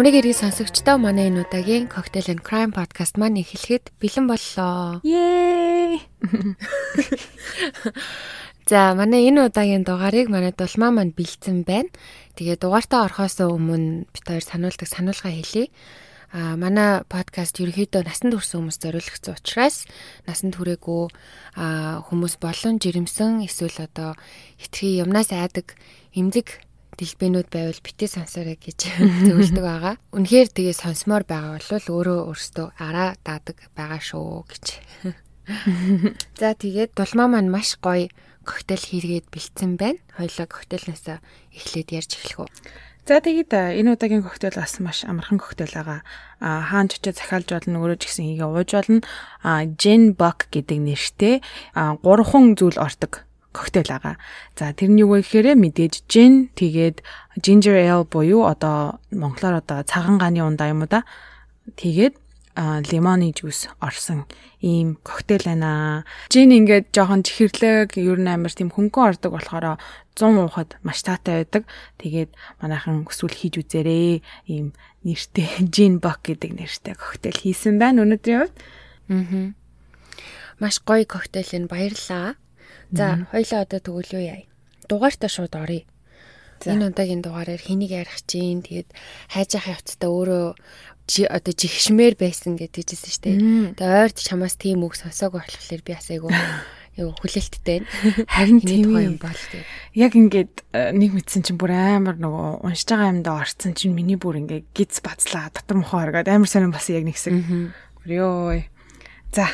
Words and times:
Амрыг 0.00 0.16
иргэн 0.16 0.48
сонсогчдоо 0.48 0.96
манай 0.96 1.28
энэ 1.28 1.44
удаагийн 1.44 1.84
Cocktail 1.92 2.32
and 2.32 2.40
Crime 2.40 2.72
podcast 2.72 3.20
маань 3.20 3.44
эхлэхэд 3.44 3.92
бэлэн 4.00 4.32
боллоо. 4.32 5.04
Yay! 5.04 6.00
За 8.70 8.96
манай 8.96 9.28
энэ 9.28 9.52
удаагийн 9.52 9.84
дугаарыг 9.84 10.32
манай 10.32 10.56
дулмаа 10.56 10.88
маань 10.88 11.12
бэлдсэн 11.12 11.68
байна. 11.68 11.92
Тэгээ 12.32 12.64
дугаартаа 12.64 13.12
орохоос 13.12 13.44
өмнө 13.44 14.08
бид 14.08 14.24
хоёр 14.24 14.40
сануулдаг 14.40 14.88
сануулга 14.88 15.36
хэлье. 15.36 15.68
А 16.32 16.56
манай 16.56 17.04
подкаст 17.04 17.60
ерөнхийдөө 17.60 18.00
насанд 18.00 18.32
хүрсэн 18.32 18.56
хүмүүст 18.56 18.80
зориулагдсан 18.80 19.36
учраас 19.36 19.84
насанд 20.24 20.56
хүрээгүй 20.56 21.12
хүмүүс 22.08 22.40
болон 22.40 22.80
жирэмсэн 22.80 23.44
эсвэл 23.44 23.84
одоо 23.84 24.16
хитрхи 24.56 25.04
юмнаас 25.04 25.28
айдаг 25.28 25.76
эмзэг 26.16 26.64
дэлбэнүүд 27.00 27.48
байвал 27.48 27.80
битээ 27.80 28.20
сонсоорой 28.20 28.60
гэж 28.60 28.92
зөвлөдөг 29.26 29.64
байгаа. 29.64 29.96
Үнэхээр 30.12 30.48
тэгээ 30.52 30.76
сонсомоор 30.76 31.24
байгаа 31.24 31.56
бол 31.56 31.88
өөрөө 31.96 32.20
өөртөө 32.28 32.66
араа 32.76 33.16
даадаг 33.24 33.56
байгаа 33.72 34.00
шүү 34.04 34.44
гэж. 34.44 34.64
За 36.40 36.52
тэгээд 36.52 36.92
дулмаа 36.92 37.28
маань 37.32 37.48
маш 37.48 37.80
гоё 37.80 38.12
коктейл 38.44 38.84
хийгээд 38.84 39.32
бэлдсэн 39.32 39.80
байна. 39.80 40.00
Хоёлоо 40.20 40.46
коктейлнээс 40.46 41.08
эхлээд 41.56 41.88
ярьж 41.96 42.10
эхлэх 42.20 42.44
үү. 42.44 42.50
За 43.08 43.18
тэгээд 43.18 43.80
энэ 43.80 43.96
удаагийн 43.96 44.22
коктейл 44.22 44.60
бас 44.60 44.76
маш 44.78 45.02
амархан 45.08 45.40
коктейл 45.40 45.72
байгаа. 45.72 46.00
А 46.38 46.62
хаан 46.68 46.92
чочоо 46.92 47.16
захиалж 47.16 47.48
болно, 47.48 47.80
өөрөө 47.80 47.98
ч 47.98 48.02
гэсэн 48.06 48.26
хийгээ 48.28 48.48
ууж 48.48 48.70
болно. 48.76 49.00
А 49.40 49.64
Gin 49.64 50.14
Buck 50.14 50.52
гэдэг 50.52 50.78
нэртэй 50.78 51.34
гурван 51.74 52.54
зүйл 52.54 52.76
ордог 52.76 53.24
коктейл 53.52 53.90
байгаа. 53.90 54.16
За 54.58 54.72
тэрний 54.72 55.02
юу 55.02 55.18
вэ 55.18 55.26
гэхээр 55.26 55.58
мэдээж 55.58 56.06
gin 56.06 56.50
тэгээд 56.54 57.02
ginger 57.42 57.76
ale 57.76 58.06
буюу 58.06 58.46
одоо 58.46 59.00
монголоор 59.10 59.62
одоо 59.62 59.82
цагаан 59.82 60.18
ганы 60.18 60.42
ундаа 60.42 60.70
юм 60.70 60.82
уу 60.82 60.90
да. 60.90 61.02
Тэгээд 61.76 62.14
лимоны 62.56 63.32
жуус 63.32 63.68
орсон 63.80 64.26
ийм 64.60 64.98
коктейл 65.02 65.46
байна. 65.46 66.04
Жин 66.28 66.50
ингээд 66.52 66.92
жоохон 66.92 67.22
чихэрлэг, 67.22 67.96
ер 67.96 68.18
нь 68.20 68.28
амар 68.28 68.52
тийм 68.52 68.68
хөнгөн 68.68 69.16
ордог 69.16 69.32
болохоор 69.32 69.78
100 70.18 70.44
уухад 70.44 70.76
маш 70.82 71.00
таатай 71.00 71.46
байдаг. 71.46 71.64
Тэгээд 71.96 72.34
манайхан 72.60 73.06
өсвөл 73.08 73.32
хийж 73.32 73.64
үзээрэй. 73.64 74.20
Ийм 74.50 74.74
нэртэй 75.06 75.48
Жин 75.74 76.02
Бак 76.02 76.26
гэдэг 76.26 76.52
нэртэй 76.58 76.94
коктейл 76.98 77.38
хийсэн 77.38 77.78
байна 77.80 78.04
өнөөдрийн 78.04 78.44
хувьд. 78.44 78.56
Аа. 79.08 79.54
Маш 80.60 80.82
гоё 80.84 81.06
коктейл 81.08 81.48
энэ 81.56 81.70
баярлаа. 81.70 82.36
За, 82.90 83.26
хоёлаа 83.30 83.62
одоо 83.64 83.80
тэгвэл 83.80 84.14
юу 84.18 84.24
яа? 84.24 84.42
Дугаартаа 84.90 85.30
шууд 85.30 85.54
оръё. 85.54 85.86
Энэ 86.60 86.92
удаагийн 86.92 87.24
дугаараар 87.24 87.62
хэнийг 87.62 87.92
ярих 88.04 88.20
чинь 88.28 88.60
тэгээд 88.60 88.92
хайж 89.32 89.56
явах 89.56 89.80
явцдаа 89.80 90.10
өөрөө 90.12 90.46
одоо 91.32 91.52
жигшмээр 91.56 92.14
байсан 92.20 92.60
гэдэг 92.60 92.84
жисэн 92.84 93.10
штэ. 93.10 93.30
Тэгээ 93.80 94.02
ойрд 94.04 94.18
чамаас 94.20 94.60
тийм 94.60 94.84
үг 94.84 94.94
сонсоогүй 94.94 95.40
болохоор 95.40 95.82
би 95.82 95.92
асайгүй 95.96 96.30
юу 97.00 97.16
хүлээлттэй 97.16 97.82
харин 98.28 98.60
тийм 98.60 98.92
юм 98.92 99.16
бол 99.16 99.32
тэгээ. 99.32 99.64
Яг 99.96 100.12
ингээд 100.14 100.54
э, 100.76 100.92
нэг 100.92 101.10
мэдсэн 101.16 101.42
чинь 101.48 101.58
бүр 101.58 101.72
амар 101.74 102.20
нөгөө 102.20 102.62
уншиж 102.62 102.92
байгаа 102.92 103.10
юмдаа 103.14 103.40
орцсон 103.40 103.72
чинь 103.72 103.96
миний 103.96 104.20
бүр 104.20 104.44
ингээд 104.44 104.68
гиз 104.76 105.00
бацлаа 105.00 105.48
дотор 105.48 105.80
мохоо 105.80 106.04
оргаад 106.04 106.28
амар 106.28 106.50
сонирн 106.50 106.74
бас 106.76 106.92
яг 106.92 107.08
нэгсэг. 107.08 107.32
Ёо. 108.04 108.60
За. 109.32 109.48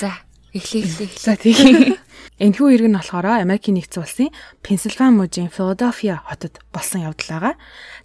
За. 0.00 0.24
Эхлэе 0.56 0.88
эхлэе. 0.88 1.10
За 1.20 1.36
тийм. 1.36 1.98
Энэхүү 2.38 2.70
иргэн 2.70 2.94
нь 2.94 2.98
болохоор 3.02 3.42
Америкийн 3.42 3.82
нэгдсэн 3.82 3.98
улсын 3.98 4.30
Пенсильвани 4.62 5.18
мужийн 5.18 5.50
Филадельфия 5.50 6.22
хотод 6.22 6.62
болсон 6.70 7.02
явдал 7.02 7.26
байгаа. 7.34 7.54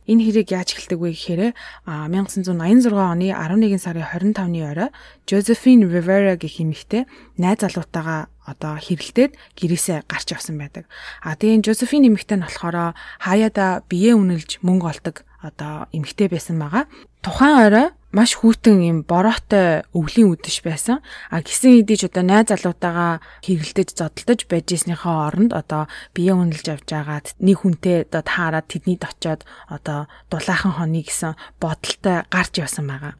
Энэ 0.09 0.25
хэрэг 0.25 0.49
яаж 0.49 0.73
эхэлдэг 0.73 0.97
вэ 0.97 1.13
гэхээр 1.13 1.41
1986 1.85 2.89
оны 2.97 3.29
11 3.29 3.77
сарын 3.77 4.01
25-ны 4.09 4.61
орой 4.65 4.89
Josephine 5.29 5.85
Rivera 5.85 6.33
гэх 6.33 6.65
эмэгтэй 6.65 7.05
найз 7.37 7.61
залуутаагаа 7.61 8.33
одоо 8.49 8.73
хэрэлдээд 8.81 9.37
гэрээсээ 9.53 10.09
гарч 10.09 10.33
явсан 10.33 10.57
байдаг. 10.57 10.89
А 11.21 11.37
тэгээд 11.37 11.69
Josephine 11.69 12.09
эмэгтэй 12.09 12.41
нь 12.41 12.45
болохоор 12.49 12.97
хаяада 13.21 13.85
биеэ 13.85 14.17
үнэлж 14.17 14.65
мөнгө 14.65 14.89
олдог 14.89 15.15
одоо 15.45 15.85
эмэгтэй 15.93 16.33
байсан 16.33 16.57
байгаа. 16.57 16.89
Тухайн 17.21 17.69
орой 17.69 17.87
маш 18.13 18.37
хүүтэн 18.37 18.77
юм 18.85 18.97
бороотой 19.09 19.89
өвлийн 19.89 20.29
үдэш 20.37 20.61
байсан. 20.61 21.01
А 21.33 21.41
гисэн 21.41 21.81
ч 21.81 22.05
одоо 22.05 22.21
найз 22.21 22.53
залуутаагаа 22.53 23.25
хэрэлдэж 23.41 23.97
зодтолдож 23.97 24.45
байж 24.45 24.69
ирснийхаа 24.69 25.33
оронд 25.33 25.49
одоо 25.57 25.89
бие 26.13 26.37
үнэлж 26.37 26.65
явж 26.69 26.85
байгаад 26.93 27.33
нэг 27.41 27.65
хүнтэй 27.65 28.05
одоо 28.05 28.21
таарад 28.21 28.69
тэднийд 28.69 29.01
очиод 29.01 29.41
одоо 29.65 30.05
дулаахан 30.29 30.77
хоны 30.77 31.01
гэсэн 31.01 31.33
бодолтой 31.57 32.29
гарч 32.29 32.53
явсан 32.61 32.85
байгаа. 32.85 33.17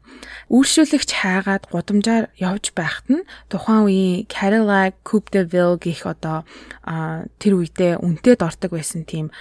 Үйлшүүлэгч 0.54 1.10
хайгаад 1.10 1.66
гудамжаар 1.74 2.30
явж 2.38 2.70
байхад 2.78 3.10
нь 3.10 3.26
тухайн 3.50 3.90
үеийн 3.90 4.30
Cadillac 4.30 5.02
Coupe 5.02 5.34
de 5.34 5.42
Ville 5.42 5.74
гэх 5.74 6.06
одоо 6.06 6.46
тэр 7.42 7.52
үедээ 7.58 7.98
үнэтэй 7.98 8.38
дордог 8.38 8.78
байсан 8.78 9.02
тийм 9.02 9.34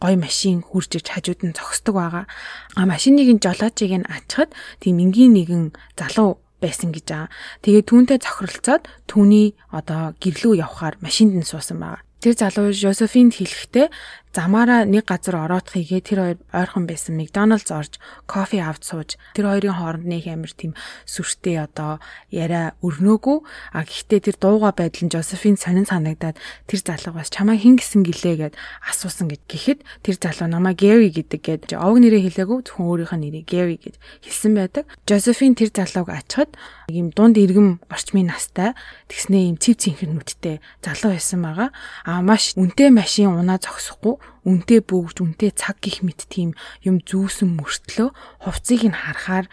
гой 0.00 0.16
машин 0.16 0.64
хурж 0.64 0.96
иж 0.96 1.12
хажууд 1.12 1.44
нь 1.44 1.52
зогсдог 1.52 1.94
байгаа. 1.98 2.24
А 2.72 2.86
машиныг 2.88 3.28
нь 3.28 3.42
жолоочийг 3.42 4.00
нь 4.00 4.08
ачхад 4.08 4.54
тийм 4.80 4.93
тийм 4.94 5.10
энгийн 5.10 5.34
нэгэн 5.34 5.64
залуу 5.98 6.38
байсан 6.62 6.94
гэж 6.94 7.04
байгаа. 7.10 7.30
Тэгээ 7.66 7.82
түүнтэй 7.82 8.18
зохиролцоод 8.22 8.82
түүний 9.10 9.58
одоо 9.74 10.14
гэрлүү 10.22 10.62
явхаар 10.62 10.94
машинд 11.02 11.34
нь 11.34 11.42
суусан 11.42 11.82
байгаа. 11.82 12.06
Тэр 12.22 12.34
залуу 12.38 12.70
Жозефинд 12.70 13.34
хэлэхдээ 13.34 13.90
замаараа 14.34 14.82
нэг 14.82 15.06
газар 15.06 15.38
ороод 15.46 15.70
хийгээ 15.70 16.02
тэр 16.02 16.18
хоёр 16.18 16.38
ойрхон 16.50 16.90
байсан 16.90 17.14
Макдоналдс 17.14 17.70
орж 17.70 17.92
кофе 18.26 18.58
авч 18.66 18.82
сууж 18.90 19.10
тэр 19.38 19.46
хоёрын 19.46 19.78
хооронд 19.78 20.10
нэг 20.10 20.26
амир 20.26 20.50
тийм 20.50 20.74
сүртэй 21.06 21.62
одоо 21.62 22.02
яриа 22.34 22.74
өрнөөгүй 22.82 23.38
а 23.70 23.86
гэхдээ 23.86 24.20
тэр 24.26 24.36
дууга 24.42 24.74
байдал 24.74 25.06
нь 25.06 25.14
Жозефин 25.14 25.54
сонин 25.54 25.86
санагдаад 25.86 26.34
тэр 26.66 26.80
залуу 26.82 27.14
бас 27.14 27.30
чамаа 27.30 27.54
хин 27.54 27.78
гисэн 27.78 28.02
гэлээ 28.02 28.50
гэд 28.50 28.54
асуусан 28.90 29.30
гэд 29.30 29.46
гэхэд 29.46 29.80
тэр 30.02 30.16
залуу 30.18 30.50
намаа 30.50 30.74
Гэри 30.74 31.14
гэдэг 31.14 31.40
гэд 31.40 31.62
овг 31.78 32.02
нэрээ 32.02 32.26
хэлээгүй 32.26 32.58
зөвхөн 32.66 32.90
өөрийнх 32.90 33.14
нь 33.14 33.22
нэрийг 33.30 33.46
Гэри 33.46 33.78
гэд 33.78 33.96
хэлсэн 34.26 34.52
байдаг. 34.58 34.84
Жозефин 35.06 35.54
тэр 35.54 35.70
залууг 35.70 36.10
ачхад 36.10 36.50
ийм 36.90 37.14
дунд 37.14 37.38
иргэм 37.38 37.78
орчмын 37.86 38.34
настай 38.34 38.74
тэгснээ 39.06 39.54
ийм 39.54 39.56
цэв 39.62 39.78
цэнхэр 39.78 40.10
нүдтэй 40.10 40.58
залуу 40.82 41.14
байсан 41.14 41.40
байгаа. 41.46 41.70
А 42.02 42.18
маш 42.20 42.58
үнэтэй 42.58 42.90
машин 42.90 43.30
унаа 43.30 43.62
зогсохгүй 43.62 44.23
үнтэй 44.44 44.80
бөгж 44.84 45.24
үнтэй 45.24 45.50
цаг 45.56 45.80
гих 45.80 46.04
мэт 46.04 46.28
тийм 46.28 46.52
юм 46.84 47.00
зүүсэн 47.00 47.56
мөртлөө 47.56 48.08
хувцсыг 48.44 48.82
нь 48.88 48.96
харахаар 48.96 49.46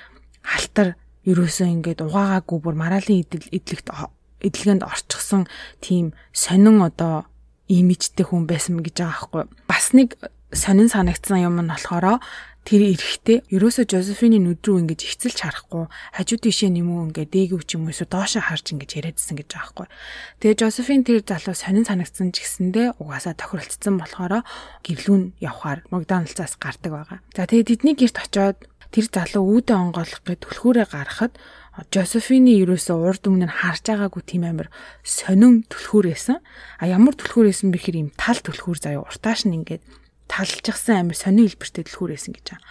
халтар 0.43 0.99
ерөөсөө 1.25 1.67
ингээд 1.79 2.03
угаагаагүй 2.05 2.59
бүр 2.59 2.75
мараалын 2.75 3.23
идэлгт 3.23 3.87
эдлэгэнд 4.41 4.83
орчихсон 4.83 5.45
тийм 5.79 6.17
сонин 6.33 6.81
одоо 6.81 7.29
имижтэй 7.69 8.25
хүн 8.25 8.49
байсан 8.49 8.81
гэж 8.83 8.99
байгаа 8.99 9.29
байхгүй. 9.31 9.43
Бас 9.69 9.93
нэг 9.93 10.17
сонин 10.51 10.89
санагдсан 10.91 11.39
юм 11.45 11.61
нь 11.61 11.71
болохоро 11.71 12.19
тэр 12.61 12.93
эрэхтэй 12.93 13.41
ерөөсө 13.49 13.89
Жозефины 13.89 14.37
нүд 14.37 14.61
рүү 14.61 14.85
ингэж 14.85 15.01
ихцэлж 15.01 15.39
харахгүй 15.41 15.89
хажуу 15.89 16.37
тишээ 16.37 16.69
нэмүү 16.77 16.99
ингээ 17.09 17.27
дээгүүр 17.33 17.63
ч 17.65 17.69
юм 17.75 17.89
уу 17.89 17.93
эсвэл 17.93 18.13
доошо 18.13 18.37
харж 18.37 18.77
ингэж 18.77 18.91
яриадсэн 19.01 19.35
гэж 19.41 19.49
байгаа 19.49 19.69
хгүй. 19.73 19.87
Тэгээ 20.45 20.59
Жозефин 20.61 21.01
тэр 21.01 21.25
залуу 21.25 21.57
сонин 21.57 21.85
санагдсан 21.89 22.29
ч 22.29 22.45
гэсэндээ 22.45 23.01
угаасаа 23.01 23.33
тохиролцсон 23.33 23.97
болохоор 23.97 24.45
гэрлүүн 24.85 25.23
явхаар 25.41 25.81
Макдоналдсаас 25.89 26.61
гардаг 26.61 26.91
байгаа. 26.93 27.19
За 27.33 27.49
тэгээ 27.49 27.81
тэдний 27.81 27.97
герт 27.97 28.21
очоод 28.21 28.57
тэр 28.93 29.05
залуу 29.09 29.57
үүдэ 29.57 29.73
онгоолох 29.73 30.21
гэж 30.21 30.39
түлхүүрээ 30.45 30.87
гаргахад 30.93 31.33
Жозефины 31.71 32.51
ерөөсөө 32.61 32.97
урд 32.99 33.23
өмнө 33.31 33.47
нь 33.47 33.57
харж 33.63 33.87
байгаагүй 33.87 34.23
тийм 34.27 34.43
амир 34.43 34.67
сонин 35.07 35.63
түлхүүр 35.71 36.11
байсан. 36.11 36.43
А 36.77 36.83
ямар 36.85 37.15
түлхүүр 37.15 37.47
байсан 37.47 37.71
бэхэр 37.71 37.95
юм 37.95 38.09
тал 38.19 38.35
түлхүүр 38.43 38.77
заяа 38.83 39.07
уртааш 39.07 39.47
нь 39.47 39.55
ингээд 39.63 39.79
талжчихсан 40.31 41.11
амир 41.11 41.17
сони 41.19 41.43
хэлбэртэй 41.51 41.83
түлхүүр 41.91 42.15
байсан 42.15 42.31
гэж 42.31 42.45
байгаа. 42.55 42.69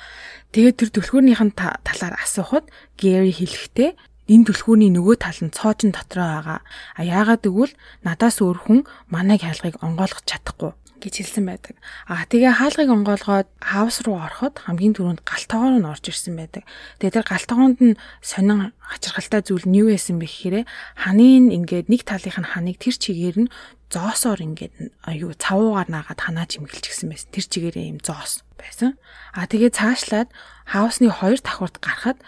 Тэгээд 0.56 0.76
тэр 0.80 0.90
түлхүүрнийх 0.96 1.42
нь 1.44 1.54
талаар 1.84 2.14
асуухад 2.16 2.64
Гэри 2.96 3.36
хэлэхдээ 3.36 3.90
энэ 4.32 4.46
түлхүүрний 4.48 4.90
нөгөө 4.96 5.16
тал 5.20 5.38
нь 5.44 5.52
цоожин 5.52 5.92
дотроо 5.92 6.26
байгаа. 6.40 6.60
А 6.96 7.00
яагаад 7.04 7.44
гэвэл 7.44 7.74
надаас 8.06 8.40
өөр 8.40 8.58
хүн 8.64 8.80
манайг 9.12 9.44
хаалгыг 9.44 9.76
онгойлгох 9.84 10.24
чадахгүй 10.24 10.72
гэж 11.00 11.14
хэлсэн 11.24 11.44
байдаг. 11.48 11.74
А 12.06 12.28
тэгээ 12.28 12.60
хаалгыг 12.60 12.88
онгоолгоод 12.92 13.48
хаус 13.58 14.04
руу 14.04 14.20
ороход 14.20 14.60
хамгийн 14.60 14.94
түрүүнд 14.94 15.24
галтгоор 15.24 15.80
нь 15.80 15.88
орж 15.88 16.04
ирсэн 16.12 16.36
байдаг. 16.36 16.68
Тэгээ 17.00 17.16
тэр 17.20 17.26
галтгоонд 17.26 17.78
нь 17.80 17.98
сонин 18.20 18.76
хачирхалтай 18.78 19.40
зүйл 19.40 19.64
нь 19.64 19.80
юу 19.80 19.88
байсан 19.90 20.20
бэ 20.20 20.28
гэхээр 20.28 20.56
ханийн 21.00 21.48
ингээд 21.48 21.88
нэг 21.88 22.04
талынх 22.04 22.38
нь 22.38 22.50
ханыг 22.52 22.76
тэр 22.76 22.96
чигээр 23.00 23.36
нь 23.48 23.52
зоосоор 23.90 24.40
ингээд 24.44 24.74
аюу 25.02 25.34
цавуугаар 25.34 25.88
наагаад 25.90 26.20
ханаа 26.20 26.46
чимгэлж 26.46 26.84
гисэн 26.86 27.10
байсан. 27.10 27.28
Тэр 27.34 27.46
чигээрээ 27.50 27.90
юм 27.90 27.98
зоос 27.98 28.46
байсан. 28.54 28.94
А 29.34 29.50
тэгээ 29.50 29.74
цаашлаад 29.74 30.28
хаусны 30.68 31.10
хоёр 31.10 31.42
давхурд 31.42 31.82
гарахад 31.82 32.22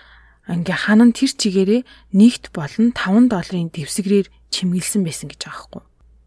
ингээ 0.50 0.78
ханан 0.90 1.14
тэр 1.14 1.30
чигээрээ 1.30 1.82
нэгт 2.18 2.50
болон 2.50 2.90
5 2.90 3.30
долларын 3.30 3.70
дэвсгэрээр 3.70 4.26
чимгэлсэн 4.50 5.06
байсан 5.06 5.30
гэж 5.30 5.40
байгаа 5.46 5.62
хгүй. 5.70 5.82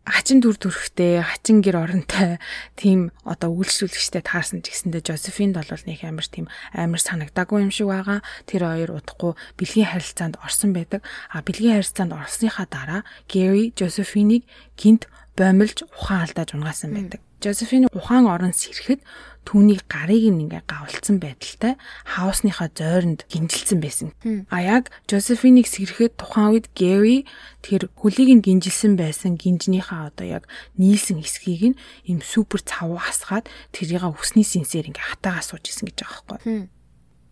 Хачин 0.06 0.38
дүр 0.38 0.62
төрхтэй, 0.62 1.25
хачин 1.25 1.66
гэр 1.66 1.81
оронтой 1.81 2.38
тийм 2.78 3.10
одоо 3.25 3.50
үйлчлүүлэгчтэй 3.57 4.22
таарсан 4.22 4.62
ч 4.62 4.69
гэсэндээ 4.69 5.02
Жозефинд 5.02 5.57
бол 5.57 5.81
нэг 5.90 6.06
амар 6.06 6.30
тийм 6.30 6.46
амар 6.78 7.02
санагдаагүй 7.02 7.66
юм 7.66 7.74
шиг 7.74 7.90
байгаа. 7.90 8.22
Тэр 8.46 8.69
хоёр 8.69 9.02
удахгүй 9.02 9.34
бэлгийн 9.57 9.90
харилцаанд 9.90 10.38
орсон 10.46 10.78
байдаг. 10.78 11.02
А 11.34 11.42
бэлгийн 11.42 11.81
харилцаанд 11.81 12.13
орсныхаа 12.13 12.69
дараа 12.69 13.02
Гэри 13.25 13.74
Жозефинийг 13.74 14.46
гинт 14.78 15.10
боомлж 15.36 15.84
ухаан 15.92 16.26
алдааж 16.26 16.50
унгаасан 16.56 16.92
байдаг. 16.96 17.22
Жозефины 17.44 17.92
ухаан 17.94 18.26
орон 18.26 18.56
сэрхэд 18.56 19.04
түүний 19.46 19.78
гарыг 19.86 20.24
ингээ 20.32 20.64
гавлцсан 20.66 21.22
байдалтай 21.22 21.78
хаусныхаа 22.08 22.74
зойронд 22.74 23.28
гинжилсэн 23.30 23.80
байсан. 23.84 24.10
А 24.50 24.64
яг 24.64 24.90
Жозефинийг 25.06 25.70
сэрэхэд 25.70 26.18
тухайн 26.18 26.58
үед 26.58 26.72
Гэри 26.74 27.30
тэр 27.62 27.92
хөлийг 27.94 28.42
нь 28.42 28.46
гинжилсэн 28.48 28.98
байсан 28.98 29.38
гинжнийхаа 29.38 30.10
одоо 30.10 30.26
яг 30.26 30.44
нийлсэн 30.80 31.22
хэсгийг 31.22 31.76
нь 31.76 31.80
им 32.10 32.24
супер 32.26 32.66
цав 32.66 32.90
хасгаад 32.98 33.46
тэрийг 33.76 34.02
үсний 34.08 34.48
синсээр 34.48 34.90
ингээ 34.90 35.06
хатаагаа 35.14 35.46
сууж 35.46 35.70
исэн 35.70 35.92
гэж 35.92 36.02
байгаа 36.02 36.24
байхгүй. 36.42 36.74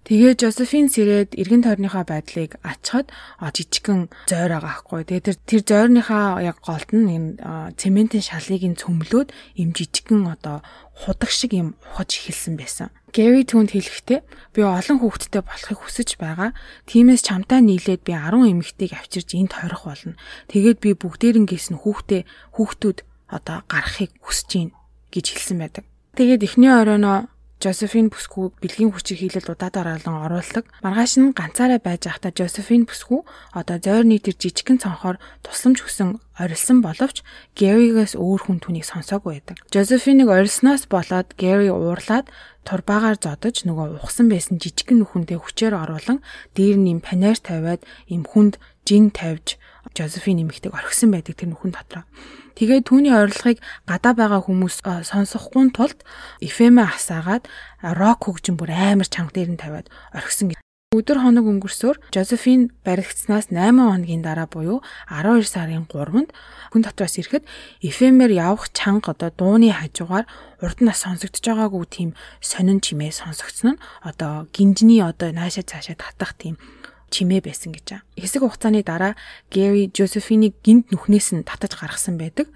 Тэгээ 0.04 0.36
Жозефин 0.36 0.92
сэрээд 0.92 1.40
эргэн 1.40 1.64
тойрныхаа 1.64 2.04
байдлыг 2.04 2.60
ачхад 2.60 3.08
жижигхэн 3.40 4.12
зойр 4.28 4.60
байгаа 4.60 4.84
хгүй. 4.84 5.08
Тэгээ 5.08 5.24
тэр 5.32 5.38
тэр 5.48 5.62
зойрныхаа 5.64 6.44
яг 6.44 6.60
голд 6.60 6.92
нь 6.92 7.08
энэ 7.40 7.72
цементийн 7.80 8.20
шалыг 8.20 8.68
нь 8.68 8.76
цөмлөөд 8.76 9.32
им 9.64 9.72
жижигхэн 9.72 10.28
одоо 10.28 10.60
худаг 10.92 11.32
шиг 11.32 11.56
юм 11.56 11.80
ухаж 11.88 12.20
эхэлсэн 12.20 12.60
байсан. 12.60 12.92
Гэри 13.16 13.48
түнд 13.48 13.72
хэлэхдээ 13.72 14.20
би 14.52 14.62
олон 14.68 15.00
хүүхэдтэй 15.00 15.40
болохыг 15.40 15.80
хүсэж 15.80 16.20
байгаа. 16.20 16.52
Тиймээс 16.84 17.24
чамтай 17.24 17.64
нийлээд 17.64 18.04
би 18.04 18.12
10 18.12 18.44
эмэгтэйг 18.60 18.92
авчирж 19.00 19.40
энд 19.40 19.56
тойрох 19.56 19.88
болно. 19.88 20.20
Тэгээд 20.52 20.84
би 20.84 20.92
бүгдээрнгээс 21.00 21.72
нь 21.72 21.80
хүүхдээ 21.80 22.28
хүүхдүүд 22.60 23.00
одоо 23.32 23.64
гарахыг 23.72 24.12
хүсэж 24.20 24.50
байна 24.52 24.76
гэж 25.16 25.26
хэлсэн 25.32 25.58
байдаг. 25.64 25.88
Тэгээд 26.20 26.44
эхний 26.44 26.70
оройноо 26.70 27.32
Жозефин 27.63 28.12
бүсгүй 28.12 28.51
бэлгийн 28.60 28.92
хүчийг 28.92 29.24
хийлэл 29.24 29.56
удаагаар 29.56 30.04
олон 30.04 30.27
оруулдаг. 30.27 30.68
Маргааш 30.83 31.15
нь 31.15 31.31
ганцаараа 31.31 31.80
байж 31.80 32.12
байхдаа 32.12 32.36
Жозефин 32.36 32.83
бүсгүй 32.83 33.24
одоо 33.56 33.80
зойрны 33.80 34.19
тэр 34.19 34.36
жижигхэн 34.36 34.83
цонхоор 34.83 35.15
тусламж 35.48 35.80
хүсэн 35.80 36.19
орилсон 36.44 36.83
боловч 36.83 37.24
Гэригээс 37.56 38.19
өөр 38.19 38.42
хүн 38.44 38.60
түүнийг 38.60 38.83
сонсоогүй 38.83 39.39
байдаг. 39.39 39.63
Жозефиныг 39.71 40.27
орилсноос 40.27 40.92
болоод 40.92 41.39
Гэри 41.39 41.71
уурлаад 41.71 42.27
турбаагаар 42.68 43.15
зодож 43.15 43.63
нөгөө 43.63 44.04
ухсан 44.04 44.27
байсан 44.27 44.59
жижигхэн 44.59 45.00
нүхэндээ 45.00 45.39
хүчээр 45.39 45.80
оруулан 45.80 46.19
дээр 46.59 46.75
нь 46.83 46.92
юм 46.92 47.00
панер 47.00 47.39
тавиад 47.39 47.88
им 48.12 48.27
хүнд 48.27 48.59
жин 48.83 49.07
тавьж 49.16 49.56
Жозефин 49.95 50.44
нэмэгтэйг 50.44 50.75
орхисон 50.75 51.16
байдаг 51.16 51.39
тэр 51.39 51.56
нүхэн 51.56 51.71
дотроо. 51.71 52.04
Тэгээд 52.58 52.88
түүний 52.90 53.14
орилгыг 53.14 53.58
гадаа 53.90 54.14
байгаа 54.14 54.42
хүмүүс 54.46 54.86
сонсохгүй 55.10 55.74
тулд 55.74 56.06
FM 56.42 56.82
асаагаад 56.82 57.50
рок 57.98 58.20
хөгжим 58.30 58.56
бүр 58.58 58.72
амар 58.74 59.10
чанга 59.10 59.34
дээр 59.34 59.58
нь 59.58 59.62
тавиад 59.62 59.90
орхисон 60.14 60.54
Өдөр 60.94 61.26
хоног 61.26 61.50
өнгөрсөөр 61.50 61.98
Жозефин 62.14 62.70
баригдсанаас 62.86 63.50
8 63.50 63.82
хоногийн 63.82 64.22
дараа 64.22 64.46
буюу 64.46 64.86
12 65.10 65.50
сарын 65.50 65.90
3-нд 65.90 66.30
хүн 66.70 66.82
дотроос 66.86 67.18
ирэхэд 67.18 67.50
эфемер 67.82 68.30
явах 68.30 68.70
чанга 68.78 69.18
одоо 69.18 69.34
дууны 69.34 69.74
хажуугаар 69.74 70.30
урд 70.62 70.86
нас 70.86 71.02
сонсогдож 71.02 71.42
байгаагүй 71.42 71.86
тийм 71.90 72.10
сонин 72.46 72.78
чимээ 72.78 73.10
сонсогдсон 73.10 73.74
нь 73.74 73.82
одоо 74.06 74.46
гинжний 74.54 75.02
одоо 75.02 75.34
наашаа 75.34 75.66
цаашаа 75.66 75.98
татах 75.98 76.38
тийм 76.38 76.62
чимээ 77.13 77.45
байсан 77.45 77.77
гэж 77.77 77.86
байгаа. 78.01 78.10
Хэсэг 78.18 78.42
хугацааны 78.42 78.81
дараа 78.81 79.13
Гэри 79.54 79.94
Жозефинийг 79.94 80.57
гинт 80.65 80.89
нүхнээс 80.89 81.38
нь 81.38 81.45
татаж 81.45 81.77
гаргасан 81.77 82.18
байдаг. 82.18 82.50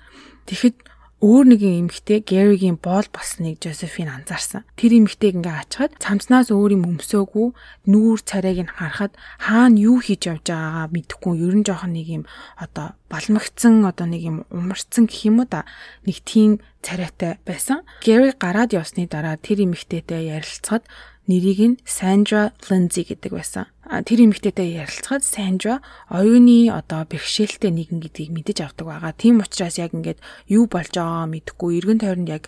Тэгэхэд 0.49 0.81
өөр 1.17 1.45
нэгэн 1.49 1.89
эмэгтэй 1.89 2.21
Гэригийн 2.21 2.77
боол 2.77 3.09
болсныг 3.09 3.57
Жозефин 3.57 4.05
анзаарсан. 4.05 4.69
Тэр 4.77 5.01
эмэгтэйг 5.01 5.41
ингээ 5.41 5.65
ачаад 5.65 5.97
цамцнаас 5.97 6.53
өөр 6.53 6.77
юм 6.77 6.85
өмсөөгүй 6.93 7.57
нүүр 7.89 8.21
царайг 8.21 8.61
нь 8.61 8.69
харахад 8.69 9.17
хаана 9.41 9.81
юу 9.81 9.97
хийж 9.97 10.29
явж 10.29 10.45
байгаагаа 10.45 10.93
мэдэхгүй 10.93 11.33
ерөн 11.41 11.65
жоохон 11.65 11.97
нэг 11.97 12.07
юм 12.21 12.23
одоо 12.53 12.93
балмагцсан 13.09 13.81
одоо 13.81 14.05
нэг 14.05 14.21
юм 14.29 14.37
умарцсан 14.53 15.09
гэх 15.09 15.25
юм 15.25 15.41
уу 15.41 15.49
да 15.49 15.65
нэг 16.05 16.21
тийм 16.21 16.61
царайтай 16.85 17.41
байсан. 17.41 17.81
Гэри 18.05 18.37
гараад 18.37 18.77
явсны 18.77 19.09
дараа 19.09 19.41
тэр 19.41 19.65
эмэгтэйтэй 19.65 20.37
ярилцахад 20.37 20.85
нэрийг 21.27 21.59
нь 21.59 21.79
Sandra 21.83 22.55
Lindsay 22.71 23.03
гэдэг 23.03 23.31
байсан. 23.31 23.67
Тэр 23.83 24.27
эмэгтэйтэй 24.27 24.79
ярилцахад 24.79 25.23
Sandra 25.23 25.83
оюуны 26.07 26.71
одоо 26.71 27.03
бэрхшээлтэй 27.07 27.71
нэгэн 27.71 27.99
гэдгийг 28.03 28.31
мэдэж 28.31 28.57
авдаг 28.63 28.87
байгаа. 28.87 29.13
Тийм 29.15 29.43
учраас 29.43 29.79
яг 29.79 29.91
ингээд 29.91 30.19
юу 30.47 30.67
болж 30.71 30.95
байгаа 30.95 31.27
мэдэхгүй 31.27 31.71
эргэн 31.83 31.99
тойронд 32.03 32.31
яг 32.31 32.43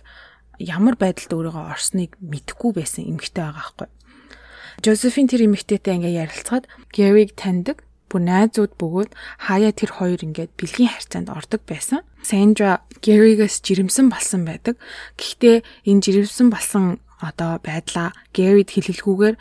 ямар 0.60 0.96
байдалд 0.96 1.32
өөрийгөө 1.32 1.64
орсныг 1.72 2.16
мэдэхгүй 2.20 2.70
байсан 2.76 3.08
эмэгтэй 3.08 3.44
байгаа 3.44 3.56
байхгүй. 3.56 3.88
Josephine 4.80 5.28
тэр 5.28 5.44
эмэгтэйтэй 5.48 5.94
ингээд 5.96 6.20
ярилцахад 6.24 6.64
Gary-г 6.92 7.36
таньдаг 7.36 7.84
бүр 8.10 8.22
найзууд 8.26 8.74
бөгөөд 8.74 9.10
хаяа 9.46 9.72
тэр 9.72 9.90
хоёр 10.02 10.20
ингээд 10.24 10.52
бэлгийн 10.58 10.90
харьцаанд 10.90 11.28
ордог 11.30 11.62
байсан. 11.64 12.02
Sandra 12.26 12.82
Gary-гээс 13.04 13.62
жирэмсэн 13.62 14.10
болсон 14.10 14.44
байдаг. 14.44 14.76
Гэхдээ 15.14 15.62
энэ 15.86 16.02
жирэмсэн 16.04 16.48
болсон 16.50 16.98
одоо 17.20 17.60
байдлаа 17.60 18.16
Гэрид 18.32 18.72
хэлэлгүйгээр 18.72 19.36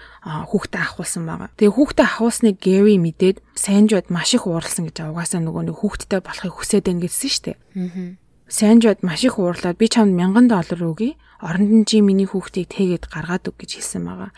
хүүхдээ 0.52 0.84
ахуулсан 0.84 1.24
байгаа. 1.24 1.50
Тэгээ 1.56 1.76
хүүхдээ 1.76 2.08
ахуулсныг 2.08 2.56
Гэри 2.60 2.96
мэдээд 3.00 3.38
Санжод 3.56 4.12
маш 4.12 4.36
их 4.36 4.44
ууралсан 4.44 4.92
гэж 4.92 5.08
угаасаа 5.08 5.40
нөгөө 5.40 5.64
нэг 5.72 5.78
хүүхдтэй 5.80 6.20
болохыг 6.20 6.54
хүсээд 6.60 6.86
байна 6.92 7.04
гэсэн 7.08 7.30
шүү 7.32 7.44
дээ. 7.48 7.58
Аа. 7.58 8.20
Санжод 8.52 9.00
маш 9.00 9.24
их 9.24 9.40
уурлаад 9.40 9.80
би 9.80 9.88
чамд 9.88 10.18
1000 10.18 10.52
доллар 10.52 10.82
өгье. 10.84 11.16
Оронд 11.40 11.72
нь 11.72 11.88
чи 11.88 12.04
миний 12.04 12.28
хүүхдийг 12.28 12.68
тэгээд 12.68 13.08
гаргаад 13.08 13.48
өг 13.48 13.56
гэж 13.64 13.80
хэлсэн 13.80 14.04
байгаа. 14.04 14.32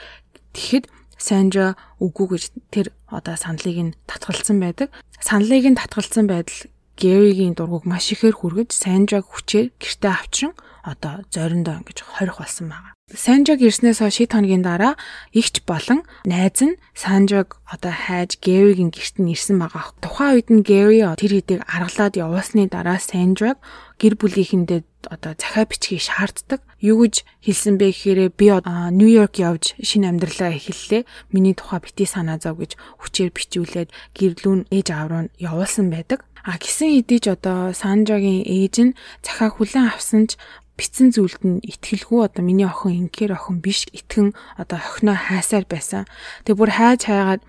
Тэгэхэд 0.53 0.85
Санжа 1.21 1.77
үгүй 2.01 2.33
гэж 2.33 2.43
тэр 2.73 2.87
одоо 3.05 3.37
саналыг 3.37 3.77
нь 3.77 3.95
татгалцсан 4.09 4.57
байдаг. 4.57 4.89
Саналыг 5.21 5.65
нь 5.69 5.77
татгалцсан 5.77 6.25
байдал 6.25 6.65
Гэригийн 6.99 7.55
дургуг 7.55 7.85
маш 7.85 8.11
ихээр 8.13 8.35
хүргэж 8.37 8.69
Санжаг 8.73 9.25
хүчээр 9.29 9.71
гэртээ 9.77 10.11
авчран 10.11 10.53
одоо 10.83 11.21
зориндоо 11.29 11.77
ингэж 11.79 11.99
хорих 12.01 12.37
болсон 12.41 12.73
байгаа. 12.73 12.93
Санжаг 13.11 13.59
ирснээс 13.59 13.99
хойш 13.99 14.23
хэд 14.23 14.31
хоногийн 14.33 14.63
дараа 14.63 14.95
игч 15.35 15.61
болон 15.67 16.07
найз 16.23 16.63
нь 16.63 16.79
Санжаг 16.95 17.59
одоо 17.67 17.91
хайж 17.91 18.39
Гэригийн 18.39 18.89
гэрт 18.89 19.15
нь 19.19 19.31
ирсэн 19.35 19.59
байгаа. 19.59 19.91
Тухайн 19.99 20.33
үед 20.39 20.49
нь 20.49 20.63
Гэри 20.63 21.03
тэр 21.19 21.31
хэдийг 21.35 21.61
аргалаад 21.67 22.15
явуулсны 22.15 22.71
дараа 22.71 22.97
Санжаг 23.03 23.59
гэр 23.99 24.15
бүлийнхэндээ 24.15 24.81
одоо 25.11 25.33
захаа 25.35 25.65
бичгийг 25.67 26.01
шаарддаг. 26.07 26.61
Юу 26.79 27.03
гэж 27.03 27.27
хэлсэн 27.43 27.75
бэ 27.77 27.91
гэхээр 27.91 28.19
би 28.31 28.47
Нью-Йорк 28.95 29.35
явж 29.43 29.75
шинэ 29.81 30.07
амьдралаа 30.07 30.55
эхэллээ. 30.55 31.03
Миний 31.33 31.53
тухай 31.57 31.83
бити 31.83 32.05
санаа 32.07 32.39
зов 32.39 32.57
гэж 32.61 32.79
хүчээр 33.01 33.31
бичүүлээд 33.35 33.89
гэрлүүн 34.15 34.71
ээж 34.71 34.87
аав 34.93 35.07
руу 35.09 35.23
явуулсан 35.37 35.89
байдаг. 35.89 36.25
А 36.43 36.57
гисэн 36.57 36.89
хэдий 36.97 37.19
ч 37.21 37.29
одоо 37.29 37.73
Санжагийн 37.73 38.41
ээж 38.41 38.75
нь 38.81 38.95
захаа 39.21 39.49
хүлэн 39.53 39.93
авсан 39.93 40.25
ч 40.25 40.41
битсэн 40.77 41.13
зүйлд 41.13 41.41
нь 41.45 41.61
итгэлгүй 41.61 42.25
одоо 42.25 42.41
миний 42.41 42.65
охин 42.65 43.05
ингээр 43.05 43.37
охин 43.37 43.61
биш 43.61 43.85
итгэн 43.93 44.33
одоо 44.57 44.81
охиноо 44.81 45.13
хайсаар 45.13 45.65
байсан. 45.69 46.09
Тэг 46.45 46.57
бүр 46.57 46.73
хайж 46.73 47.05
хайгаад 47.05 47.41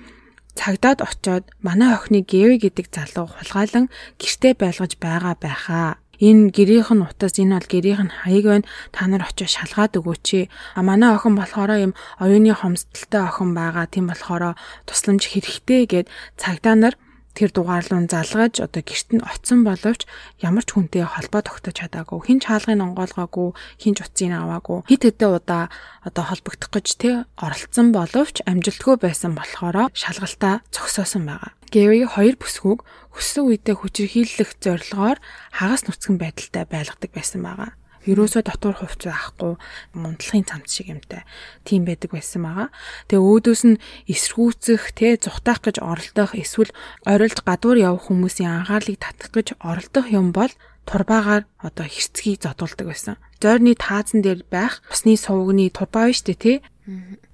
цагдаад 0.52 1.00
очоод 1.00 1.44
манай 1.64 1.96
охины 1.96 2.20
Гэри 2.20 2.60
гэдэг 2.60 2.86
залуу 2.92 3.32
хулгайлан 3.32 3.88
гэртээ 4.20 4.52
байлгаж 4.60 4.92
байгаа 5.00 5.34
байхаа. 5.40 5.96
Энэ 6.20 6.52
гэрийнх 6.54 6.92
нь 6.92 7.02
утас 7.02 7.34
энэ 7.40 7.56
бол 7.56 7.68
гэрийнх 7.72 8.02
нь 8.04 8.12
хаяг 8.12 8.44
байна. 8.46 8.68
Та 8.94 9.08
нар 9.08 9.24
очиж 9.26 9.50
шалгаад 9.56 9.96
өгөөч. 9.98 10.28
А 10.76 10.80
манай 10.84 11.16
охин 11.16 11.34
болохоор 11.34 11.72
юм 11.80 11.92
оюуны 12.20 12.52
хомсдолтой 12.52 13.22
охин 13.26 13.56
байгаа. 13.56 13.88
Тийм 13.88 14.06
болохоор 14.12 14.54
тусламж 14.86 15.22
хэрэгтэй 15.32 15.82
гэд 15.88 16.06
цагдаа 16.36 16.76
нар 16.76 16.94
тэр 17.36 17.50
дугаарлуун 17.52 18.06
залгаж 18.12 18.60
одоо 18.60 18.82
гэрт 18.84 19.08
нь 19.16 19.24
очисон 19.24 19.64
боловч 19.64 20.04
ямар 20.40 20.64
ч 20.64 20.76
хүнтэй 20.76 21.04
холбоо 21.04 21.42
тогтоож 21.44 21.76
чадаагүй. 21.76 22.20
Хин 22.28 22.38
ч 22.40 22.48
хаалгыг 22.48 22.80
онгоолгоогүй 22.80 23.48
хин 23.80 23.94
ч 23.96 24.04
утсыг 24.04 24.32
аваагүй. 24.32 24.78
Хит 24.88 25.02
хэдэ 25.08 25.26
удаа 25.28 25.64
одоо 26.04 26.24
холбогдох 26.28 26.70
гэж 26.72 26.86
те 27.00 27.10
оролцсон 27.40 27.92
боловч 27.96 28.44
амжилтгүй 28.44 28.96
байсан 29.00 29.32
болохоор 29.36 29.92
шалгалтаа 29.96 30.60
зогсоосон 30.74 31.24
байгаа. 31.26 31.52
Гэри 31.72 32.04
хоёр 32.04 32.36
бүсгүйг 32.36 32.84
өссөн 33.16 33.48
үедээ 33.48 33.76
хүчирхийлэх 33.80 34.60
зорилгоор 34.60 35.18
хагас 35.56 35.88
нүцгэн 35.88 36.20
байдалтай 36.20 36.64
байлгадаг 36.68 37.10
байсан 37.16 37.40
байгаа 37.40 37.72
ерөөсөө 38.06 38.42
дотор 38.42 38.74
хувц 38.78 39.06
байхгүй 39.06 39.54
мундлахын 39.94 40.46
цамц 40.46 40.68
шиг 40.74 40.90
юмтай 40.90 41.22
тийм 41.62 41.86
байдаг 41.86 42.10
байсан 42.14 42.42
байгаа. 42.42 42.68
Тэгээ 43.06 43.22
өөдөөс 43.22 43.62
нь 43.68 43.80
эсргүүцэх 44.10 44.82
те 44.98 45.16
зүхтаах 45.20 45.62
гэж 45.62 45.76
оролдох 45.78 46.34
эсвэл 46.34 46.74
орилж 47.06 47.38
гадуур 47.46 47.78
явах 47.78 48.10
хүмүүсийн 48.10 48.66
анхаарлыг 48.66 48.98
татах 48.98 49.30
гэж 49.30 49.54
оролдох 49.62 50.06
юм 50.10 50.34
бол 50.34 50.50
турбаагаар 50.86 51.46
одоо 51.62 51.86
хэрцгий 51.86 52.34
зодуулдаг 52.42 52.86
байсан. 52.90 53.16
Зойрны 53.38 53.78
таазан 53.78 54.22
дээр 54.22 54.42
байх 54.50 54.82
усны 54.90 55.14
сувгны 55.14 55.70
турбаа 55.70 56.10
биш 56.10 56.26
үү 56.26 56.34
те? 56.34 56.54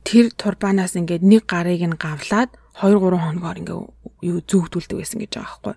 Тэр 0.04 0.32
турбаанаас 0.37 1.00
ингээд 1.00 1.25
нэг 1.25 1.48
гарыг 1.48 1.80
нь 1.80 1.96
гавлаад 1.96 2.52
2 2.76 2.92
3 3.00 3.16
хоногоор 3.16 3.58
ингээ 3.58 3.80
юу 4.28 4.38
зүгдүүлдэг 4.44 4.96
байсан 5.00 5.18
гэж 5.25 5.32
байгаа 5.32 5.48
байхгүй. 5.48 5.76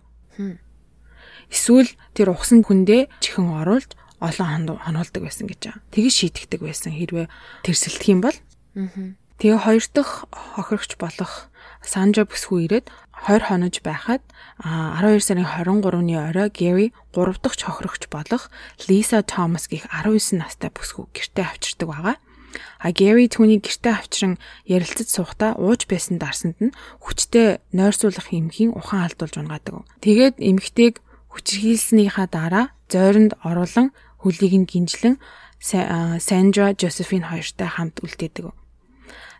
Эсвэл 1.51 1.91
тэр 2.15 2.31
ухсан 2.31 2.63
хүндээ 2.63 3.11
чихэн 3.19 3.51
оруулж 3.59 3.91
олон 4.21 4.77
хонуулдаг 4.77 5.21
байсан 5.25 5.49
гэж 5.49 5.59
байгаа. 5.65 5.81
Тэгж 5.89 6.13
шийтгэдэг 6.13 6.61
байсан 6.61 6.93
хэрвээ 6.93 7.27
тэрсэлдэх 7.65 8.07
юм 8.13 8.21
бол. 8.21 8.37
Тэгээ 9.41 9.59
хоёр 9.65 9.85
дахь 9.89 10.29
хохирогч 10.29 11.01
болох 11.01 11.49
Санжа 11.81 12.29
бүсгүй 12.29 12.69
ирээд 12.69 12.93
20 13.25 13.49
хонож 13.49 13.75
байхад 13.81 14.21
12 14.61 15.25
сарын 15.25 15.49
23-ны 15.49 16.13
орой 16.13 16.49
Гэри 16.53 16.93
3 17.09 17.41
дахь 17.41 17.57
хохирогч 17.57 18.05
болох 18.13 18.53
Лиса 18.85 19.25
Томас 19.25 19.65
гих 19.65 19.89
19 19.89 20.37
настай 20.37 20.69
бүсгүй 20.69 21.09
гэртээ 21.09 21.45
авчирдаг 21.49 21.89
байгаа. 21.89 22.15
А 22.77 22.93
Гэри 22.93 23.33
түүний 23.33 23.57
гэртээ 23.57 23.97
авчран 23.97 24.37
ярилцаж 24.69 25.09
суухдаа 25.09 25.57
ууж 25.57 25.89
байсан 25.89 26.21
дарсанд 26.21 26.61
нь 26.61 26.75
хүчтэй 27.01 27.57
нойрсуулах 27.73 28.29
эмхийн 28.29 28.77
ухаан 28.77 29.09
алдуулж 29.09 29.41
унгаадаг. 29.41 29.89
Тэгээд 30.05 30.37
эмхтэйг 30.37 31.01
хүчрхийлснийхаа 31.33 32.27
дараа 32.29 32.65
зойронд 32.91 33.33
оруулан 33.41 33.89
хөлийг 34.21 34.53
нь 34.53 34.69
гинжлэн 34.69 35.15
Сандра 35.61 36.73
Жозефин 36.73 37.29
хоёртой 37.29 37.69
хамт 37.69 38.01
үлдээдэг. 38.01 38.49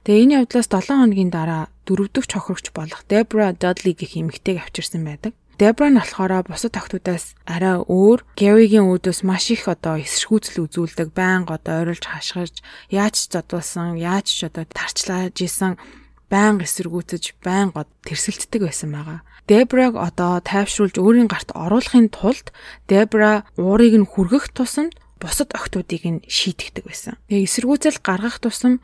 Тэгээ 0.06 0.22
энэ 0.26 0.36
явдлаас 0.46 0.70
7 0.70 0.98
хоногийн 0.98 1.30
дараа 1.34 1.70
дөрөвдөг 1.86 2.26
чохрогч 2.26 2.74
болох 2.74 3.02
Debra 3.10 3.54
Dudley 3.54 3.94
гэх 3.94 4.18
эмэгтэйг 4.18 4.62
авчирсан 4.62 5.06
байдаг. 5.06 5.34
Debra 5.62 5.94
нь 5.94 5.98
болохоор 5.98 6.42
бусад 6.50 6.74
охтуудаас 6.74 7.38
арай 7.46 7.78
өөр 7.86 8.26
Gary-гийн 8.34 8.90
үүдээс 8.90 9.22
маш 9.22 9.54
их 9.54 9.70
одоо 9.70 10.02
эсэргүүцэл 10.02 10.66
үзүүлдэг, 10.66 11.14
байнга 11.14 11.62
одоо 11.62 11.86
ойрлж 11.86 12.02
хашгирч, 12.10 12.66
яаж 12.90 13.14
ч 13.14 13.30
зодуулсан, 13.30 13.94
яаж 13.94 14.26
ч 14.26 14.50
одоо 14.50 14.66
тарчлааж 14.66 15.38
исэн 15.38 15.78
байнга 16.32 16.64
эсэргүүцэж, 16.64 17.44
байнга 17.44 17.84
тэрсэлддэг 18.08 18.62
байсан 18.64 18.90
байгаа. 18.96 19.20
Дебраг 19.52 20.00
одоо 20.00 20.40
тайвшруулж 20.40 20.96
өөрийн 20.96 21.28
гарт 21.28 21.52
оруулахын 21.52 22.08
тулд 22.08 22.56
Дебра 22.88 23.44
уурыг 23.60 23.94
нь 24.00 24.08
хүргэх 24.08 24.56
тусамд 24.56 24.96
бусад 25.20 25.52
охтуудыг 25.52 26.04
нь 26.08 26.24
шийтгдэг 26.26 26.88
байсан. 26.88 27.20
Тэгээ 27.28 27.46
эсэргүүцэл 27.46 28.00
гаргах 28.00 28.40
тусам 28.40 28.80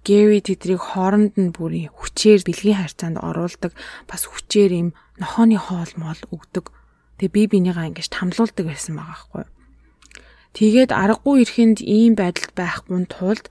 Гэри 0.00 0.40
тэдрийг 0.40 0.80
хооронд 0.80 1.36
нь 1.36 1.52
бүрийн 1.52 1.92
хүчээр 1.92 2.40
бэлгийн 2.48 2.80
харьцаанд 2.80 3.20
оруулдаг 3.20 3.76
бас 4.08 4.24
хүчээр 4.24 4.72
им 4.72 4.88
нохооны 5.20 5.60
хоол 5.60 5.92
моол 6.00 6.20
өгдөг. 6.32 6.72
Тэгээ 7.20 7.34
би 7.36 7.42
бинийгаа 7.60 7.92
ингэж 7.92 8.08
тамлуулдаг 8.08 8.64
байсан 8.64 8.96
байгаа 8.96 9.12
байхгүй. 9.12 9.44
Тэгээд 10.50 10.90
аргагүй 10.90 11.46
ирэхэнд 11.46 11.78
ийм 11.86 12.18
байдалд 12.18 12.52
байхгүй 12.58 13.06
тулд 13.06 13.46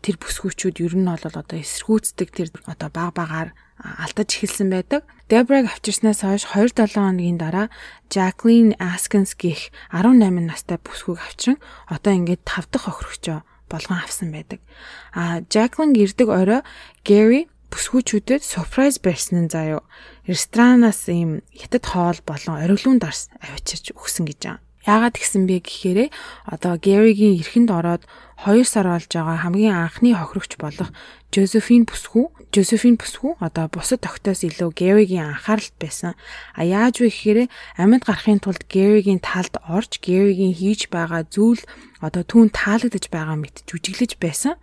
тэр 0.00 0.16
бүсгүүчүүд 0.16 0.80
ер 0.80 0.94
нь 0.96 1.04
бол 1.04 1.20
одоо 1.20 1.44
эсэргүүцдэг 1.60 2.28
тэр 2.32 2.48
одоо 2.64 2.88
баг 2.88 3.12
багаар 3.12 3.48
алдаж 3.76 4.32
эхэлсэн 4.32 4.72
байдаг. 4.72 5.04
Дебраг 5.28 5.68
авчирснаас 5.68 6.24
хойш 6.24 6.48
2-7 6.56 6.96
хоногийн 6.96 7.36
дараа 7.36 7.68
Jacqueline 8.08 8.72
Askins 8.80 9.36
гих 9.36 9.68
18 9.92 10.48
настай 10.48 10.80
бүсгүйг 10.80 11.20
авчран 11.20 11.60
одоо 11.84 12.12
ингээд 12.16 12.42
5 12.48 12.72
дахь 12.72 12.88
охирогчоо 12.88 13.44
болгон 13.68 14.00
авсан 14.00 14.32
байдаг. 14.32 14.64
А 15.12 15.44
Jacqueline 15.52 16.00
ирдэг 16.00 16.32
орой 16.32 16.64
Gary 17.04 17.52
бүсгүүчүүдэд 17.68 18.40
surprise 18.40 18.96
барьсан 19.04 19.44
нь 19.46 19.52
заяо. 19.52 19.84
Ресторанаас 20.24 21.04
ийм 21.12 21.44
хятад 21.52 21.84
хоол 21.84 22.18
болон 22.24 22.56
ориглуун 22.64 22.98
дарс 22.98 23.28
авчирч 23.36 23.92
өгсөн 23.92 24.24
гэж 24.24 24.40
байгаа. 24.40 24.67
Яагаад 24.88 25.20
гисэн 25.20 25.44
бэ 25.44 25.60
гэхээр 25.60 26.08
одоо 26.48 26.80
Гэригийн 26.80 27.36
эрхэнд 27.36 27.68
ороод 27.68 28.08
2 28.40 28.64
сар 28.64 28.88
болж 28.88 29.12
байгаа 29.12 29.44
хамгийн 29.44 29.76
анхны 29.76 30.16
хохирогч 30.16 30.56
болох 30.56 30.88
Жозефин 31.28 31.84
бүсгүй, 31.84 32.32
Жозефин 32.56 32.96
бүсгүй 32.96 33.36
одоо 33.36 33.68
бусад 33.68 34.00
тогтоос 34.00 34.48
илүү 34.48 34.72
Гэригийн 34.72 35.36
анхааралд 35.36 35.76
байсан. 35.76 36.16
А 36.56 36.64
яаж 36.64 37.04
вэ 37.04 37.12
гэхээр 37.12 37.52
амьд 37.76 38.08
гарахын 38.08 38.40
тулд 38.40 38.64
Гэригийн 38.64 39.20
талд 39.20 39.60
орж 39.68 40.00
Гэригийн 40.00 40.56
хийж 40.56 40.88
байгаа 40.88 41.28
зүйл 41.28 41.60
одоо 42.00 42.24
түүн 42.24 42.48
таалагдж 42.48 43.12
байгаа 43.12 43.36
мэт 43.36 43.68
жүжиглэж 43.68 44.16
байсан. 44.16 44.56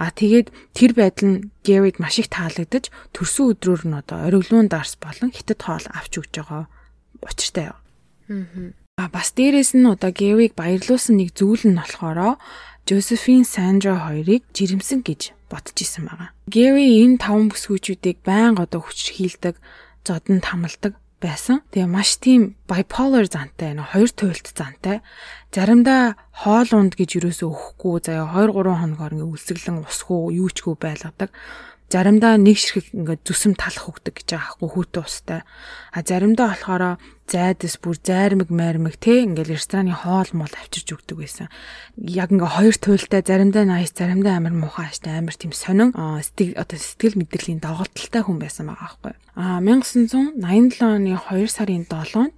А 0.00 0.08
тэгээд 0.08 0.48
тэр 0.72 0.96
байдал 0.96 1.28
нь 1.28 1.38
Гэриг 1.68 2.00
маш 2.00 2.16
их 2.16 2.32
таалагдж 2.32 2.88
төрсөн 3.12 3.52
өдрөөр 3.52 3.82
нь 3.92 3.98
одоо 4.00 4.24
ориглуун 4.24 4.72
дарс 4.72 4.96
болон 4.96 5.36
хятад 5.36 5.60
хоол 5.60 5.84
авч 5.92 6.12
өгч 6.16 6.32
байгаа 6.40 6.64
учиртай. 7.20 7.76
Аа 7.76 8.85
А 8.96 9.12
бас 9.12 9.36
дээрэс 9.36 9.76
нь 9.76 9.84
одоо 9.84 10.08
Гэвиг 10.08 10.56
баярлуулсан 10.56 11.20
нэг 11.20 11.36
зүйл 11.36 11.68
нь 11.68 11.76
болохоор 11.76 12.40
Жозефин 12.88 13.44
Сандра 13.44 13.92
хоёрыг 14.00 14.48
жирэмсэн 14.56 15.04
гэж 15.04 15.36
бодож 15.52 15.76
исэн 15.84 16.08
байгаа. 16.08 16.32
Гэри 16.48 17.04
энэ 17.04 17.20
таван 17.20 17.52
бүсгүүчүүдийг 17.52 18.24
байнга 18.24 18.64
одоо 18.64 18.80
хүч 18.80 19.20
хийлдэг, 19.20 19.60
зодон 20.00 20.40
тамалдаг 20.40 20.96
байсан. 21.20 21.60
Тэгээ 21.76 21.92
маш 21.92 22.16
тийм 22.24 22.56
bipolar 22.64 23.28
зантай, 23.28 23.76
хоёр 23.76 24.08
туйлт 24.16 24.48
зантай. 24.56 25.04
Заримдаа 25.52 26.16
хоол 26.32 26.70
унд 26.72 26.96
гэж 26.96 27.20
юусоо 27.20 27.52
өгөхгүй 27.52 28.00
заяа 28.00 28.32
2 28.32 28.48
3 28.48 28.80
хоногор 28.80 29.12
ингээ 29.12 29.28
үлсгэлэн 29.28 29.84
усгүй 29.84 30.40
юу 30.40 30.48
чгүй 30.48 30.72
байлгадаг 30.72 31.36
заримдаа 31.86 32.34
нэг 32.34 32.58
ширхэг 32.58 32.90
ингээд 32.90 33.22
зүсэм 33.22 33.54
талах 33.54 33.86
өгдөг 33.86 34.14
гэж 34.18 34.28
байгаа 34.34 34.52
хгүй 34.58 34.70
хүүтэ 34.74 34.98
устай. 35.06 35.40
А 35.94 35.98
заримдаа 36.02 36.50
болохоор 36.50 36.98
зайдас 37.30 37.78
бүр 37.78 37.96
зайрмаг 38.02 38.50
майрмаг 38.50 38.98
те 38.98 39.22
ингээд 39.22 39.54
рестораны 39.54 39.94
хоол 39.94 40.30
мол 40.34 40.50
авчирч 40.50 40.90
өгдөг 40.94 41.16
байсан. 41.18 41.46
Яг 41.94 42.34
ингээ 42.34 42.50
хоёр 42.58 42.74
туйлтай 42.74 43.22
заримдаа 43.22 43.64
nice 43.66 43.94
заримдаа 43.94 44.38
амар 44.42 44.54
муухай 44.54 44.90
штэ 44.90 45.14
амар 45.14 45.38
тийм 45.38 45.54
сонин 45.54 45.94
сэтгэл 45.94 46.58
одоо 46.58 46.78
сэтгэл 46.78 47.18
мэдрэлийн 47.22 47.62
доголдолтой 47.62 48.22
хүн 48.22 48.38
байсан 48.42 48.66
байгаа 48.66 48.90
хгүй. 48.98 49.14
А 49.38 49.62
1987 49.62 50.82
оны 50.82 51.14
2 51.14 51.46
сарын 51.46 51.86
7-нд 51.86 52.34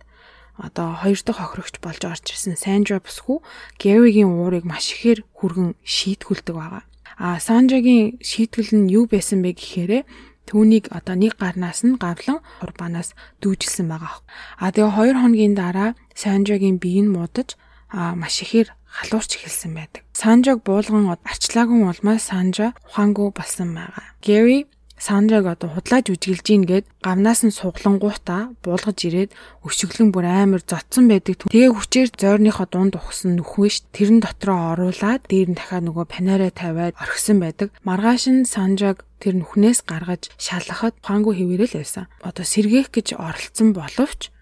одоо 0.59 0.99
хоёр 0.99 1.21
дахь 1.23 1.38
хохирогч 1.38 1.78
болж 1.78 2.02
орж 2.02 2.25
ирсэн 2.35 2.59
Сандра 2.59 2.99
бүсгүй 2.99 3.38
Гэригийн 3.78 4.26
уурыг 4.26 4.67
маш 4.67 4.90
ихээр 4.90 5.23
хүргэн 5.38 5.78
шийтгүүлдэг 5.87 6.55
байгаа. 6.57 6.88
А 7.19 7.43
Санжагийн 7.43 8.23
шийтгэл 8.23 8.71
нь 8.79 8.91
юу 8.95 9.11
байсан 9.11 9.43
бэ 9.43 9.59
гэхээр 9.59 10.07
түүнийг 10.47 10.89
одоо 10.95 11.19
нэг 11.19 11.35
гарнаас 11.37 11.83
нь 11.83 11.99
гавлан 11.99 12.39
урбанаас 12.65 13.13
дүүжилсэн 13.43 13.91
байгаа. 13.91 14.23
А 14.63 14.71
тэгээ 14.71 14.97
хоёр 14.97 15.17
хоногийн 15.19 15.55
дараа 15.59 15.99
Санжагийн 16.15 16.79
бие 16.79 17.03
нь 17.03 17.13
муудаж 17.13 17.59
а 17.91 18.15
маш 18.15 18.41
ихээр 18.47 18.73
халуурч 18.87 19.37
эхэлсэн 19.37 19.73
байдаг. 19.77 20.03
Санжаг 20.17 20.65
буулган 20.65 21.13
арчлаагүй 21.27 21.85
улмаас 21.85 22.31
Санжа 22.31 22.73
ухаангүй 22.89 23.29
болсон 23.37 23.77
байгаа. 23.77 24.17
Гэри 24.25 24.71
Сандраг 24.99 25.47
одоо 25.47 25.71
худлааж 25.73 26.11
үжиглж 26.11 26.47
ийн 26.50 26.64
гэд 26.67 26.85
гавнаас 27.07 27.47
нь 27.47 27.55
суглангуутаа 27.55 28.52
буулгаж 28.62 28.99
ирээд 29.07 29.31
өшөглөн 29.62 30.11
бүр 30.11 30.26
амар 30.26 30.62
зодсон 30.67 31.07
байдаг. 31.07 31.47
Тэгээ 31.47 31.71
хүчээр 31.73 32.09
зойрныхоо 32.19 32.67
дунд 32.67 32.99
ухсан 32.99 33.38
нүхвэш 33.38 33.88
тэрэн 33.95 34.19
дотроо 34.21 34.75
оруулаад 34.75 35.23
дээр 35.31 35.55
нь 35.55 35.59
дахиад 35.59 35.87
нөгөө 35.87 36.07
панараа 36.11 36.50
тавиад 36.50 36.99
орхисон 36.99 37.38
байдаг. 37.38 37.71
Маргааш 37.87 38.25
нь 38.26 38.43
Сандраг 38.43 39.07
тэр 39.23 39.38
нүхнээс 39.38 39.87
гаргаж 39.87 40.35
шалгахад 40.35 40.99
ухаангүй 40.99 41.35
хэвээрэл 41.38 41.78
байсан. 41.78 42.11
Одоо 42.26 42.43
сэргээх 42.43 42.90
гэж 42.90 43.14
оролцсон 43.19 43.71
боловч 43.75 44.35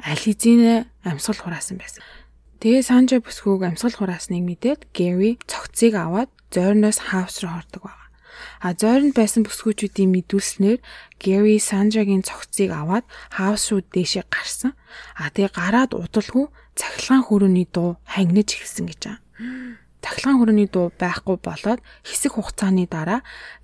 хэзээ 0.00 0.86
амьсгал 1.04 1.40
хураасан 1.42 1.76
байсан. 1.78 2.02
Тэгээ 2.58 2.82
Санжа 2.82 3.18
бүсгүйг 3.22 3.62
амьсгал 3.66 3.94
хураасныг 3.98 4.42
мэдээд 4.42 4.80
Гэри 4.90 5.38
цогцыг 5.46 5.94
аваад 5.94 6.30
зойрноос 6.50 6.98
хаус 6.98 7.38
руу 7.42 7.54
хордог 7.54 7.82
баг. 7.86 8.07
А 8.58 8.74
зойронд 8.74 9.14
байсан 9.14 9.46
бүсгүүчүүдийн 9.46 10.10
мэдүүлснээр 10.10 10.78
Гэри 11.22 11.56
Санжагийн 11.62 12.26
цогцыг 12.26 12.74
аваад 12.74 13.06
хаус 13.30 13.70
руу 13.70 13.82
дээшээ 13.86 14.26
гарсан. 14.26 14.74
А 15.14 15.30
тэгээ 15.30 15.54
гараад 15.54 15.92
удалгүй 15.94 16.50
цахилгаан 16.74 17.22
хүрээний 17.26 17.66
дуу 17.70 18.02
хангиж 18.02 18.58
эхэлсэн 18.58 18.86
гэж 18.90 19.00
байгаа. 19.06 19.22
Цахилгаан 20.02 20.38
хүрээний 20.38 20.68
дуу 20.70 20.90
байхгүй 20.94 21.36
болоод 21.42 21.80
хэсэг 22.06 22.32
хугацааны 22.34 22.86
дараа 22.90 23.20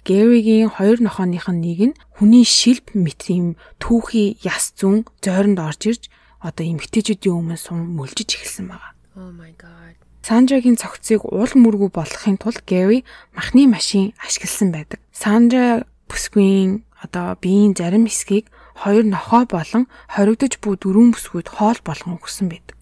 Гэригийн 0.06 0.70
хоёр 0.70 0.98
нохооных 1.02 1.46
нь 1.50 1.62
нэг 1.62 1.80
нь 1.90 1.98
хүний 2.18 2.46
шилб 2.46 2.94
мэт 2.94 3.30
юм 3.30 3.58
түүхий 3.82 4.38
яс 4.42 4.74
зүүн 4.78 5.06
зойронд 5.22 5.58
орж 5.58 5.82
ирж 5.90 6.02
одоо 6.42 6.64
эмгтээчүүдийн 6.66 7.38
өмнө 7.38 7.56
сум 7.56 7.78
мөлжиж 7.96 8.30
эхэлсэн 8.36 8.66
байгаа. 8.68 8.92
Oh 9.16 9.30
my 9.30 9.54
god. 9.56 10.03
Санжагийн 10.24 10.80
цогцыг 10.80 11.20
уул 11.28 11.52
мөргүү 11.52 11.92
болгохын 11.92 12.40
тулд 12.40 12.64
Гэри 12.64 13.04
махны 13.36 13.68
машин 13.68 14.16
ашигласан 14.24 14.72
байдаг. 14.72 14.96
Санжа 15.12 15.84
бүсгүйн 16.08 16.80
одоо 17.04 17.36
биеийн 17.36 17.76
зарим 17.76 18.08
хэсгийг 18.08 18.48
хоёр 18.72 19.04
нохой 19.04 19.44
болон 19.44 19.84
хоригдож 20.08 20.56
буй 20.64 20.80
дөрвөн 20.80 21.12
бүсгүйд 21.12 21.52
хоол 21.52 21.76
болгон 21.84 22.16
өгсөн 22.16 22.48
байдаг. 22.48 22.73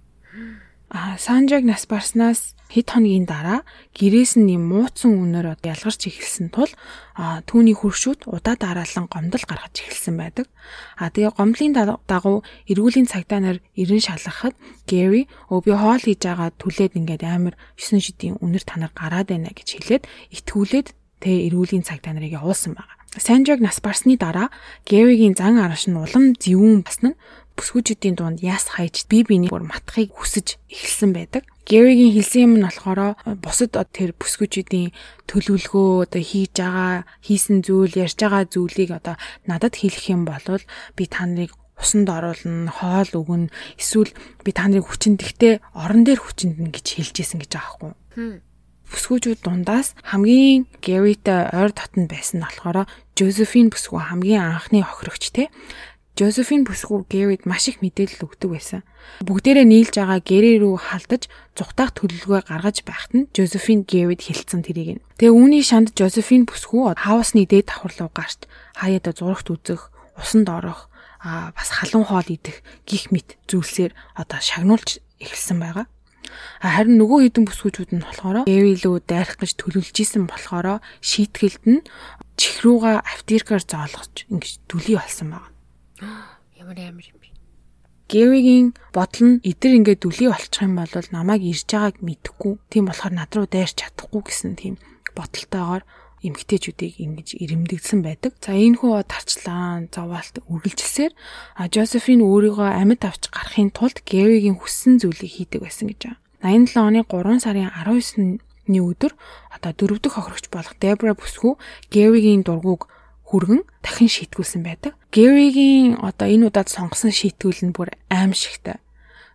Санжаг 0.92 1.64
нас 1.64 1.88
барснаас 1.88 2.52
хэд 2.68 2.92
хоногийн 2.92 3.24
дараа 3.24 3.64
гэрээс 3.96 4.36
нь 4.36 4.52
юм 4.52 4.68
мууцсан 4.68 5.16
үнээр 5.16 5.56
ялгарч 5.64 6.04
эхэлсэн 6.04 6.52
тул 6.52 6.68
түүний 7.48 7.72
хөршүүд 7.72 8.28
удаа 8.28 8.60
дараалан 8.60 9.08
гомдол 9.08 9.40
гаргаж 9.48 9.72
эхэлсэн 9.72 10.20
байдаг. 10.20 10.52
А 11.00 11.08
тэгээ 11.08 11.32
гомдлын 11.32 11.72
дагуу 11.72 12.44
эргүүлийн 12.68 13.08
цагдаа 13.08 13.40
нар 13.40 13.58
ирэн 13.72 14.04
шалгахад 14.04 14.52
Гэри 14.84 15.32
өө 15.48 15.60
би 15.64 15.72
хоол 15.72 16.02
хийж 16.04 16.20
байгаа 16.28 16.52
түлээд 16.60 16.92
ингээд 17.00 17.24
амар 17.24 17.56
9 17.80 17.96
шидийн 17.96 18.36
үнэр 18.44 18.64
танаар 18.68 18.92
гараад 18.92 19.32
байна 19.32 19.48
гэж 19.48 19.68
хэлээд 19.80 20.04
итгүүлээд 20.44 20.92
тэгээ 21.24 21.44
эргүүлийн 21.48 21.88
цагдаа 21.88 22.12
нарыг 22.12 22.36
явуулсан 22.36 22.76
байна. 22.76 23.00
Санжаг 23.12 23.60
нас 23.60 23.76
барсны 23.84 24.16
дараа 24.16 24.48
Гэвигийн 24.88 25.36
зан 25.36 25.60
араш 25.60 25.84
нь 25.84 25.96
улам 25.96 26.32
зэвүүн 26.32 26.80
басна 26.80 27.12
нь 27.62 27.68
бүсгүүчүүдийн 27.70 28.16
дунд 28.18 28.38
яс 28.42 28.74
хайж 28.74 29.06
бие 29.06 29.22
биений 29.22 29.46
бүр 29.46 29.62
матхыг 29.62 30.10
хүсэж 30.10 30.58
эхэлсэн 30.66 31.14
байдаг. 31.14 31.46
Гэвигийн 31.62 32.10
хэлсэн 32.18 32.42
юм 32.42 32.54
нь 32.58 32.66
болохоор 32.66 33.14
бусад 33.38 33.78
тэр 33.94 34.10
бүсгүүчүүдийн 34.18 34.90
төлөвлөгөө 35.30 36.10
одоо 36.10 36.22
хийж 36.22 36.58
байгаа 36.58 37.06
хийсэн 37.22 37.62
зүйл 37.62 37.94
ярьж 37.94 38.18
байгаа 38.18 38.50
зүйлийг 38.50 38.90
одоо 38.98 39.14
надад 39.46 39.78
хэлэх 39.78 40.10
юм 40.10 40.26
бол 40.26 40.42
би 40.98 41.04
та 41.06 41.22
нарыг 41.22 41.54
усанд 41.78 42.10
оруулна, 42.10 42.70
хоол 42.70 43.10
өгнө, 43.14 43.54
эсвэл 43.78 44.10
би 44.42 44.50
та 44.50 44.66
нарыг 44.66 44.90
хүчинд 44.90 45.22
ихтэй 45.22 45.62
орон 45.70 46.02
дээр 46.02 46.18
хүчинд 46.18 46.58
гэж 46.74 46.86
хэлжсэн 46.98 47.38
гэж 47.46 47.50
байгаа 47.54 47.94
байхгүй 48.10 48.42
бүсгүүчүүд 48.92 49.40
дундаас 49.40 49.96
хамгийн 50.04 50.68
Гэритэй 50.84 51.48
ойр 51.56 51.72
дотн 51.72 52.04
байсан 52.12 52.40
нь 52.40 52.44
болохоор 52.44 52.84
Жозефин 53.16 53.72
бүсгүй 53.72 54.00
хамгийн 54.04 54.44
анхны 54.44 54.84
охирогч 54.84 55.32
те. 55.32 55.48
Жозефин 56.12 56.68
бүсгүй 56.68 57.08
Гэрид 57.08 57.48
маш 57.48 57.72
их 57.72 57.80
мэдээлэл 57.80 58.28
өгдөг 58.28 58.50
байсан. 58.52 58.80
Бүгдээрээ 59.24 59.64
нийлж 59.64 59.96
байгаа 59.96 60.20
Гэри 60.20 60.60
рүү 60.60 60.76
халдаж 60.76 61.32
зүгтаах 61.56 61.96
төлөвлөгөө 61.96 62.52
гаргаж 62.52 62.84
байхад 62.84 63.12
нь 63.16 63.28
Жозефин 63.32 63.88
Гэрид 63.88 64.20
хэлсэн 64.20 64.60
тэрийг. 64.60 65.00
Тэгээ 65.16 65.32
үүний 65.32 65.64
шанд 65.64 65.96
Жозефин 65.96 66.44
бүсгүй 66.44 66.92
хаусны 67.00 67.48
дээд 67.48 67.72
давхар 67.72 67.96
руу 67.96 68.12
гарч 68.12 68.44
хаяада 68.76 69.16
зурагт 69.16 69.48
үзэх, 69.48 69.88
усанд 70.20 70.52
орох, 70.52 70.92
а 71.24 71.56
бас 71.56 71.72
халуун 71.72 72.04
хоол 72.04 72.28
идэх 72.28 72.60
гих 72.84 73.08
мэт 73.08 73.40
зүйлсээр 73.48 73.96
одоо 74.12 74.36
шагнуулж 74.36 75.00
эхэлсэн 75.16 75.64
байгаа. 75.64 75.88
Харин 76.60 77.00
нөгөө 77.00 77.32
хэдэн 77.32 77.44
бүсгүүчүүд 77.48 77.90
нь 77.96 78.04
болохоор 78.04 78.44
эвэлөө 78.44 78.96
дайрах 79.08 79.40
гэж 79.40 79.56
төлөвлөж 79.58 79.96
исэн 79.96 80.28
болохоор 80.28 80.80
шийтгэлд 81.00 81.64
нь 81.68 81.80
чихрүүга 82.36 83.00
автиркаар 83.00 83.62
зоолгож 83.64 84.28
ингэж 84.28 84.52
дүлий 84.68 84.96
болсон 84.96 85.32
байна. 85.32 85.51
Ямар 86.58 86.78
амар 86.78 87.06
юм 87.06 87.18
бэ? 87.20 87.28
Гэвигийн 88.12 88.76
бодол 88.92 89.24
нь 89.24 89.42
эдэр 89.46 89.72
ингээд 89.78 90.04
дүлий 90.04 90.28
болчих 90.28 90.62
юм 90.62 90.76
бол 90.76 90.92
намайг 91.16 91.42
ирж 91.48 91.64
байгааг 91.64 91.96
мэдэхгүй. 92.04 92.54
Тийм 92.68 92.84
болохоор 92.86 93.14
над 93.16 93.30
руу 93.32 93.46
дайрч 93.48 93.80
чадахгүй 93.80 94.22
гэсэн 94.28 94.52
тийм 94.60 94.74
бодолтойгоор 95.16 95.82
эмгтээчүүдийг 96.22 96.94
ингэж 97.02 97.28
ирэмдэгдсэн 97.42 98.00
байдаг. 98.04 98.32
За 98.38 98.54
энэ 98.54 98.78
хүү 98.78 99.02
тарчлаан 99.10 99.90
зовоолт 99.90 100.38
үргэлжилсээр 100.46 101.12
Жозефин 101.72 102.22
өөрийгөө 102.22 102.68
амьд 102.68 103.02
авч 103.02 103.32
гарахын 103.34 103.74
тулд 103.74 104.06
Гэвигийн 104.06 104.60
хүссэн 104.60 105.02
зүйлийг 105.02 105.32
хийдэг 105.34 105.66
байсан 105.66 105.90
гэж 105.90 106.00
байна. 106.06 106.20
87 106.46 106.78
оны 106.78 107.00
3 107.06 107.42
сарын 107.42 107.70
19-ны 107.74 108.78
өдөр 108.82 109.12
одоо 109.50 109.72
дөрөв 109.74 109.98
дэх 109.98 110.14
хохирогч 110.14 110.46
болох 110.50 110.74
Дебра 110.78 111.14
бүсгүй 111.18 111.58
Гэвигийн 111.90 112.46
дургуг 112.46 112.86
хүргэн 113.32 113.64
дахин 113.80 114.12
шийтгүүлсэн 114.12 114.60
байдаг. 114.60 114.92
Гэвигийн 115.08 116.04
одоо 116.04 116.28
энэ 116.28 116.52
удаад 116.52 116.68
сонгосон 116.68 117.16
шийтгүүл 117.16 117.72
нь 117.72 117.72
бүр 117.72 117.96
аимшигтай. 118.12 118.84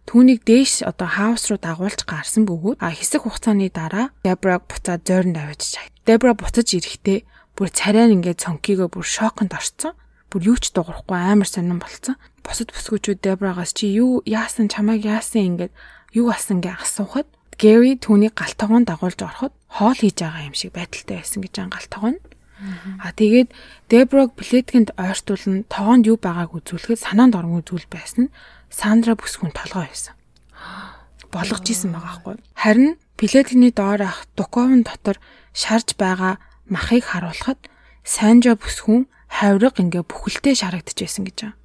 Түүнийг 0.06 0.46
дээш 0.46 0.86
одоо 0.86 1.10
хаус 1.10 1.50
руу 1.50 1.60
дагуулж 1.60 2.06
гарсан 2.06 2.46
бөгөөд 2.46 2.80
хэсэг 2.80 3.26
хугацааны 3.26 3.74
дараа 3.74 4.14
Дебраг 4.22 4.64
буцаад 4.70 5.02
зойронд 5.04 5.36
авчиж. 5.36 5.82
Дебра 6.08 6.32
буцаж 6.38 6.70
ирэхдээ 6.78 7.26
бүр 7.58 7.68
царай 7.74 8.08
ингээд 8.14 8.40
цонкиго 8.40 8.88
бүр 8.88 9.04
шоконд 9.04 9.52
орцсон. 9.52 9.98
Бүр 10.32 10.56
юу 10.56 10.58
ч 10.62 10.72
дуурахгүй 10.72 11.18
амар 11.18 11.50
сонирн 11.50 11.84
болцсон. 11.84 12.16
Босод 12.40 12.72
бүсгүүчүүд 12.72 13.20
Дебрагаас 13.20 13.76
чи 13.76 13.92
юу 13.92 14.24
яасан 14.24 14.72
чамайг 14.72 15.04
яасан 15.04 15.60
ингээд 15.60 15.74
юу 16.16 16.32
болсон 16.32 16.64
гэ 16.64 16.80
асуухад 16.80 17.28
Гэри 17.58 17.98
түүнийг 17.98 18.38
галтгоон 18.38 18.86
дагуулж 18.86 19.18
ороход 19.18 19.54
хоол 19.66 19.98
хийж 19.98 20.22
байгаа 20.22 20.46
юм 20.46 20.54
шиг 20.54 20.78
байдалтай 20.78 21.26
байсан 21.26 21.42
гэж 21.42 21.56
ан 21.58 21.74
галтгоон. 21.74 22.16
А 23.02 23.14
тэгээд 23.14 23.54
Деброг 23.90 24.34
Плеткинд 24.34 24.92
ойртуулн 24.98 25.70
тоогонд 25.70 26.10
юу 26.10 26.18
байгааг 26.18 26.58
үзүүлэхэд 26.58 27.06
санаанд 27.06 27.38
орон 27.38 27.62
үзүүл 27.62 27.86
байсан 27.90 28.30
нь 28.30 28.34
Сандра 28.74 29.16
бүсгүн 29.16 29.54
толгой 29.54 29.88
байсан. 29.88 30.18
Болгож 31.32 31.66
исэн 31.70 31.94
байгаа 31.94 32.16
хгүй. 32.20 32.36
Харин 32.58 32.98
Плеткины 33.18 33.72
доор 33.72 34.02
ах 34.04 34.26
Дуковын 34.36 34.84
дотор 34.84 35.22
шарж 35.54 35.96
байгаа 35.96 36.42
махыг 36.70 37.06
харуулхад 37.06 37.58
Санжа 38.04 38.58
бүсгүн 38.58 39.08
хавраг 39.28 39.80
ингээ 39.80 40.04
бүхэлдээ 40.04 40.56
шарагдаж 40.58 40.98
байсан 40.98 41.24
гэж 41.28 41.38
байна. 41.46 41.58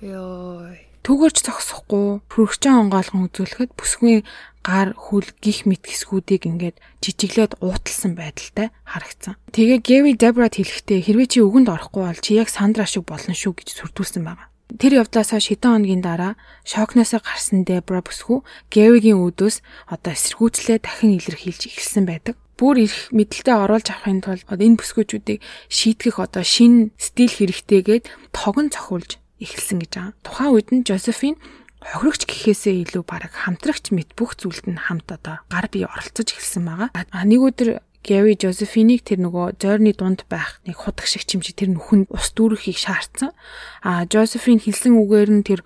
Йоо 0.00 0.87
Түгэрч 1.08 1.40
зогсохгүй 1.40 2.20
хөргөчөн 2.28 2.92
онгойлгон 2.92 3.32
үзүүлэхэд 3.32 3.72
бүсгүй 3.80 4.28
гар 4.60 4.92
хүл 4.92 5.24
гих 5.40 5.64
мэт 5.64 5.88
хэсгүүдийг 5.88 6.44
ингээд 6.44 6.76
жижиглээд 7.00 7.56
ууталсан 7.64 8.12
байдалтай 8.12 8.68
харагдсан. 8.84 9.40
Тэгээ 9.56 9.80
Гэви 9.88 10.12
Дебрат 10.20 10.60
хэлэхдээ 10.60 11.00
хэрвээ 11.08 11.28
чи 11.32 11.38
өгөнд 11.40 11.72
орохгүй 11.72 12.04
бол 12.04 12.20
чи 12.20 12.36
яг 12.36 12.52
Сандра 12.52 12.84
шиг 12.84 13.08
болно 13.08 13.32
шүү 13.32 13.56
гэж 13.56 13.68
сүрдүүлсэн 13.72 14.20
байна. 14.20 14.52
Тэр 14.76 15.00
явдлаас 15.00 15.32
хойш 15.32 15.48
хэдэн 15.48 15.80
хоногийн 15.80 16.04
дараа 16.04 16.36
шокносоо 16.68 17.24
гарсан 17.24 17.64
Дебра 17.64 18.04
бүсгүй 18.04 18.44
Гэвигийн 18.68 19.16
үүдөөс 19.16 19.64
одоо 19.88 20.12
эсэргүүцлээ 20.12 20.84
дахин 20.84 21.16
илэрхийлж 21.16 21.72
эхэлсэн 21.72 22.04
байдаг 22.04 22.36
бүр 22.60 22.84
их 22.84 23.08
мэдлэлтэд 23.16 23.56
оруулж 23.64 23.88
авахын 23.88 24.20
тулд 24.20 24.44
энэ 24.44 24.76
бүсгүүчүүдийг 24.76 25.40
шийтгэх 25.72 26.20
одоо 26.20 26.44
шин 26.44 26.92
стил 27.00 27.32
хэрэгтэйгээд 27.32 28.12
тогон 28.36 28.68
цохиулж 28.68 29.16
эхэлсэн 29.42 29.78
гэж 29.82 29.92
байгаа. 29.94 30.14
Тухайн 30.22 30.52
үед 30.54 30.68
нь 30.74 30.86
Жозефин 30.86 31.36
хохирогч 31.78 32.26
гэхээсээ 32.26 32.74
илүү 32.90 33.04
баг 33.06 33.30
хамтрагч 33.30 33.94
мэт 33.94 34.12
бүх 34.18 34.34
зүйлд 34.34 34.66
нь 34.66 34.82
хамт 34.82 35.08
одоо 35.14 35.42
гар 35.46 35.66
бие 35.70 35.86
оролцож 35.86 36.28
эхэлсэн 36.34 36.66
байгаа. 36.66 36.90
А 36.92 37.22
нэг 37.22 37.40
өдөр 37.42 37.82
Гэри 38.08 38.38
Жозефинийг 38.40 39.02
тэр 39.04 39.20
нөгөө 39.26 39.58
зойрны 39.58 39.92
дунд 39.92 40.24
байх 40.30 40.62
нэг 40.64 40.80
худаг 40.80 41.04
шиг 41.04 41.26
чимжи 41.26 41.52
тэр 41.52 41.74
нүхэнд 41.74 42.08
ус 42.08 42.30
дүүрэхийг 42.32 42.78
шаардсан. 42.78 43.34
А 43.82 44.06
Жозефин 44.06 44.62
хэлсэн 44.62 44.96
үгээр 44.96 45.30
нь 45.34 45.44
тэр 45.44 45.60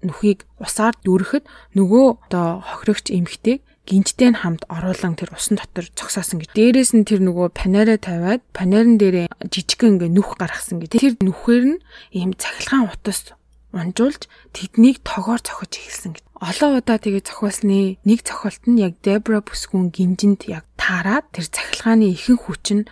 нүхийг 0.00 0.46
усаар 0.62 0.94
дүүрэхэд 1.02 1.44
нөгөө 1.76 2.30
одоо 2.30 2.62
хохирогч 2.62 3.10
эмхтэйг 3.10 3.60
гинжтэй 3.84 4.32
нь 4.32 4.40
хамт 4.40 4.64
оруулан 4.72 5.14
тэр 5.16 5.36
усан 5.36 5.60
дотор 5.60 5.86
зогсоосон 5.92 6.40
гэж. 6.40 6.56
Дээрээс 6.56 6.92
нь 6.96 7.04
тэр 7.04 7.20
нөгөө 7.20 7.52
панераа 7.52 8.00
тавиад 8.00 8.40
панерын 8.56 8.96
дээрээ 8.96 9.28
жижигхэн 9.52 10.00
ингээ 10.00 10.10
нүх 10.12 10.40
гаргасан 10.40 10.80
гэж. 10.80 10.90
Тэр 10.96 11.14
нүхээр 11.20 11.64
нь 11.68 11.78
ийм 12.16 12.32
цахилгаан 12.32 12.88
утас 12.88 13.36
унжуулж 13.74 14.30
тэднийг 14.56 15.04
тогоор 15.04 15.42
цохиж 15.42 15.72
эхэлсэн 15.76 16.12
гэж. 16.16 16.24
Олон 16.38 16.80
удаа 16.80 16.98
тэгээ 16.98 17.26
цохиулсны 17.28 17.98
нэг 18.06 18.20
цохилт 18.22 18.64
нь 18.70 18.80
яг 18.80 18.96
Дебра 19.02 19.42
бүсгүн 19.42 19.90
гинжинд 19.90 20.46
яг 20.46 20.64
таарад 20.78 21.26
тэр 21.34 21.46
цахилгааны 21.50 22.14
ихэнх 22.14 22.48
хүч 22.48 22.64
нь 22.72 22.88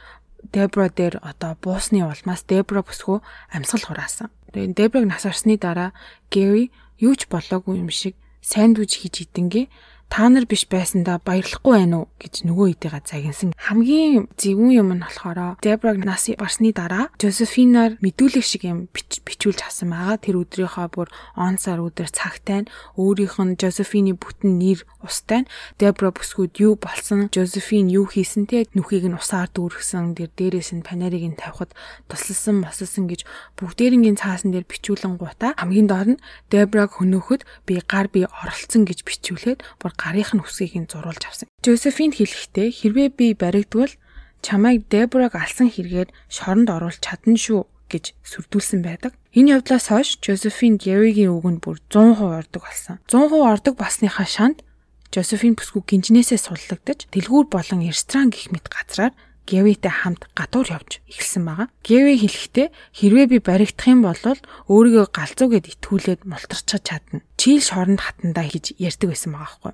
Дебра 0.52 0.90
дээр 0.90 1.22
одоо 1.22 1.56
буусны 1.62 2.04
улмаас 2.04 2.42
Дебра 2.44 2.82
бүсгүй 2.82 3.22
амьсгал 3.54 3.86
хураасан. 3.88 4.28
Тэгээ 4.52 4.76
Дебраг 4.76 5.04
нас 5.08 5.24
орсны 5.24 5.56
дараа 5.56 5.96
Гэри 6.28 6.74
юу 6.98 7.14
ч 7.16 7.30
болоогүй 7.30 7.78
юм 7.80 7.88
шиг 7.88 8.18
сайн 8.42 8.74
дүүж 8.74 9.00
хийж 9.00 9.30
идэнгээ 9.30 9.66
та 10.12 10.28
нар 10.28 10.44
биш 10.44 10.68
байсандаа 10.68 11.24
баярлахгүй 11.24 11.72
байна 11.72 12.04
уу 12.04 12.08
гэж 12.20 12.44
нөгөө 12.44 12.76
хэдийга 12.76 13.00
загинсан. 13.00 13.56
Хамгийн 13.56 14.28
зөвүүн 14.36 14.76
юм 14.76 14.92
нь 14.92 15.00
болохоор 15.00 15.56
Дебраг 15.64 16.04
нас 16.04 16.28
барсны 16.36 16.76
дараа 16.76 17.08
Жозефинаар 17.16 17.96
мэдүүлэг 18.04 18.44
шиг 18.44 18.68
юм 18.68 18.92
бичүүлж 18.92 19.64
хасан 19.64 19.88
байгаа. 19.88 20.20
Тэр 20.20 20.44
өдрийнхөө 20.44 20.92
бүр 20.92 21.08
он 21.32 21.56
сар 21.56 21.80
өдөр 21.80 22.12
цагтай 22.12 22.68
нь 22.68 22.70
өөрийнх 23.00 23.40
нь 23.40 23.56
Жозефины 23.56 24.12
бүтэн 24.12 24.60
нэр 24.60 24.84
устай 25.00 25.48
нь 25.48 25.50
Дебра 25.80 26.12
бүсгүүд 26.12 26.60
юу 26.60 26.76
болсон, 26.76 27.32
Жозефин 27.32 27.88
юу 27.88 28.04
хийсэн 28.04 28.44
те 28.44 28.68
нүхийг 28.76 29.08
нь 29.08 29.16
усаар 29.16 29.48
дүүргсэн, 29.48 30.12
тэр 30.12 30.28
дээрээс 30.36 30.76
нь 30.76 30.84
панерыг 30.84 31.24
нь 31.24 31.40
тавихад 31.40 31.72
тусласан, 32.12 32.60
мосолсон 32.60 33.08
гэж 33.08 33.24
бүгдээрингийн 33.56 34.20
цаасан 34.20 34.52
дээр 34.52 34.68
бичүүлэн 34.68 35.16
гутаа 35.16 35.56
хамгийн 35.56 35.88
доор 35.88 36.08
нь 36.20 36.22
Дебраг 36.52 37.00
хөнөөхөд 37.00 37.48
би 37.64 37.80
гар 37.80 38.12
би 38.12 38.28
оролцсон 38.28 38.84
гэж 38.84 39.08
бичүүлээд 39.08 39.64
бүр 39.80 39.92
гарынх 40.02 40.34
нь 40.34 40.42
хүсгийг 40.42 40.74
нь 40.74 40.90
зурулж 40.90 41.22
авсан. 41.22 41.46
Жозефин 41.62 42.10
хэлэхдээ 42.10 42.68
хэрвээ 42.74 43.08
би 43.14 43.26
баригдвал 43.38 43.94
чамайг 44.42 44.90
Дебраг 44.90 45.38
алсан 45.38 45.70
хэрэгээр 45.70 46.10
шоронд 46.26 46.68
оруулж 46.74 46.98
чадна 46.98 47.38
шүү 47.38 47.70
гэж 47.86 48.18
сүрдүүлсэн 48.26 48.82
байдаг. 48.82 49.14
Энэ 49.38 49.62
явдлаас 49.62 49.86
хойш 49.92 50.18
Жозефин 50.18 50.82
Гэригийн 50.82 51.30
үгэнд 51.30 51.62
бүр 51.62 51.78
100% 51.86 52.18
ордог 52.18 52.62
болсон. 52.66 52.98
100% 53.06 53.38
ордог 53.38 53.74
басныхаа 53.78 54.26
шанд 54.26 54.66
Жозефин 55.12 55.54
бүсгүй 55.54 55.84
гинжнээсээ 55.86 56.40
суллагдаж 56.40 57.06
дэлгүүр 57.12 57.46
болон 57.52 57.84
ресторан 57.84 58.32
гих 58.32 58.48
мэт 58.48 58.66
газраар 58.72 59.12
Гэвитэй 59.46 59.90
хамт 59.90 60.30
гадуур 60.38 60.68
явж 60.70 61.02
эхэлсэн 61.10 61.42
байгаа. 61.42 61.68
Гэви 61.82 62.14
хэлэхдээ 62.22 62.68
хэрвээ 62.94 63.26
би 63.26 63.38
баригдах 63.42 63.88
юм 63.90 64.06
бол 64.06 64.22
өөрийгөө 64.70 65.06
галзуугээд 65.10 65.70
итгүүлээд 65.76 66.22
мултарчж 66.24 66.78
чадна. 66.82 67.26
Чийл 67.34 67.62
шоронд 67.62 68.00
хатандаа 68.00 68.46
гэж 68.46 68.78
ярьдаг 68.78 69.08
байсан 69.10 69.34
байгаа 69.34 69.50
байхгүй. 69.50 69.72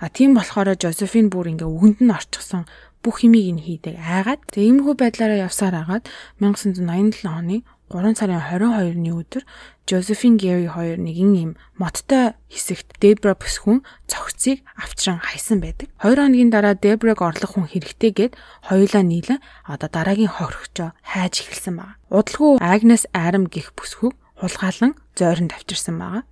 А 0.00 0.06
тийм 0.08 0.30
болохоор 0.34 0.72
Жозефин 0.80 1.28
бүр 1.28 1.52
ингээ 1.52 1.68
үгэнд 1.68 2.00
нь 2.00 2.16
орчихсон 2.16 2.64
бүх 3.04 3.24
химийг 3.24 3.56
нь 3.56 3.64
хийдэг 3.64 3.96
айгаад. 3.96 4.40
Тэгээ 4.52 4.68
иймэрхүү 4.68 4.94
байдлаараа 4.96 5.44
явсаар 5.48 5.76
агаад 5.84 6.04
1987 6.40 7.28
оны 7.28 7.64
3 7.90 8.14
сарын 8.14 8.38
22-ны 8.38 9.10
өдөр 9.18 9.42
Josephine 9.82 10.38
Gary 10.38 10.70
хоёр 10.70 10.94
нэгэн 11.02 11.30
юм 11.34 11.52
моттой 11.74 12.38
хэсэгт 12.46 13.02
Debra 13.02 13.34
бүсгүн 13.34 13.82
цогцыг 14.06 14.62
авчран 14.78 15.18
хайсан 15.18 15.58
байдаг. 15.58 15.90
2 15.98 16.14
хоногийн 16.14 16.54
дараа 16.54 16.78
Debra-г 16.78 17.18
орлох 17.18 17.58
хүн 17.58 17.66
хэрэгтэй 17.66 18.14
гэд 18.14 18.32
хоёулаа 18.70 19.02
нийлэн 19.02 19.42
одоо 19.66 19.90
дараагийн 19.90 20.30
хохирогчоо 20.30 20.94
хайж 21.02 21.42
эхэлсэн 21.42 21.74
байна. 21.82 21.98
Удалгүй 22.14 22.62
Agnes 22.62 23.10
Aram 23.10 23.50
гих 23.50 23.74
бүсгүг 23.74 24.14
хулгаалan 24.38 24.94
зойронд 25.18 25.50
авчирсан 25.50 25.98
байгаа. 25.98 26.22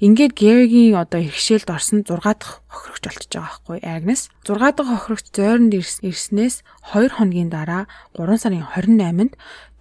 Ингээд 0.00 0.34
Гэригийн 0.34 0.96
одоо 0.98 1.20
иргэшээлд 1.22 1.68
орсон 1.70 2.02
6 2.02 2.18
дахь 2.18 2.62
хохирогч 2.66 3.02
болчихж 3.06 3.32
байгаа 3.34 3.46
байхгүй 3.46 3.78
Агнес. 3.82 4.22
6 4.42 4.58
дахь 4.58 4.90
хохирогч 4.90 5.26
зойронд 5.36 5.72
ирснээс 5.74 6.66
2 6.94 7.14
хоногийн 7.16 7.50
дараа 7.50 7.86
3 8.16 8.42
сарын 8.42 8.64
28-нд 8.74 9.32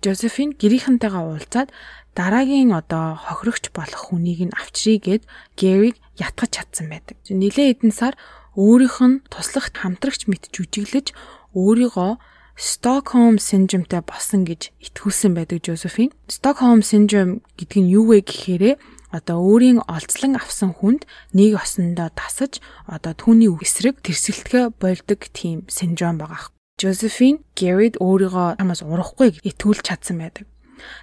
Жозефин 0.06 0.54
гэрийнхэнтэйгээ 0.62 1.24
уулзаад 1.26 1.70
дараагийн 2.14 2.72
одоо 2.78 3.18
хохирогч 3.18 3.74
болох 3.74 4.14
хүнийг 4.14 4.46
нь 4.46 4.54
авчрий 4.54 5.02
гэд 5.02 5.26
Гэриг 5.58 5.98
ятгах 6.22 6.54
чадсан 6.54 6.94
байдаг. 6.94 7.18
Нилээ 7.26 7.74
эдэн 7.74 7.90
сар 7.90 8.14
өөрийнх 8.54 9.00
нь 9.02 9.22
туслах 9.34 9.74
хамтрагч 9.74 10.30
мэт 10.30 10.54
жүжиглэж 10.54 11.12
өөрийгөө 11.58 12.22
Stockholm 12.56 13.36
syndrome-тай 13.36 14.00
болсон 14.00 14.48
гэж 14.48 14.72
итгүүлсэн 14.80 15.36
байдаг 15.36 15.60
Жозефин. 15.60 16.16
Stockholm 16.32 16.80
syndrome 16.88 17.44
гэдэг 17.60 17.80
нь 17.84 17.92
юу 17.92 18.16
вэ 18.16 18.24
гэхээр 18.24 18.80
одоо 19.12 19.44
өөрийн 19.44 19.84
олзлон 19.84 20.40
авсан 20.40 20.72
хүнд 20.72 21.04
нэг 21.36 21.60
осондоо 21.60 22.16
тасаж 22.16 22.64
одоо 22.88 23.12
түүний 23.12 23.52
эсрэг 23.52 24.00
тэрсэлтгэ 24.00 24.72
болдог 24.80 25.20
тийм 25.36 25.68
синдром 25.68 26.16
байгаа. 26.16 26.55
Josephine 26.76 27.40
Garrett 27.56 27.96
өөрийгөө 28.04 28.60
хамаас 28.60 28.84
урахгүй 28.84 29.40
итгүүлж 29.48 29.88
чадсан 29.88 30.20
байдаг. 30.20 30.44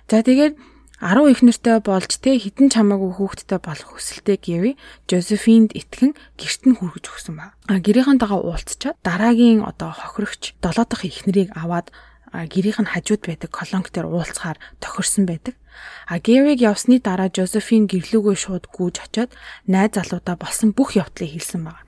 За 0.05 0.21
тэгээд 0.21 0.61
10 1.01 1.33
их 1.33 1.41
нэртэй 1.41 1.81
болж 1.81 2.13
те 2.21 2.37
хитэн 2.37 2.69
чамаагүй 2.69 3.17
хүүхэдтэй 3.17 3.57
болох 3.57 3.97
хүсэлтэй 3.97 4.37
Гэри 4.37 4.73
Жозефинд 5.09 5.73
итгэн 5.73 6.13
гэрт 6.37 6.63
нь 6.69 6.77
хүргэж 6.77 7.05
өгсөн 7.09 7.35
ба. 7.41 7.57
А 7.73 7.81
гэрийнхэнтэйгээ 7.81 8.41
уулзчаад 8.45 9.01
дараагийн 9.01 9.65
одоо 9.65 9.97
хохирогч 9.97 10.55
7 10.61 10.85
дахь 10.85 11.09
ихнэрийг 11.09 11.57
аваад 11.57 11.89
гэрийнх 12.33 12.81
нь 12.85 12.93
хажууд 12.93 13.25
байдаг 13.25 13.51
колонк 13.53 13.89
дээр 13.93 14.13
уулзахаар 14.13 14.61
тохирсон 14.77 15.25
байдаг. 15.25 15.57
А 16.07 16.21
Гэриг 16.21 16.61
явсны 16.61 17.01
дараа 17.01 17.29
Жозефин 17.33 17.89
гэрлүүгөө 17.89 18.37
шууд 18.37 18.69
гүйж 18.69 19.05
очиод 19.05 19.33
найз 19.69 19.97
залуудаа 19.97 20.37
болсон 20.37 20.73
бүх 20.77 20.97
явдлыг 20.97 21.33
хэлсэн 21.33 21.65
байна. 21.65 21.81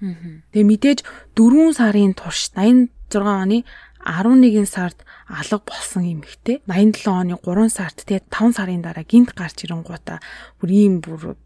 Тэгээ 0.52 0.68
мэдээж 0.68 0.98
4 1.36 1.76
сарын 1.76 2.12
турш 2.16 2.52
86 2.56 2.88
оны 3.22 3.62
11 4.02 4.66
сард 4.66 4.98
алга 5.30 5.62
болсон 5.62 6.02
эмэгтэй 6.04 6.60
87 6.66 7.08
оны 7.08 7.34
3 7.38 7.68
сард 7.70 8.02
тэгээ 8.02 8.26
5 8.28 8.58
сарын 8.58 8.82
дараа 8.82 9.06
гинт 9.06 9.32
гарч 9.38 9.64
ирэнгуудаа 9.64 10.18
бүр 10.60 10.70
ийм 10.70 11.00
бүр 11.00 11.38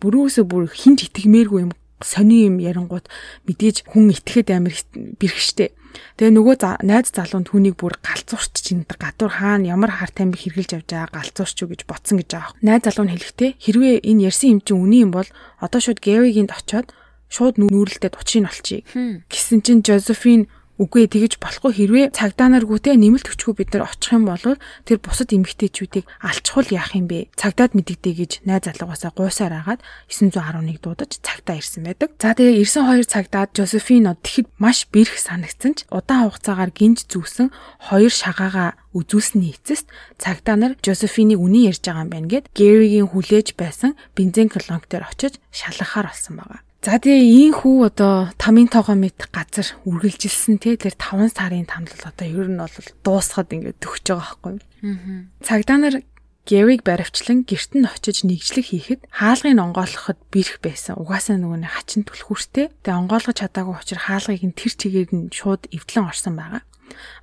бүрөөсөө 0.00 0.44
бүр 0.46 0.70
хинж 0.70 1.08
итгэмээргүй 1.10 1.60
юм 1.66 1.72
сони 2.04 2.44
юм 2.44 2.60
ярингууд 2.60 3.08
мэдээж 3.48 3.88
хүн 3.88 4.12
итгэхэд 4.12 4.52
амар 4.52 4.76
бэрхштэй. 5.16 5.72
Тэгээ 6.20 6.36
нөгөө 6.36 6.84
найз 6.84 7.08
залуу 7.08 7.40
нь 7.40 7.48
түүнийг 7.48 7.80
бүр 7.80 7.96
галзуурч 8.04 8.52
чинь 8.60 8.84
гадуур 8.84 9.32
хаана 9.40 9.72
ямар 9.72 9.96
хар 9.96 10.12
тамиг 10.12 10.36
хэрглэж 10.36 10.76
явж 10.76 10.88
байгаа 10.92 11.24
галзуурч 11.24 11.56
юу 11.64 11.72
гэж 11.72 11.88
ботсон 11.88 12.20
гэж 12.20 12.28
байгаа. 12.36 12.52
Найз 12.60 12.84
залуу 12.84 13.08
нь 13.08 13.12
хэлэхдээ 13.16 13.50
хэрвээ 13.56 13.94
энэ 14.04 14.28
ярьсан 14.28 14.48
юм 14.52 14.60
чинь 14.60 14.76
үний 14.76 15.02
юм 15.08 15.12
бол 15.16 15.28
одоо 15.56 15.80
шууд 15.80 16.04
Гэригийн 16.04 16.52
очоод 16.52 16.92
шууд 17.32 17.56
нүүрэлтэд 17.56 18.12
учрыг 18.20 18.44
олчихъя. 18.44 18.84
Гэсэн 19.32 19.64
чинь 19.64 19.80
Жозефин 19.80 20.52
Үгүй 20.76 21.08
тэгэж 21.08 21.40
болохгүй 21.40 21.72
хэрвээ 21.72 22.06
цагдаа 22.12 22.52
нар 22.52 22.68
гүтээ 22.68 23.00
нэмэлт 23.00 23.32
хүчгүй 23.32 23.54
бид 23.56 23.72
нар 23.72 23.88
очих 23.88 24.12
юм 24.12 24.28
бол 24.28 24.60
тэр 24.84 24.98
бусад 25.00 25.32
эмэгтэйчүүдийг 25.32 26.04
алчхуул 26.20 26.68
яах 26.68 26.92
юм 26.92 27.08
бэ? 27.08 27.32
Цагдаад 27.32 27.72
мэддэгдээ 27.72 28.14
гэж 28.20 28.32
найз 28.44 28.68
залуугаасаа 28.68 29.16
гуйсаар 29.16 29.56
агаад 29.56 29.80
911 30.12 30.84
дуудаж 30.84 31.16
цагдаа 31.24 31.56
ирсэн 31.56 31.88
байдаг. 31.88 32.12
За 32.20 32.36
тэгээ 32.36 32.60
ирсэн 32.60 32.84
хоёр 32.84 33.08
цагдаад 33.08 33.56
Жозефино 33.56 34.20
тэгэхэд 34.20 34.52
маш 34.60 34.84
бэрх 34.92 35.16
санагдсан 35.16 35.80
ч 35.80 35.88
удаан 35.88 36.28
хугацаагаар 36.28 36.76
гинж 36.76 37.08
зүүсэн 37.08 37.48
хоёр 37.88 38.12
шагаагаа 38.12 38.76
үзүүлсний 38.92 39.56
эцэст 39.56 39.88
цагдаа 40.20 40.60
нар 40.60 40.72
Жозефинийг 40.84 41.40
үний 41.40 41.72
ярьж 41.72 41.88
байгаа 41.88 42.04
юм 42.04 42.12
байна 42.12 42.28
гэд 42.28 42.52
Гэригийн 42.52 43.08
хүлээж 43.16 43.56
байсан 43.56 43.96
бензин 44.12 44.52
колонк 44.52 44.92
дээр 44.92 45.08
очиж 45.08 45.40
шалгахаар 45.56 46.12
болсон 46.12 46.36
байгаа. 46.36 46.65
За 46.84 47.00
тэгээ 47.02 47.22
ийм 47.24 47.52
хүү 47.56 47.90
одоо 47.90 48.30
тамийн 48.38 48.70
тоогоо 48.70 48.94
мэд 48.94 49.32
газар 49.32 49.68
үргэлжилсэн 49.88 50.60
те 50.62 50.76
тэр 50.76 50.94
5 50.94 51.34
сарын 51.34 51.66
тамлал 51.66 52.04
одоо 52.04 52.26
ер 52.26 52.48
нь 52.52 52.60
бол 52.60 52.76
дуусахад 53.02 53.50
ингээд 53.50 53.82
төгсөж 53.82 54.06
байгаа 54.12 54.22
байхгүй 54.22 54.52
юу. 54.54 55.26
Цагдаа 55.42 55.78
нар 55.82 55.96
Гэриг 56.46 56.86
баривчлан 56.86 57.42
герт 57.42 57.74
нь 57.74 57.90
очиж 57.90 58.22
нэгжлэг 58.22 58.70
хийхэд 58.70 59.02
хаалгыг 59.10 59.58
онгойлгоход 59.58 60.18
бэрх 60.30 60.62
байсан. 60.62 60.94
Угаасаа 60.94 61.42
нөгөө 61.42 61.66
нэг 61.66 61.74
хачин 61.74 62.06
түлхүүртэй. 62.06 62.70
Тэгээ 62.86 63.00
онгойлгож 63.02 63.36
чадаагүй 63.42 63.74
учраас 63.74 64.06
хаалгыг 64.06 64.46
нь 64.46 64.54
тэр 64.54 64.72
чигээр 64.78 65.10
нь 65.10 65.34
шууд 65.34 65.66
эвдлэн 65.74 66.06
орсон 66.06 66.38
байгаа. 66.38 66.62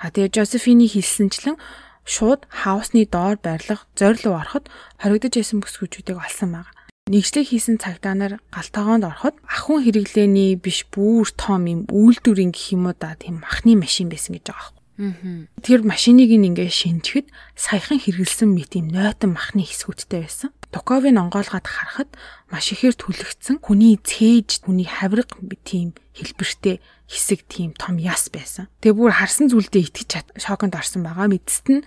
А 0.03 0.11
тэгээ 0.11 0.35
Жозефины 0.35 0.91
хэлсэнчлэн 0.91 1.55
шууд 2.03 2.51
хаусны 2.51 3.07
доор 3.07 3.39
байрлах 3.39 3.87
зорилуу 3.95 4.35
ороход 4.35 4.67
хоригдож 4.99 5.39
байсан 5.39 5.63
бүсгүүчүүдийг 5.63 6.19
олсон 6.19 6.51
байгаа. 6.51 6.72
Нэгжлэг 7.03 7.51
хийсэн 7.51 7.83
цагдаа 7.83 8.15
нар 8.15 8.33
галтаагоонд 8.47 9.03
ороход 9.03 9.35
ахын 9.43 9.83
хэрэглээний 9.83 10.55
биш 10.55 10.87
бүр 10.87 11.27
том 11.35 11.67
юм 11.67 11.81
үйлдвэрийн 11.91 12.55
гэх 12.55 12.79
юм 12.79 12.87
уу 12.87 12.95
да 12.95 13.19
тийм 13.19 13.43
махны 13.43 13.75
машин 13.75 14.07
байсан 14.07 14.39
гэж 14.39 14.47
байгаа 14.47 14.71
юм. 14.71 15.51
Тэр 15.59 15.83
машиныг 15.83 16.31
ингээ 16.31 16.71
шинжихэд 16.71 17.27
саяхан 17.59 17.99
хэрэгэлсэн 17.99 18.47
мэт 18.55 18.79
юм 18.79 18.87
нойтон 18.87 19.35
махны 19.35 19.67
хэсгүүдтэй 19.67 20.23
байсан. 20.23 20.55
Туковын 20.71 21.19
онгоолгоод 21.19 21.67
харахад 21.67 22.09
маш 22.47 22.71
ихээр 22.71 22.95
түлэгцэн 22.95 23.59
хүний 23.59 23.99
цээж 23.99 24.63
хүний 24.63 24.87
хавирга 24.87 25.43
тийм 25.67 25.91
хэлбэртэй 26.15 26.79
хэсэг 27.11 27.43
тийм 27.51 27.75
том 27.75 27.99
яс 27.99 28.31
байсан. 28.31 28.71
Тэгээ 28.79 28.95
бүр 28.95 29.11
харсан 29.11 29.51
зүйлдээ 29.51 29.91
итгэж 29.91 30.39
шоконд 30.39 30.79
орсон 30.79 31.03
байгаа. 31.03 31.27
Мэдсэд 31.27 31.67
нь 31.67 31.83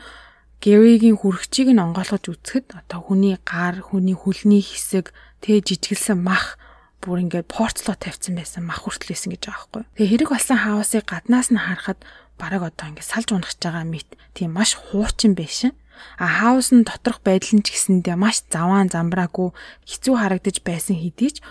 Гэригийн 0.64 1.20
хүрхчийг 1.20 1.72
нь 1.72 1.82
онгойлгож 1.82 2.24
үзэхэд 2.32 2.74
одоо 2.74 3.00
хүний 3.04 3.36
гар, 3.44 3.80
хүний 3.80 4.16
хөлний 4.16 4.64
хэсэг, 4.64 5.12
тэ 5.44 5.60
жижигэлсэн 5.60 6.18
мах 6.18 6.56
бүр 7.04 7.22
ингээд 7.22 7.46
порцлоо 7.46 7.94
тавьсан 7.94 8.34
байсан 8.34 8.64
мах 8.66 8.82
хүртэл 8.82 9.14
байсан 9.14 9.30
гэж 9.36 9.42
байгаа 9.46 9.62
байхгүй. 9.68 9.82
Тэгээ 9.94 10.10
хэрэг 10.10 10.30
болсон 10.32 10.58
хаусыг 10.58 11.04
гаднаас 11.06 11.48
нь 11.52 11.60
харахад 11.60 12.00
бараг 12.40 12.62
одоо 12.66 12.86
ингээд 12.90 13.06
салж 13.06 13.28
унах 13.30 13.54
байгаа 13.60 13.84
мэт 13.84 14.08
тийм 14.34 14.56
маш 14.56 14.74
хуучин 14.74 15.36
байшин. 15.36 15.76
А 16.18 16.26
хаус 16.28 16.72
нь 16.72 16.84
доторх 16.84 17.20
байдал 17.24 17.56
нь 17.56 17.64
ч 17.64 17.72
гэсэндээ 17.72 18.16
маш 18.16 18.44
заваан 18.52 18.92
замбраагүй 18.92 19.52
хэцүү 19.88 20.14
харагдаж 20.18 20.56
байсан 20.60 20.96
хэдий 21.00 21.36
ч 21.36 21.44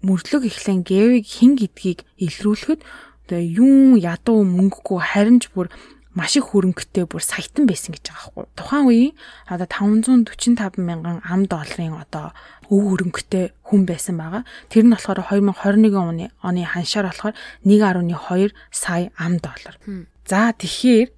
мөрдлөг 0.00 0.48
ихлэн 0.48 0.84
Гэриг 0.88 1.26
хин 1.28 1.56
гэдгийг 1.60 2.08
илрүүлэхэд 2.16 2.80
одоо 3.28 3.40
юун 3.40 4.00
ядуу 4.00 4.40
мөнгөгүй 4.44 5.00
харин 5.04 5.38
ч 5.44 5.52
бүр 5.52 5.68
маш 6.14 6.36
их 6.36 6.50
хөрөнгөтэй 6.50 7.06
бүр 7.06 7.22
саятан 7.22 7.70
байсан 7.70 7.94
гэж 7.94 8.10
байгаа 8.10 8.30
байхгүй. 8.34 8.46
Тухайн 8.58 8.84
үеийн 8.90 9.14
одоо 9.46 9.68
545 9.70 10.82
мянган 10.82 11.22
ам 11.22 11.46
долларын 11.46 11.94
одоо 12.02 12.34
өв 12.66 12.82
хөрөнгөтэй 12.90 13.54
хүн 13.62 13.82
байсан 13.86 14.18
байгаа. 14.18 14.42
Тэр 14.66 14.90
нь 14.90 14.94
болохоор 14.94 15.22
2021 15.30 15.94
оны 15.94 16.26
оны 16.42 16.66
ханшаар 16.66 17.14
болохоор 17.14 17.34
1.2 17.62 18.50
сая 18.74 19.14
ам 19.14 19.38
доллар. 19.38 19.78
За 20.26 20.50
тэгэхээр 20.50 21.08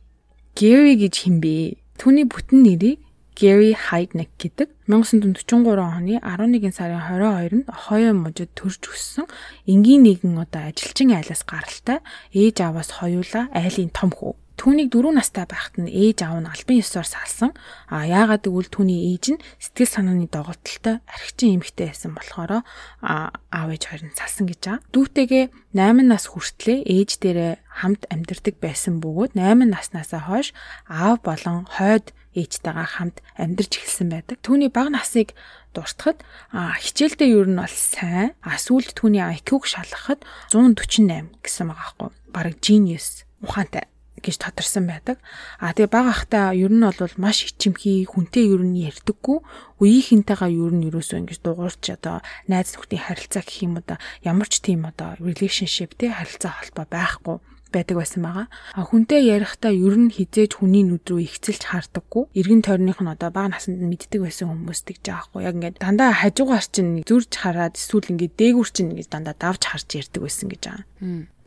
Гэри 0.53 1.01
гэж 1.01 1.15
хинбэ? 1.25 1.81
Түүний 1.97 2.29
бүтэн 2.29 2.61
нэрийг 2.61 3.01
Gary 3.33 3.73
Heidnick 3.73 4.29
гэдэг 4.37 4.69
1943 4.85 5.81
оны 5.81 6.21
11 6.21 6.77
сарын 6.77 7.01
22-нд 7.01 7.73
Ohio 7.73 8.13
мужид 8.13 8.53
төрж 8.53 8.93
өссөн 8.93 9.25
энгийн 9.65 10.05
нэгэн 10.05 10.37
одоо 10.37 10.69
ажилчин 10.69 11.17
айлаас 11.17 11.41
гаралтай 11.49 12.05
ээж 12.37 12.61
аваас 12.61 13.01
хоёулаа 13.01 13.49
айлын 13.57 13.89
том 13.89 14.13
хүү. 14.13 14.37
Түүнийг 14.63 14.95
4 14.95 15.11
настай 15.19 15.43
байхад 15.43 15.75
нь 15.75 15.91
ээж 15.91 16.23
аав 16.23 16.39
нь 16.39 16.47
албан 16.47 16.79
ёсоор 16.79 17.03
салсан. 17.03 17.51
А 17.91 18.07
яагаад 18.07 18.47
гэвэл 18.47 18.71
түүний 18.71 19.11
ээж 19.11 19.35
нь 19.35 19.43
сэтгэл 19.59 19.91
санааны 19.91 20.31
доголдолтой 20.31 21.03
архичин 21.03 21.59
эмэгтэй 21.59 21.91
байсан 21.91 22.15
болохоор 22.15 22.63
аав 22.63 23.69
ээж 23.75 23.83
хоёр 23.91 24.03
нь 24.07 24.15
салсан 24.15 24.47
гэж 24.47 24.61
байгаа. 24.63 24.87
Дүүтэйгээ 24.95 25.45
8 25.75 26.07
нас 26.07 26.31
хүртлээр 26.31 26.87
ээж 26.87 27.11
дээрээ 27.19 27.53
хамт 27.83 28.07
амьдардаг 28.07 28.55
байсан 28.63 29.03
бөгөөд 29.03 29.35
8 29.35 29.67
наснасаа 29.67 30.31
хойш 30.31 30.55
аав 30.87 31.19
болон 31.27 31.67
хойд 31.67 32.15
ээжтэйгээ 32.39 32.89
хамт 33.03 33.19
амьдарч 33.35 33.83
эхэлсэн 33.83 34.15
байдаг. 34.15 34.39
Түүний 34.47 34.71
бага 34.71 34.95
насыг 34.95 35.35
дуртахад 35.75 36.23
хичээлдээ 36.55 37.35
ер 37.35 37.51
нь 37.51 37.59
бол 37.59 37.75
сайн. 37.75 38.39
Сүүлд 38.47 38.95
түүний 38.95 39.27
IQ-г 39.43 39.67
шалгахад 39.67 40.23
148 40.55 41.35
гэсэн 41.43 41.67
байгаа 41.67 41.83
байхгүй. 41.99 42.11
Бараг 42.31 42.57
genius 42.63 43.27
ухаантай 43.43 43.92
гэж 44.23 44.37
тодорсон 44.39 44.87
байдаг. 44.87 45.19
А 45.59 45.75
тэгээ 45.75 45.91
бага 45.91 46.15
ахта 46.15 46.55
ер 46.55 46.71
нь 46.71 46.87
бол 46.87 47.15
маш 47.19 47.45
ичимхий 47.51 48.07
хүнтэй 48.07 48.49
ер 48.55 48.63
нь 48.63 48.81
ярьдаггүй. 48.89 49.43
Үеийнхэнтэйгээ 49.83 50.55
ер 50.55 50.73
нь 50.73 50.87
ерөөсөө 50.89 51.19
ингэж 51.27 51.39
дуурч 51.43 51.85
одоо 51.93 52.23
найз 52.47 52.73
нөхдийн 52.79 53.03
харилцаа 53.03 53.43
гэх 53.43 53.67
юм 53.67 53.83
одоо 53.83 53.99
ямар 54.23 54.47
ч 54.47 54.63
тийм 54.63 54.87
одоо 54.87 55.19
relationship 55.19 55.99
тий 55.99 56.09
харилцаа 56.15 56.63
холбоо 56.63 56.87
байхгүй 56.87 57.37
байдаг 57.73 57.97
байсан 57.99 58.23
байгаа. 58.23 58.47
А 58.77 58.81
хүнтэй 58.85 59.25
ярихдаа 59.33 59.73
ер 59.73 59.97
нь 59.97 60.13
хизээж 60.13 60.61
хүний 60.61 60.85
нүд 60.85 61.09
рүү 61.09 61.25
ихцэлж 61.25 61.65
хардаггүй. 61.73 62.29
Иргэн 62.37 62.63
тойрных 62.63 63.01
нь 63.01 63.13
одоо 63.13 63.33
бага 63.33 63.57
наснд 63.57 63.81
мэддэг 63.81 64.21
байсан 64.21 64.53
хүмүүс 64.53 64.81
тэгж 64.85 65.03
байгаа 65.09 65.25
хгүй. 65.33 65.43
Яг 65.49 65.55
ингээд 65.57 65.77
дандаа 65.81 66.13
хажуугаар 66.13 66.67
чинь 66.69 67.03
зүрж 67.09 67.33
хараад 67.33 67.81
эсвэл 67.81 68.13
ингээд 68.13 68.37
дээгүүр 68.37 68.69
чинь 68.69 68.91
ингээд 68.93 69.11
дандаа 69.11 69.37
давж 69.41 69.63
харж 69.65 69.89
ярьдаг 69.97 70.21
байсан 70.23 70.47
гэж 70.53 70.63
байгаа. 70.69 70.85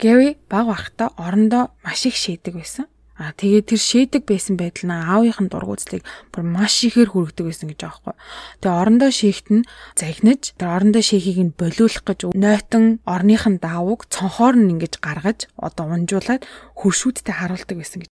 Гэви 0.01 0.29
баг 0.49 0.65
бахта 0.67 1.13
орондоо 1.15 1.71
маш 1.85 2.03
их 2.09 2.17
шийдэг 2.17 2.57
байсан. 2.57 2.89
А 3.15 3.31
тэгээд 3.31 3.71
тэр 3.71 3.79
шээдэг 3.79 4.23
байсан 4.27 4.59
байдал 4.59 4.91
нь 4.91 4.95
аавынхын 4.95 5.47
дургуутыг 5.47 6.03
бүр 6.35 6.43
маш 6.43 6.83
ихээр 6.83 7.15
хүргэдэг 7.15 7.47
байсан 7.47 7.67
гэж 7.71 7.79
байхгүй. 7.87 8.13
Тэгээ 8.59 8.75
орондоо 8.75 9.11
шийхт 9.15 9.47
нь 9.55 9.63
загнаж 9.95 10.51
тэр 10.59 10.69
орондоо 10.75 10.99
шийхийг 10.99 11.39
нь 11.39 11.55
болиулах 11.55 12.03
гэж 12.03 12.35
нойтон 12.35 12.99
орныхын 13.07 13.63
даавууг 13.63 14.11
цонхоор 14.11 14.59
нь 14.59 14.75
ингэж 14.75 14.99
гаргаж 14.99 15.47
одоо 15.55 15.95
унжуулад 15.95 16.43
хөршүүдтэй 16.75 17.35
харуулдаг 17.39 17.77
байсан 17.79 18.03
гэж. 18.03 18.11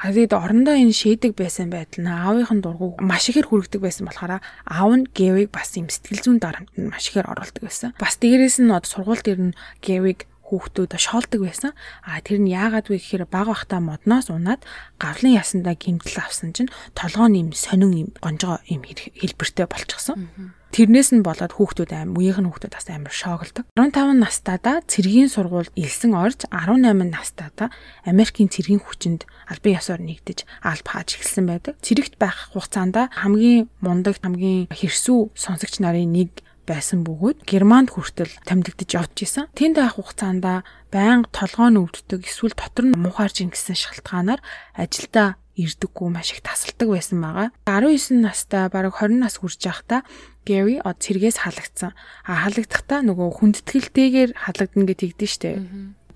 А 0.00 0.08
тэгээд 0.16 0.32
орондоо 0.32 0.80
энэ 0.80 0.96
шээдэг 0.96 1.36
байсан 1.36 1.68
байдал 1.68 2.00
нь 2.00 2.08
аавынхын 2.08 2.64
дургуг 2.64 3.04
маш 3.04 3.28
ихээр 3.28 3.52
хүргэдэг 3.52 3.84
байсан 3.84 4.08
болохоор 4.08 4.40
аав 4.40 4.92
нь 4.96 5.04
Гэвиг 5.12 5.52
бас 5.52 5.76
юм 5.76 5.92
сэтгэл 5.92 6.24
зүйн 6.24 6.40
дарамт 6.40 6.72
нь 6.72 6.88
маш 6.88 7.12
ихээр 7.12 7.28
оруулдаг 7.28 7.68
байсан. 7.68 7.92
Бас 8.00 8.16
дээрээс 8.16 8.64
нь 8.64 8.72
одоо 8.72 8.88
сургууль 8.88 9.20
дээр 9.20 9.52
нь 9.52 9.56
Гэвиг 9.84 10.24
хүүхдүүд 10.48 10.96
шоолдог 10.96 11.44
байсан. 11.44 11.72
А 12.02 12.18
тэр 12.24 12.40
нь 12.40 12.48
яагаад 12.48 12.88
вэ 12.88 12.96
гэхээр 12.96 13.24
баг 13.28 13.52
бахта 13.52 13.78
модноос 13.84 14.32
унаад 14.32 14.64
гавлын 14.96 15.36
ясандаа 15.36 15.76
гимтэл 15.76 16.24
авсан 16.24 16.56
чинь 16.56 16.72
толгойн 16.96 17.36
юм 17.36 17.50
сонин 17.52 17.92
юм 17.92 18.10
гонжоо 18.24 18.64
юм 18.72 18.82
хэлбэртэй 18.88 19.68
болчихсон. 19.68 20.56
Тэрнээс 20.68 21.16
нь 21.16 21.24
болоод 21.24 21.56
хүүхдүүд 21.56 21.96
аим 21.96 22.12
үеийнх 22.12 22.44
нь 22.44 22.48
хүүхдүүд 22.52 22.76
бас 22.76 22.86
амар 22.92 23.12
шоглдог. 23.12 23.64
15 23.72 24.20
настайдаа 24.20 24.84
цэргийн 24.84 25.32
сургууль 25.32 25.72
элсэн 25.72 26.12
орж 26.12 26.44
18 26.52 27.08
настайдаа 27.08 27.72
Америкийн 28.04 28.52
цэргийн 28.52 28.84
хүчинд 28.84 29.24
албан 29.48 29.80
ёсоор 29.80 30.04
нэгдэж 30.04 30.44
алба 30.60 31.00
хааж 31.00 31.16
эхэлсэн 31.16 31.48
байдаг. 31.48 31.80
Цэрэгт 31.80 32.20
байх 32.20 32.52
хугацаанд 32.52 33.00
хамгийн 33.16 33.72
мундаг 33.80 34.20
хамгийн 34.20 34.68
хэрсүү 34.68 35.32
сонсогч 35.32 35.80
нарын 35.80 36.12
нэг 36.12 36.44
байсан 36.68 37.02
бөгөөд 37.08 37.48
Германд 37.48 37.96
хүртэл 37.96 38.28
тамдигдж 38.44 38.92
явж 38.92 39.16
исэн. 39.24 39.48
Тэнд 39.56 39.80
байх 39.80 39.96
хугацаанд 39.96 40.44
байнга 40.92 41.32
толгой 41.32 41.72
нь 41.72 41.80
өвддөг 41.80 42.28
эсвэл 42.28 42.52
дотор 42.52 42.92
нь 42.92 43.00
муухаарж 43.00 43.40
ин 43.40 43.50
гэсэн 43.50 43.72
шалтгаанаар 43.74 44.44
ажилдаа 44.76 45.40
ирдэггүй 45.58 46.08
маш 46.12 46.36
их 46.36 46.44
тасалдаг 46.46 46.88
байсан 46.92 47.18
байгаа. 47.18 47.48
19 47.66 48.22
настай 48.22 48.68
бараг 48.70 48.94
20 49.00 49.18
нас 49.18 49.40
хүрч 49.40 49.64
байхдаа 49.66 50.06
Гэри 50.48 50.80
од 50.80 50.96
цэргээс 51.04 51.44
халагдсан. 51.44 51.92
А 52.24 52.32
халагдахтаа 52.46 53.04
нөгөө 53.04 53.28
хүндэтгэлтэйгээр 53.36 54.30
халагдана 54.32 54.86
гэж 54.88 54.98
тэгдэж 55.04 55.30
штэ. 55.34 55.50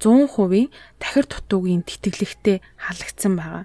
100% 0.00 0.72
тахир 0.98 1.26
дутуугийн 1.28 1.84
тэтгэлэгтэй 1.86 2.58
халагдсан 2.80 3.38
байгаа. 3.38 3.64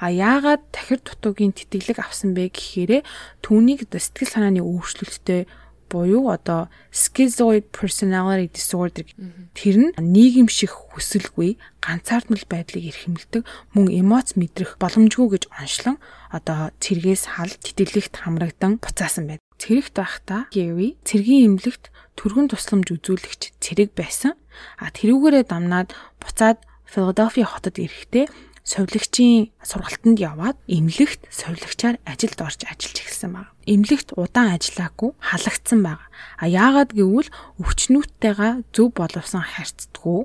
А 0.00 0.06
яагаад 0.10 0.62
тахир 0.72 0.98
дутуугийн 1.04 1.54
тэтгэлэг 1.54 2.00
авсан 2.02 2.34
бэ 2.34 2.50
гэхээрээ 2.50 3.02
түүнийг 3.44 3.86
сэтгэл 3.86 4.32
санааны 4.34 4.64
өөрчлөлттэй 4.66 5.46
буюу 5.90 6.30
одоо 6.30 6.68
schizoid 6.92 7.70
personality 7.70 8.50
disorder 8.54 9.06
тэр 9.54 9.76
нь 9.80 9.94
нийгэм 9.96 10.48
шиг 10.50 10.70
хүсэлгүй 10.70 11.56
ганцаардмал 11.80 12.44
байдлыг 12.50 12.84
эрхэмлдэг 12.90 13.42
мөн 13.74 13.86
эмоц 13.90 14.34
мэдрэх 14.34 14.76
боломжгүй 14.82 15.38
гэж 15.38 15.44
онцлон 15.54 15.96
одоо 16.30 16.74
цэргээс 16.82 17.38
хал 17.38 17.52
тэтгэлэгт 17.62 18.26
хамрагдан 18.26 18.82
буцаасан 18.82 19.30
байд. 19.30 19.40
Цэрэгт 19.56 19.94
байхдаа 19.96 20.52
Gary 20.52 21.00
цэргийн 21.06 21.56
эмнэлэгт 21.56 21.88
түргэн 22.18 22.52
тусламж 22.52 22.92
үзүүлэгч 22.92 23.56
цэрэг 23.62 23.96
байсан. 23.96 24.36
А 24.76 24.92
тэрүүгээрээ 24.92 25.44
дамнаад 25.48 25.96
буцаад 26.20 26.60
Philadelphia 26.84 27.46
хотод 27.48 27.80
ирэхдээ 27.80 28.26
совилогчийн 28.66 29.54
сургалтанд 29.62 30.18
яваад 30.18 30.56
эмнэлэгт 30.66 31.30
совилогчаар 31.30 31.96
ажилд 32.04 32.38
орж 32.42 32.60
ажиллаж 32.66 32.98
эхэлсэн 33.00 33.30
баг. 33.32 33.55
Эмнэлэгт 33.66 34.14
удаан 34.14 34.54
ажиллаагүй 34.54 35.10
халагдсан 35.18 35.80
баг. 35.82 36.00
А 36.38 36.46
яагаад 36.46 36.94
гэвэл 36.94 37.30
өвчнүүдтэйгээ 37.58 38.70
зөв 38.70 38.88
боловсон 38.94 39.42
харьцдаггүй 39.42 40.22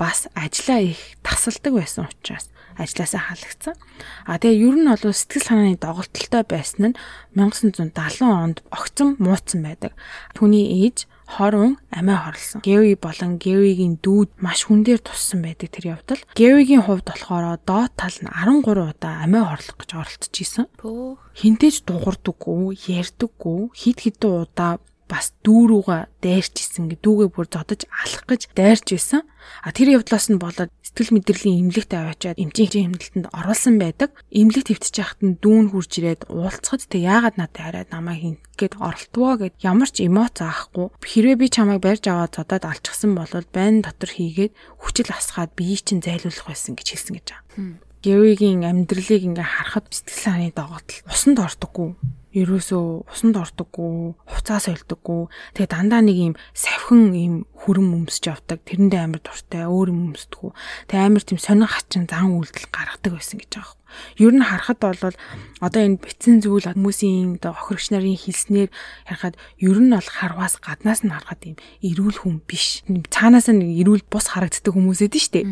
бас 0.00 0.28
ажиллаа 0.32 0.80
их 0.80 1.00
тасалдаг 1.20 1.72
байсан 1.76 2.08
учраас 2.08 2.48
ажилласаа 2.80 3.20
халагдсан. 3.28 3.74
А 4.24 4.40
тэгээ 4.40 4.64
ер 4.64 4.76
нь 4.80 4.88
бол 4.88 5.12
сэтгэл 5.12 5.44
санааны 5.44 5.76
доголдолтой 5.76 6.42
байсан 6.48 6.92
нь 6.92 6.98
1970 7.36 8.24
онд 8.24 8.64
огцом 8.72 9.20
мууцсан 9.20 9.60
байдаг. 9.60 9.92
Түүний 10.32 10.88
ээж 10.88 11.09
хорон 11.30 11.78
амиа 11.94 12.18
хорлсон. 12.26 12.60
Гэви 12.66 12.98
болон 12.98 13.38
Гэвигийн 13.38 14.02
дүүд 14.02 14.42
маш 14.42 14.66
хүн 14.66 14.82
дээр 14.82 15.00
туссан 15.00 15.40
байдаг 15.46 15.70
тэр 15.70 15.94
явдал. 15.94 16.22
Гэвигийн 16.34 16.82
хувьд 16.84 17.06
болохоор 17.06 17.62
доод 17.62 17.92
тал 17.94 18.16
нь 18.18 18.26
13 18.26 18.66
удаа 18.66 19.14
амиа 19.22 19.46
хорлох 19.46 19.78
гэж 19.78 19.90
оролдож 19.94 20.34
исэн. 20.34 20.66
Хинтэж 21.38 21.86
дуурдаггүй, 21.86 22.74
ярьдаггүй, 22.98 23.60
хид 23.78 23.98
хідэн 24.02 24.44
удаа 24.44 24.82
бас 25.10 25.34
дүүрүүгээ 25.42 26.22
дайрч 26.22 26.54
исэн 26.62 26.86
гэ 26.86 27.02
дүүгээ 27.02 27.28
бүр 27.34 27.46
зодож 27.50 27.82
алах 27.90 28.24
гэж 28.30 28.54
дайрч 28.54 28.94
исэн. 28.94 29.26
А 29.66 29.74
тэр 29.74 29.98
явдлаас 29.98 30.30
нь 30.30 30.38
болоод 30.38 30.70
сэтгэл 30.86 31.18
мэдрэлийн 31.18 31.66
эмнэлэгт 31.66 31.90
аваачаад 31.90 32.38
эмчийн 32.38 32.94
хэмнэлтэнд 32.94 33.26
оруулсан 33.34 33.82
байдаг. 33.82 34.14
Эмнэлэг 34.30 34.78
твтэж 34.78 34.94
яхад 35.02 35.20
нь 35.26 35.38
дүүн 35.42 35.74
хурж 35.74 35.92
ирээд 35.98 36.30
уулзахад 36.30 36.86
тэг 36.86 37.02
яагаад 37.02 37.36
надад 37.42 37.58
хараад 37.58 37.90
намайг 37.90 38.22
хингээд 38.22 38.74
оролтвоо 38.78 39.32
гэд 39.42 39.54
ямар 39.66 39.90
ч 39.90 40.06
эмоц 40.06 40.38
аахгүй. 40.38 40.94
Хэрвээ 41.02 41.36
би 41.42 41.46
чамайг 41.50 41.82
барьж 41.82 42.06
аваад 42.06 42.38
зодоод 42.38 42.64
алчихсан 42.70 43.18
бол 43.18 43.34
байн 43.50 43.82
дотор 43.82 44.10
хийгээд 44.14 44.54
хүчил 44.78 45.10
асгаад 45.10 45.58
биеийг 45.58 45.82
чинь 45.82 46.04
зайлуулах 46.04 46.46
байсан 46.46 46.78
гэж 46.78 46.86
хэлсэн 46.94 47.14
гэж 47.18 47.26
байгаа. 47.34 47.90
Гэвигийн 48.00 48.64
амьдралыг 48.64 49.22
ингээ 49.28 49.44
харахад 49.44 49.92
сэтгэл 49.92 50.24
санааны 50.24 50.56
дооготл 50.56 51.04
усанд 51.04 51.38
ордоггүй 51.42 51.88
ерөөсөө 52.30 53.10
усанд 53.10 53.36
ордоггүй, 53.36 54.14
хуцаа 54.30 54.62
солидоггүй. 54.62 55.26
Тэгээ 55.58 55.70
дандаа 55.70 56.02
нэг 56.06 56.16
юм 56.16 56.34
савхин 56.54 57.10
юм 57.14 57.34
хүрэн 57.58 58.06
өмсөж 58.06 58.30
явдаг. 58.30 58.62
Тэрэндээ 58.62 59.02
амар 59.02 59.18
дуртай, 59.18 59.66
өөр 59.66 59.90
юм 59.90 60.14
өмсдөггүй. 60.14 60.52
Тэгээ 60.86 61.06
амар 61.10 61.24
тийм 61.26 61.38
сонин 61.42 61.66
хачин 61.66 62.06
зан 62.06 62.30
үйлдэл 62.38 62.70
гаргадаг 62.70 63.12
байсан 63.18 63.42
гэж 63.42 63.50
байгаа 63.50 63.74
юм. 63.74 63.78
Ер 64.22 64.32
нь 64.38 64.46
харахад 64.46 64.78
бол 64.78 65.14
одоо 65.58 65.80
энэ 65.82 65.98
битсэн 65.98 66.38
зүйл 66.38 66.70
хүмүүсийн 66.70 67.42
одоо 67.42 67.58
охирогч 67.58 67.90
нарын 67.90 68.14
хэлснээр 68.14 68.70
ярихад 69.10 69.34
ер 69.58 69.78
нь 69.82 69.90
бол 69.90 70.06
харваас 70.06 70.62
гаднаас 70.62 71.02
нь 71.02 71.10
харахад 71.10 71.42
юм 71.42 71.56
эрүүл 71.82 72.22
хүн 72.22 72.38
биш. 72.46 72.86
Цаанаас 72.86 73.50
нь 73.50 73.82
эрүүл 73.82 74.06
бус 74.06 74.30
харагддаг 74.30 74.70
хүмүүс 74.70 75.02
эдэн 75.02 75.18
штэ 75.18 75.42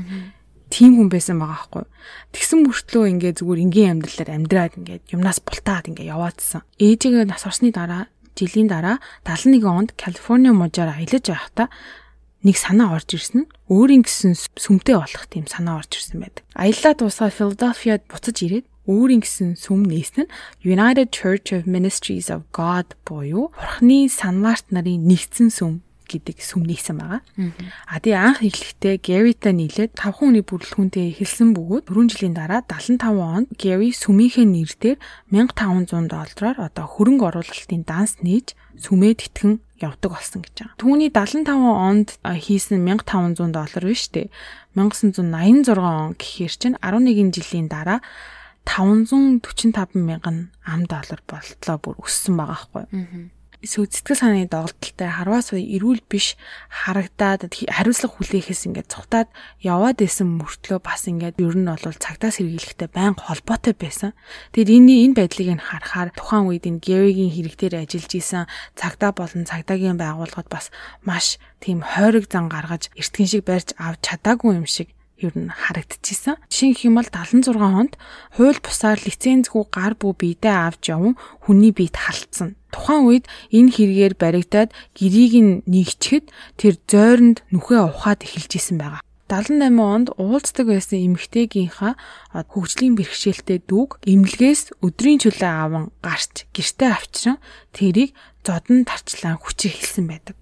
тийм 0.69 0.97
хүн 0.97 1.09
байсан 1.09 1.41
байгаа 1.41 1.69
байхгүй. 1.69 1.85
Тэгсэн 2.33 2.59
мөртлөө 2.65 3.05
ингээ 3.13 3.33
зүгээр 3.41 3.63
энгийн 3.65 3.93
амьдралаар 3.99 4.31
амьдраад 4.37 4.73
ингээ 4.79 4.99
юмнаас 5.17 5.41
бултаад 5.41 5.89
ингээ 5.89 6.13
яваадсан. 6.13 6.63
Ээжигээ 6.81 7.25
нас 7.29 7.45
орсны 7.49 7.73
дараа 7.73 8.09
жилийн 8.39 8.69
дараа 8.71 9.03
71 9.27 9.65
онд 9.67 9.91
Калифорни 9.99 10.53
мужаар 10.53 10.95
аялаж 10.95 11.25
байхдаа 11.27 11.69
нэг 12.47 12.57
санаа 12.57 12.95
орж 12.95 13.19
ирсэн 13.19 13.49
нь 13.49 13.51
өөрийн 13.67 14.07
гэсэн 14.07 14.39
сүмтэй 14.55 14.95
болох 14.95 15.27
тийм 15.27 15.51
санаа 15.51 15.83
орж 15.83 15.99
ирсэн 15.99 16.23
байдаг. 16.23 16.47
Аяллаа 16.55 16.95
дуусгаад 16.95 17.35
Филадельфиад 17.35 18.07
буцаж 18.07 18.37
ирээд 18.47 18.67
өөрийн 18.87 19.21
гэсэн 19.27 19.59
сүм 19.59 19.85
нээсэн 19.91 20.31
нь 20.31 20.33
United 20.63 21.11
Church 21.11 21.51
of 21.51 21.67
Ministries 21.67 22.31
of 22.31 22.47
God 22.55 22.95
буюу 23.03 23.51
Бурхны 23.53 24.07
санмаарт 24.07 24.71
нарын 24.71 25.03
нэгдсэн 25.05 25.51
сүм 25.51 25.83
гэдэг 26.09 26.41
сүмнийсэн 26.41 26.97
байгаа. 26.97 27.21
А 27.85 28.01
тий 28.01 28.17
анх 28.17 28.41
эхлэхдээ 28.41 28.97
Гэритай 29.05 29.53
нийлээд 29.53 29.93
5 29.95 30.19
хүний 30.19 30.43
бүрэлдэхүүнтэй 30.43 31.13
эхэлсэн 31.13 31.53
бөгөөд 31.53 31.85
4 31.93 32.11
жилийн 32.17 32.35
дараа 32.35 32.65
75 32.65 33.21
онд 33.21 33.49
Гэри 33.55 33.93
сүмийнхээ 33.93 34.49
нэрээр 34.49 34.99
1500 35.31 36.09
доллараар 36.09 36.59
одоо 36.73 36.87
хөрөнгө 36.89 37.29
оруулалтын 37.29 37.85
данс 37.85 38.17
нээж 38.25 38.57
сүмээ 38.81 39.15
тэтгэн 39.21 39.61
явдаг 39.79 40.11
болсон 40.17 40.43
гэж 40.43 40.55
байгаа. 40.57 40.81
Түүний 40.81 41.11
75 41.13 41.53
онд 41.55 42.09
хийсэн 42.25 42.83
1500 42.83 43.53
доллар 43.53 43.85
биш 43.85 44.11
үү? 44.11 44.33
1986 44.75 45.77
он 45.79 46.15
гэхээр 46.19 46.55
чинь 46.57 46.77
11 46.83 47.35
жилийн 47.37 47.69
дараа 47.69 48.01
545 48.69 49.97
мянган 49.97 50.53
ам 50.67 50.85
доллар 50.85 51.21
болтлоо 51.25 51.77
бүр 51.81 51.97
өссөн 52.05 52.37
байгаа 52.37 52.69
байхгүй 52.69 52.85
эсвэл 52.93 53.38
сэтгэл 53.59 54.15
санааны 54.15 54.47
доголдолтой 54.47 55.11
харваас 55.11 55.51
эрүүл 55.51 56.07
биш 56.07 56.39
харагдаад 56.71 57.51
хариуцлага 57.51 58.15
хүлээхээс 58.15 58.71
ингээд 58.71 58.87
цухтаад 58.87 59.29
яваад 59.59 59.99
исэн 59.99 60.31
мөртлөө 60.39 60.79
бас 60.79 61.11
ингээд 61.11 61.43
ер 61.43 61.57
нь 61.59 61.67
бол 61.67 61.99
цагтаа 61.99 62.31
сэргийлэхтэй 62.31 62.87
байнга 62.87 63.19
холбоотой 63.27 63.75
байсан. 63.75 64.15
Тэгэд 64.55 64.71
энэ 64.79 64.95
энэ 65.11 65.17
байдлыг 65.19 65.51
нь 65.59 65.67
харахаар 65.67 66.15
тухайн 66.15 66.47
үед 66.47 66.71
энэ 66.71 66.83
Гэвигийн 66.87 67.35
хэрэгтээр 67.35 67.75
ажиллаж 67.83 68.13
исэн 68.15 68.45
цагтаа 68.79 69.11
болон 69.11 69.43
цагдаагийн 69.43 69.99
байгууллагад 69.99 70.47
бас 70.47 70.71
маш 71.03 71.43
тийм 71.59 71.83
хойрог 71.83 72.31
зан 72.31 72.47
гаргаж 72.47 72.95
эртгэн 72.95 73.27
шиг 73.27 73.43
барьж 73.43 73.75
авч 73.75 74.07
чадаагүй 74.07 74.55
юм 74.55 74.71
шиг 74.71 74.95
ер 75.19 75.35
нь 75.35 75.51
харагдчихсан. 75.51 76.39
Жишээ 76.47 76.87
юм 76.87 77.03
бол 77.03 77.11
76 77.11 77.59
онд 77.59 77.99
хууль 78.39 78.63
бусаар 78.63 79.03
лицензгүй 79.03 79.67
гар 79.67 79.99
бүү 79.99 80.15
биедээ 80.15 80.55
авч 80.55 80.95
явсан 80.95 81.19
хүний 81.43 81.75
биед 81.75 81.99
халтсан. 81.99 82.58
Тухайн 82.73 83.03
үед 83.09 83.25
энэ 83.49 83.73
хэрэгээр 83.73 84.15
баригдаад 84.21 84.71
гэрийг 84.93 85.35
нь 85.41 85.53
нэгчгэд 85.65 86.27
тэр 86.61 86.75
зойронд 86.85 87.41
нүхээ 87.53 87.81
ухаад 87.89 88.21
эхэлж 88.25 88.53
исэн 88.61 88.77
байгаа. 88.77 89.03
78 89.29 89.77
онд 89.77 90.09
уулздаг 90.17 90.73
байсан 90.73 91.05
эмэгтэйгийнхаа 91.05 92.01
хөгжлийн 92.49 92.97
бэрхшээлтэй 92.97 93.61
дүүг 93.69 94.01
эмнэлгээс 94.09 94.81
өдрийн 94.81 95.21
чөлөө 95.21 95.53
аван 95.53 95.85
гарч 96.01 96.49
гэртээ 96.57 96.91
авчран 96.97 97.37
тэрийг 97.77 98.17
зодон 98.41 98.89
тарчлан 98.89 99.37
хүчээр 99.37 99.75
хэлсэн 99.77 100.05
байдаг. 100.09 100.37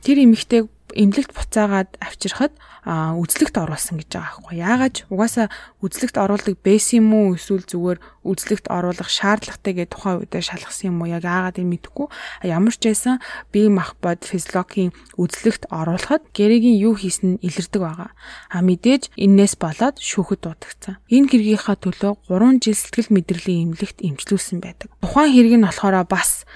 Тэр 0.00 0.16
эмэгтэйг 0.24 0.72
эмнэлэгт 0.94 1.32
буцаагаад 1.36 1.90
авчирхад 2.00 2.52
үзлэгт 2.88 3.56
оруулсан 3.60 4.00
гэж 4.00 4.08
байгаа 4.16 4.32
байхгүй. 4.40 4.54
Яагаад 4.56 4.94
ч 4.96 4.98
угаасаа 5.12 5.52
үзлэгт 5.84 6.16
оруулдаг 6.16 6.56
байсан 6.64 7.04
юм 7.04 7.08
уу 7.12 7.36
эсвэл 7.36 7.68
зүгээр 7.68 7.98
үзлэгт 8.24 8.66
оруулах 8.72 9.10
шаардлагатай 9.12 9.72
гэж 9.76 9.88
тухайн 9.92 10.24
үедээ 10.24 10.40
шалгасан 10.40 10.96
юм 10.96 11.04
уу 11.04 11.12
яг 11.12 11.28
яагаад 11.28 11.60
юм 11.60 11.68
мэдэхгүй. 11.76 12.08
Ямар 12.48 12.72
ч 12.72 12.88
байсан 12.88 13.20
бие 13.52 13.68
махбод 13.68 14.24
физиологийн 14.24 14.96
үзлэгт 15.20 15.68
оруулахад 15.68 16.24
гэрэгийн 16.32 16.80
юу 16.80 16.96
хийсэн 16.96 17.36
нь 17.36 17.42
илэрдэг 17.44 17.82
байгаа. 17.82 18.10
А 18.48 18.64
мэдээж 18.64 19.12
энээс 19.20 19.60
болоод 19.60 20.00
шүүхэд 20.00 20.40
дуудагдсан. 20.48 20.96
Энэ 21.12 21.28
хэргийнхаа 21.28 21.76
төлөө 21.76 22.24
3 22.32 22.64
жил 22.64 22.78
сэтгэл 22.78 23.12
мэдрэлийн 23.12 23.76
эмнэлэгт 23.76 24.00
эмчилүүлсэн 24.00 24.64
байдаг. 24.64 24.88
Тухайн 25.04 25.32
хэрэг 25.36 25.54
нь 25.60 25.66
болохоор 25.68 26.08
бас 26.08 26.48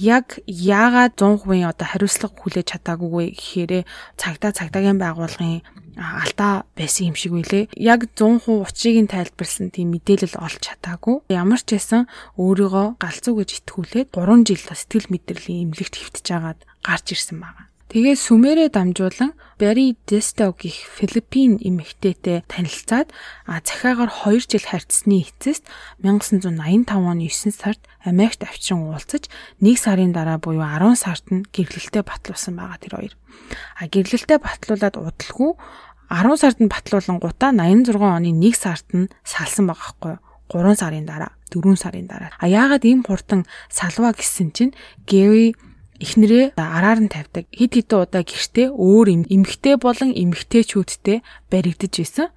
яг 0.00 0.40
яагаад 0.48 1.12
100% 1.20 1.68
одоо 1.68 1.86
хариуцлага 1.86 2.34
хүлээж 2.40 2.66
чадаагүй 2.72 3.10
вэ 3.12 3.24
гэхээр 3.36 3.72
цагдаа 4.16 4.52
цагдаагийн 4.56 4.96
байгууллагын 4.96 5.60
алдаа 6.00 6.64
байсан 6.74 7.12
юм 7.12 7.16
шиг 7.20 7.36
үлээ. 7.36 7.70
Яг 7.76 8.08
100% 8.16 8.64
учрыг 8.64 8.96
нь 9.04 9.12
тайлбарлсан 9.12 9.68
тийм 9.70 9.92
мэдээлэл 9.92 10.40
олж 10.40 10.60
чадаагүй. 10.64 11.28
Ямар 11.28 11.60
ч 11.60 11.76
байсан 11.76 12.08
өөрийгөө 12.40 12.96
галзуу 12.96 13.34
гэж 13.38 13.50
итгүүлээд 13.60 14.08
3 14.16 14.48
жил 14.48 14.64
сэтгэл 14.64 15.12
мэдрэлийн 15.12 15.62
эмнэлэгт 15.68 15.94
хэвтэж 16.00 16.26
агаад 16.32 16.60
гарч 16.80 17.06
ирсэн 17.12 17.38
байна. 17.44 17.69
Тэгээ 17.90 18.14
сүмээрээ 18.14 18.70
дамжуулан 18.70 19.34
Барри 19.58 19.98
Десто 20.06 20.54
гих 20.54 20.78
Филиппин 20.94 21.58
эмэгтэйтэй 21.58 22.46
танилцаад 22.46 23.10
захиагаар 23.50 24.14
2 24.14 24.46
жил 24.46 24.62
харьцсны 24.62 25.26
эцэст 25.26 25.66
1985 25.98 26.86
оны 26.86 27.26
9 27.26 27.50
сард 27.50 27.82
Америкт 28.06 28.46
авчран 28.46 28.86
уулзаж 28.86 29.26
1 29.58 29.74
сарын 29.74 30.14
дараа 30.14 30.38
буюу 30.38 30.62
10 30.62 31.02
сард 31.02 31.26
нь 31.34 31.42
гэрлэлтэд 31.50 32.06
батлуулсан 32.06 32.54
байгаа 32.54 32.78
тэр 32.78 32.94
хоёр. 32.94 33.14
А 33.74 33.90
гэрлэлтэд 33.90 34.38
батлуулаад 34.38 34.94
удалгүй 34.94 35.50
10 36.14 36.38
сард 36.38 36.62
нь 36.62 36.70
батлуулангуудаа 36.70 37.50
86 37.50 37.98
оны 37.98 38.30
1 38.30 38.54
сард 38.54 38.86
нь 38.94 39.10
салсан 39.26 39.66
байгаа 39.66 39.98
байхгүй 39.98 40.14
юу? 40.14 40.22
3 40.46 40.78
сарын 40.78 41.10
дараа, 41.10 41.34
4 41.50 41.74
сарын 41.74 42.06
дараа. 42.06 42.30
А 42.38 42.46
яагаад 42.46 42.86
ийм 42.86 43.02
хурдан 43.02 43.50
салва 43.66 44.14
гэсэн 44.14 44.54
чинь 44.54 44.78
Гэри 45.10 45.58
эхнэрээ 46.00 46.56
араар 46.56 47.00
нь 47.04 47.12
тавьдаг. 47.12 47.44
Хид 47.52 47.76
хідэн 47.76 48.00
удаа 48.08 48.24
гэртээ 48.24 48.72
өөр 48.72 49.06
эмгхтэй 49.28 49.76
болон 49.76 50.10
эмгхтэйчүүдтэй 50.16 51.20
баригдаж 51.52 51.94
исэн. 52.00 52.28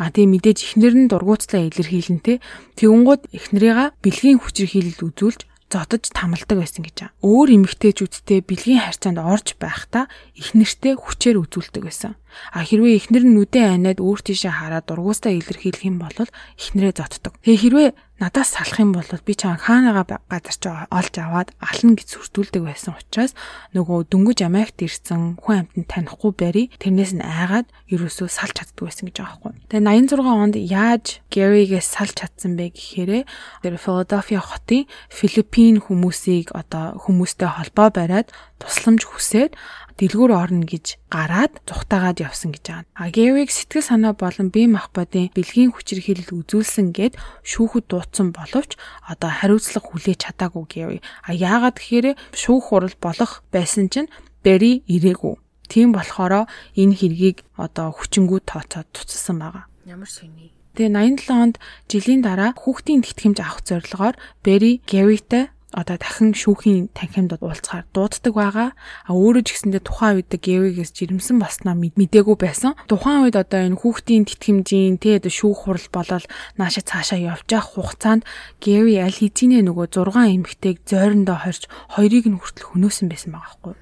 А 0.00 0.08
тэгээ 0.08 0.32
мэдээж 0.32 0.58
эхнэр 0.64 0.94
нь 0.96 1.10
дургуутслаа 1.10 1.68
илэрхийлэнтэй. 1.68 2.40
Тэгүнгууд 2.78 3.28
эхнэрийга 3.34 3.92
бэлгийн 4.00 4.40
хүчирхийлэл 4.40 5.04
үзүүлж 5.12 5.44
зодож 5.68 6.08
тамалдаг 6.08 6.56
байсан 6.56 6.82
гэж 6.86 6.96
байгаа. 6.96 7.16
Өөр 7.20 7.48
эмгхтэйчүүдтэй 7.60 8.40
бэлгийн 8.40 8.80
харьцаанд 8.80 9.20
орж 9.20 9.60
байхдаа 9.60 10.08
эхнэртэй 10.32 10.96
хүчээр 10.96 11.36
үзүүлдэг 11.44 11.82
байсан. 11.84 12.16
А 12.52 12.64
хэрвээ 12.64 12.98
эхнэр 12.98 13.24
нь 13.26 13.34
нүдэн 13.36 13.64
айнаад 13.78 13.98
өөр 14.00 14.20
тийшээ 14.24 14.52
хараад 14.52 14.88
дургуустаа 14.88 15.32
илэрхийлэх 15.32 15.84
юм 15.88 16.02
бол 16.02 16.14
эхнэрээ 16.14 16.94
зоддог. 16.96 17.34
Тэгээ 17.42 17.62
хэрвээ 17.62 17.88
надаас 18.18 18.50
салах 18.50 18.80
юм 18.82 18.92
бол 18.92 19.06
би 19.06 19.34
чам 19.34 19.54
хаанаага 19.54 20.18
газар 20.26 20.58
чи 20.58 20.68
олж 20.90 21.14
аваад 21.22 21.54
ална 21.62 21.94
гэж 21.94 22.08
сүрдүүлдэг 22.18 22.62
байсан 22.66 22.98
учраас 22.98 23.32
нөгөө 23.78 24.10
дөнгөж 24.10 24.42
Америкт 24.42 24.82
ирсэн 24.82 25.38
хүн 25.38 25.70
амтнд 25.70 25.86
танихгүй 25.86 26.32
бари 26.34 26.62
тэрнээс 26.82 27.14
нь 27.14 27.22
айгаад 27.22 27.70
ерөөсөө 27.86 28.26
салж 28.26 28.58
чаддаг 28.58 28.90
байсан 28.90 29.06
гэж 29.06 29.16
байгаа 29.22 29.38
байхгүй. 29.38 29.52
Тэгээ 29.70 29.86
86 30.18 30.34
онд 30.34 30.56
яаж 30.58 31.06
Гэригээс 31.30 31.86
салж 31.94 32.14
чадсан 32.18 32.58
бэ 32.58 32.74
гэхээр 32.74 33.22
тэр 33.62 33.74
Филадельфия 33.78 34.42
хотын 34.42 34.90
Филиппин 35.14 35.78
хүмүүсийг 35.86 36.50
одоо 36.58 36.98
хүмүүстэй 36.98 37.46
холбоо 37.46 37.94
бариад 37.94 38.34
тусламж 38.58 39.06
хүсээд 39.06 39.54
дэлгүүр 39.98 40.30
орно 40.30 40.62
гэж 40.62 41.02
гараад 41.10 41.58
зүхтаагаад 41.66 42.22
явсан 42.22 42.54
гэж 42.54 42.64
байгаа. 42.70 42.86
А 42.94 43.10
Гэриг 43.10 43.50
сэтгэл 43.50 43.82
санаа 43.82 44.14
болон 44.14 44.54
бие 44.54 44.70
махбодын 44.70 45.34
бэлгийн 45.34 45.74
хүчирхийлэл 45.74 46.38
үзүүлсэн 46.38 46.94
гэд 46.94 47.18
шүүхэд 47.42 47.90
дуудсан 47.90 48.30
боловч 48.30 48.78
одоо 49.10 49.30
хариуцлага 49.30 49.90
хүлээж 49.90 50.18
чадаагүй 50.30 50.64
Гэри. 50.70 50.98
А 51.26 51.34
яагаад 51.34 51.82
гэхээр 51.82 52.14
шүүх 52.30 52.70
хурал 52.70 52.96
болох 53.02 53.42
байсан 53.50 53.90
чинь 53.90 54.06
Бэри 54.46 54.86
ирээгүй. 54.86 55.34
Тийм 55.66 55.92
болохоор 55.92 56.46
энэ 56.78 56.94
хэргийг 56.96 57.44
одоо 57.58 57.92
хүчингүү 57.92 58.40
тооцоод 58.46 58.88
туцсан 58.94 59.42
байгаа. 59.42 59.66
Ямар 59.84 60.08
сони. 60.08 60.54
Тэгээ 60.78 60.94
87 60.94 61.34
онд 61.34 61.56
жилийн 61.90 62.22
дараа 62.22 62.54
хүүхдийн 62.54 63.02
тэтгэмж 63.02 63.38
авах 63.42 63.66
зорилгоор 63.66 64.14
Бэри 64.46 64.80
Гэритэй 64.86 65.50
одоо 65.72 66.00
дахин 66.00 66.32
шүүхийн 66.32 66.96
танхимд 66.96 67.36
уулзахаар 67.36 67.84
дууддаг 67.92 68.32
байгаа. 68.32 68.68
А 69.04 69.10
өөрөө 69.12 69.42
ч 69.44 69.48
гэсэндээ 69.52 69.84
тухайн 69.84 70.24
үед 70.24 70.32
Гэвигээс 70.32 70.96
жирэмсэн 70.96 71.36
баснаа 71.36 71.76
мдээгүй 71.76 72.36
байсан. 72.40 72.72
Тухайн 72.88 73.28
үед 73.28 73.36
одоо 73.36 73.60
энэ 73.68 73.76
хүүхдийн 73.76 74.24
тэтгэмжийн 74.24 74.96
тэ 74.96 75.20
одоо 75.20 75.28
шүүх 75.28 75.68
хурал 75.68 75.88
болол 75.92 76.24
нааша 76.56 76.80
цаашаа 76.80 77.20
явж 77.20 77.44
явах 77.52 77.76
хугацаанд 77.76 78.24
Гэви 78.64 78.96
аль 78.96 79.12
хэзээ 79.12 79.60
нөгөө 79.68 79.86
6 79.92 80.40
эмэгтэйг 80.40 80.76
зойрондоо 80.88 81.36
хорж 81.36 81.68
хоёрыг 81.92 82.24
нь 82.32 82.40
хүртэл 82.40 82.72
хөнөөсөн 82.72 83.06
байсан 83.12 83.36
байгаа 83.36 83.52
байхгүй. 83.60 83.74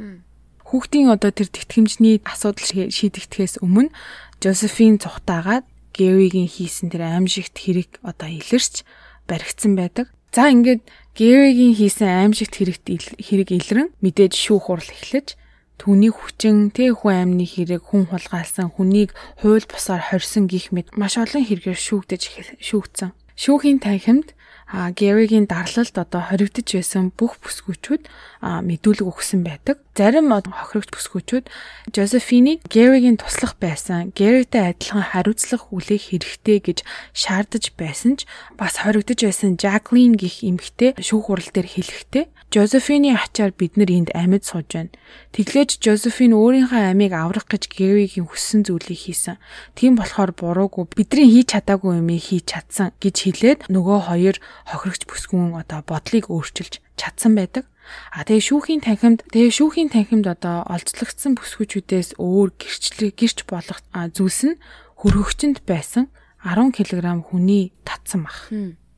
Хүүхдийн 0.66 1.14
одоо 1.14 1.30
тэр 1.30 1.48
тэтгэмжний 1.54 2.18
асуудал 2.26 2.90
шийдэгдэхээс 2.90 3.62
өмнө 3.62 3.94
Жозефин 4.42 4.98
цухтаагаад 4.98 5.62
Гэвигийн 5.94 6.50
хийсэн 6.50 6.90
тэр 6.90 7.06
аимшигт 7.06 7.56
хэрэг 7.56 8.02
одоо 8.02 8.28
илэрч 8.28 8.82
баригдсан 9.30 9.78
байдаг. 9.78 10.12
За 10.34 10.50
ингээд 10.52 10.84
Гэригийн 11.16 11.72
хийсэн 11.72 12.28
аимшигт 12.28 12.60
хэрэгт 12.60 12.84
хэрэг 13.24 13.48
илрэн 13.48 13.88
мэдээж 14.04 14.36
шүүх 14.36 14.68
хурал 14.68 14.84
эхлэж 14.84 15.40
түүний 15.80 16.12
хүчин 16.12 16.68
тэ 16.76 16.92
хүн 16.92 17.40
амны 17.40 17.48
хэрэг 17.48 17.88
хүн 17.88 18.12
хулгайлсан 18.12 18.68
хүнийг 18.76 19.16
хууль 19.40 19.64
бусаар 19.64 20.12
хорьсон 20.12 20.44
гих 20.44 20.76
мэд 20.76 20.92
маш 20.92 21.16
олон 21.16 21.40
хэрэгээр 21.40 21.72
шүүгдэж 21.72 22.60
шүүгдсэн. 22.60 23.16
Шүүхийн 23.32 23.80
танхимд 23.80 24.35
Гэригийн 24.66 25.46
дарлалд 25.46 25.94
одоо 25.94 26.22
хоригдож 26.26 26.66
байсан 26.74 27.14
бүх 27.14 27.38
бүсгүүчүүд 27.38 28.02
мэдүүлэг 28.42 29.06
өгсөн 29.06 29.46
байдаг. 29.46 29.78
Зарим 29.94 30.34
хохирогч 30.34 30.90
бүсгүүчүүд 30.90 31.46
Жозефинийг 31.94 32.66
Гэригийн 32.66 33.14
туслах 33.14 33.54
байсан, 33.62 34.10
Гэритэй 34.18 34.74
адилхан 34.74 35.14
хариуцлага 35.14 35.70
хүлээх 35.70 36.10
хэрэгтэй 36.10 36.58
гэж 36.66 36.78
шаардаж 37.14 37.78
байсан 37.78 38.18
ч 38.18 38.26
бас 38.58 38.82
хоригдож 38.82 39.22
байсан 39.22 39.54
Жаклин 39.54 40.18
гих 40.18 40.42
эмэгтэй 40.42 40.98
шүүх 40.98 41.30
хурал 41.30 41.50
дээр 41.54 41.70
хэлэхдээ 41.70 42.24
Жозефины 42.46 43.10
ачаар 43.18 43.50
бид 43.50 43.76
нар 43.76 43.90
энд 43.90 44.14
амьд 44.14 44.46
сууж 44.46 44.70
байна. 44.70 44.94
Тэглэж 45.34 45.82
Жозефин 45.82 46.30
өөрийнхөө 46.30 46.94
амийг 46.94 47.10
аврах 47.10 47.50
гэж 47.50 47.66
Гэригийн 47.74 48.30
хүссэн 48.30 48.62
зүйлийг 48.62 49.02
хийсэн. 49.02 49.42
Тийм 49.74 49.98
болохоор 49.98 50.30
буруугүй 50.30 50.86
бидний 50.94 51.26
хийж 51.26 51.58
чадаагүй 51.58 51.98
юмыг 51.98 52.22
хийж 52.22 52.46
чадсан 52.54 52.94
гэж 53.02 53.16
хэлээд 53.18 53.60
нөгөө 53.66 53.98
хоёр 54.08 54.36
хохирогч 54.64 55.02
бүсгүн 55.04 55.58
одоо 55.60 55.84
бодлыг 55.84 56.32
өөрчилж 56.32 56.80
чадсан 56.96 57.36
байдаг. 57.36 57.68
А 58.10 58.26
тэгээ 58.26 58.46
шүүхийн 58.48 58.82
танхимд 58.82 59.20
тэгээ 59.30 59.52
шүүхийн 59.52 59.90
танхимд 59.92 60.26
одоо 60.26 60.66
олзлогдсон 60.66 61.38
бүсгүүчүүдээс 61.38 62.18
өөр 62.18 62.48
гэрчлэг 62.58 63.14
гэрч 63.14 63.38
болох 63.46 63.78
зүйлс 63.94 64.40
нь 64.48 64.58
хөргөгчөнд 64.98 65.62
байсан 65.68 66.10
10 66.42 66.74
кг 66.74 67.06
хүний 67.26 67.70
татсан 67.86 68.26
бах 68.26 68.50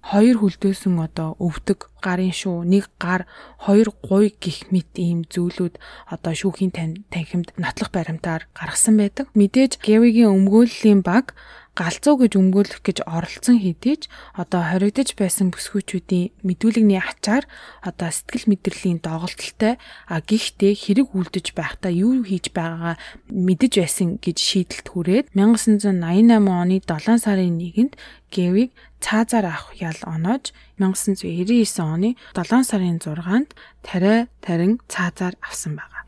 хоёр 0.09 0.41
хөлдөөсөн 0.41 0.97
одоо 1.05 1.37
өвдөг 1.37 1.93
гарын 2.01 2.33
шүү 2.33 2.65
нэг 2.65 2.89
гар 2.97 3.29
хоёр 3.61 3.93
гуй 3.93 4.33
гих 4.41 4.73
мэт 4.73 4.97
ийм 4.97 5.29
зүйлүүд 5.29 5.77
одоо 6.09 6.33
шүүхийн 6.33 6.73
танхимд 7.13 7.53
нотлох 7.61 7.93
баримтаар 7.93 8.49
гаргасан 8.57 8.97
байдаг. 8.97 9.29
Мэдээж 9.37 9.77
Гэвигийн 9.85 10.33
өмгөөллийн 10.33 11.05
баг 11.05 11.37
галзуу 11.79 12.19
гэж 12.19 12.33
өмгөөлөх 12.35 12.83
гэж 12.83 13.07
оролцсон 13.07 13.63
хэдий 13.63 14.03
ч 14.03 14.11
одоо 14.35 14.67
хоригдож 14.67 15.15
байсан 15.15 15.55
бүсгүүчүүдийн 15.55 16.35
мэдүүлэгний 16.43 16.99
ачаар 16.99 17.47
одоо 17.87 18.11
сэтгэл 18.11 18.51
мэдрэлийн 18.51 18.99
доголдолтой 18.99 19.79
а 20.11 20.19
гихтээ 20.19 20.75
хэрэг 20.75 21.15
үлдэж 21.15 21.55
байхдаа 21.55 21.95
юу 21.95 22.27
хийж 22.27 22.51
байгаагаа 22.51 22.99
мэдэж 23.31 23.73
байсан 23.79 24.09
гэж 24.19 24.37
шийдэлт 24.43 24.87
хүрээд 24.91 25.27
1988 25.39 26.51
оны 26.51 26.83
7 26.83 27.23
сарын 27.23 27.63
1-нд 27.63 27.95
Гэвиг 28.29 28.75
цаазаар 29.01 29.47
авах 29.47 29.73
ял 29.79 29.97
оноож 30.03 30.51
1999 30.83 31.79
оны 31.79 32.19
7 32.35 32.67
сарын 32.67 32.99
6-нд 32.99 33.55
тариа 33.87 34.27
тарин 34.43 34.83
цаазаар 34.91 35.39
авсан 35.41 35.79
байгаа. 35.79 36.03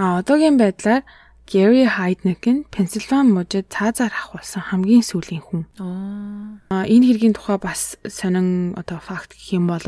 Аа 0.00 0.24
одоогийн 0.24 0.56
байдлаар 0.56 1.04
Гэри 1.46 1.86
Хайднек 1.86 2.42
нь 2.50 2.66
Пенсильвани 2.74 3.30
мужид 3.30 3.70
цаазаар 3.70 4.10
ахуулсан 4.10 4.66
хамгийн 4.66 5.06
сүүлийн 5.06 5.42
хүн. 5.46 5.62
Аа 5.78 6.84
энэ 6.90 7.06
хэргийн 7.06 7.38
тухай 7.38 7.62
бас 7.62 7.94
сонин 8.02 8.74
одоо 8.74 8.98
факт 8.98 9.30
гэх 9.30 9.54
юм 9.54 9.70
бол 9.70 9.86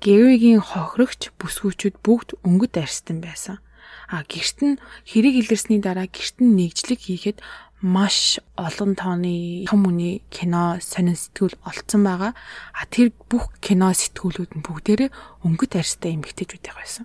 Гэригийн 0.00 0.64
хохирогч 0.64 1.28
бүсгүүчүүд 1.36 2.00
бүгд 2.00 2.40
өнгөт 2.40 2.80
арьстан 2.80 3.20
байсан. 3.20 3.60
А 4.08 4.24
гэрт 4.24 4.58
нь 4.64 4.80
хэрэг 5.04 5.44
илэрсний 5.44 5.84
дараа 5.84 6.08
гэрт 6.08 6.40
нь 6.40 6.56
нэгжлэг 6.56 7.00
хийхэд 7.04 7.44
маш 7.84 8.40
олон 8.56 8.96
тооны 8.96 9.68
том 9.68 9.84
үний 9.84 10.24
кино 10.32 10.80
сонин 10.80 11.20
сэтгүүл 11.20 11.60
олцсон 11.68 12.00
байгаа. 12.00 12.32
А 12.72 12.82
тэр 12.88 13.12
бүх 13.28 13.52
кино 13.60 13.92
сэтгүүлүүд 13.92 14.56
нь 14.56 14.64
бүгдээрээ 14.64 15.10
өнгөт 15.44 15.76
арьстай 15.76 16.16
эмэгтэйчүүд 16.16 16.64
байсан. 16.72 17.04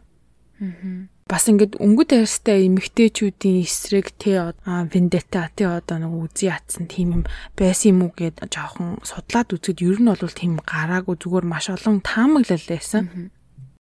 Аа. 0.63 1.18
Бас 1.29 1.45
ингээд 1.45 1.77
өнгөт 1.77 2.25
арьстай 2.25 2.65
эмэгтэйчүүдийн 2.65 3.61
эсрэг 3.61 4.17
тэ 4.17 4.57
вендета 4.65 5.53
тэ 5.53 5.69
одоо 5.69 6.01
нэг 6.01 6.09
үзий 6.25 6.49
атсан 6.49 6.89
тийм 6.89 7.21
юм 7.21 7.23
байсан 7.53 7.93
юм 7.93 8.09
уу 8.09 8.11
гэд 8.17 8.49
жоохон 8.49 8.97
судлаад 9.05 9.53
үзэхэд 9.53 9.85
ер 9.85 10.01
нь 10.01 10.09
бол 10.09 10.33
тийм 10.33 10.57
гараагүй 10.57 11.21
зүгээр 11.21 11.45
маш 11.45 11.69
олон 11.69 12.01
таамаглал 12.01 12.65
байсан. 12.65 13.29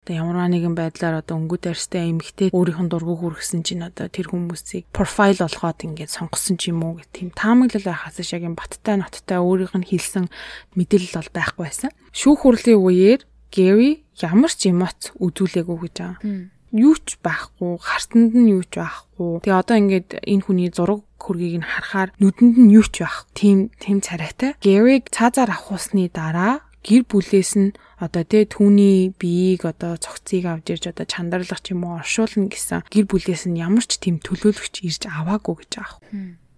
Одоо 0.03 0.15
ямар 0.19 0.51
нэгэн 0.51 0.75
байдлаар 0.75 1.23
одоо 1.23 1.39
өнгөт 1.39 1.71
арьстай 1.71 2.11
эмэгтэй 2.11 2.51
өөрийнх 2.51 2.83
нь 2.83 2.91
дургу 2.91 3.15
хүргэсэн 3.15 3.63
чинь 3.63 3.87
одоо 3.87 4.11
тэр 4.11 4.35
хүмүүсийг 4.35 4.91
профайл 4.91 5.39
болгоод 5.39 5.79
ингээд 5.87 6.11
сонгосон 6.11 6.59
ч 6.59 6.75
юм 6.75 6.83
уу 6.83 6.99
гэх 6.99 7.07
тийм 7.15 7.31
таамаглал 7.31 7.87
байхаас 7.87 8.19
яг 8.35 8.43
юм 8.43 8.59
баттай 8.59 8.99
ноттой 8.99 9.39
өөрийнх 9.39 9.79
нь 9.79 9.87
хэлсэн 9.87 10.27
мэдээлэл 10.75 11.23
бол 11.23 11.31
байхгүй 11.39 11.65
байсан. 11.71 11.95
Шүүх 12.11 12.43
хурлын 12.43 12.83
үеэр 12.83 13.23
Гэри 13.49 14.05
ямар 14.19 14.53
ч 14.53 14.69
эмоц 14.75 15.15
үзүүлээгүй 15.23 15.77
гэж 15.87 15.95
байгаа. 16.03 16.58
Юу 16.73 16.97
ч 17.01 17.17
байхгүй, 17.25 17.81
хартанд 17.81 18.33
нь 18.37 18.53
юу 18.53 18.65
ч 18.65 18.81
байхгүй. 18.83 19.41
Тэгээ 19.45 19.61
одоо 19.61 19.77
ингээд 19.81 20.09
энэ 20.21 20.45
хүний 20.45 20.69
зураг 20.69 21.01
хөргийг 21.17 21.61
нь 21.61 21.69
харахаар 21.69 22.13
нүдэнд 22.21 22.57
нь 22.61 22.73
юу 22.77 22.85
ч 22.85 23.05
байх. 23.05 23.25
Тийм 23.33 23.73
тийм 23.81 24.05
царайтай. 24.05 24.53
Гэриг 24.61 25.09
цаазаар 25.09 25.57
авахусны 25.57 26.13
дараа 26.13 26.61
гэр 26.85 27.03
бүлээс 27.09 27.53
нь 27.59 27.77
одоо 27.99 28.23
тэ 28.23 28.47
түүний 28.49 29.13
биеийг 29.19 29.67
одоо 29.67 29.99
цогцыг 29.99 30.47
авч 30.47 30.79
ирж 30.79 30.85
одоо 30.95 31.07
чандарлах 31.09 31.61
ч 31.61 31.75
юм 31.75 31.85
уу 31.85 31.99
оршуулна 31.99 32.49
гэсэн 32.49 32.87
гэр 32.87 33.07
бүлээс 33.11 33.51
нь 33.51 33.59
ямар 33.59 33.85
ч 33.85 33.99
тийм 33.99 34.23
төлөөлөгч 34.23 34.87
ирж 34.87 35.03
аваагүй 35.11 35.67
гэж 35.67 35.73
аах. 35.83 35.99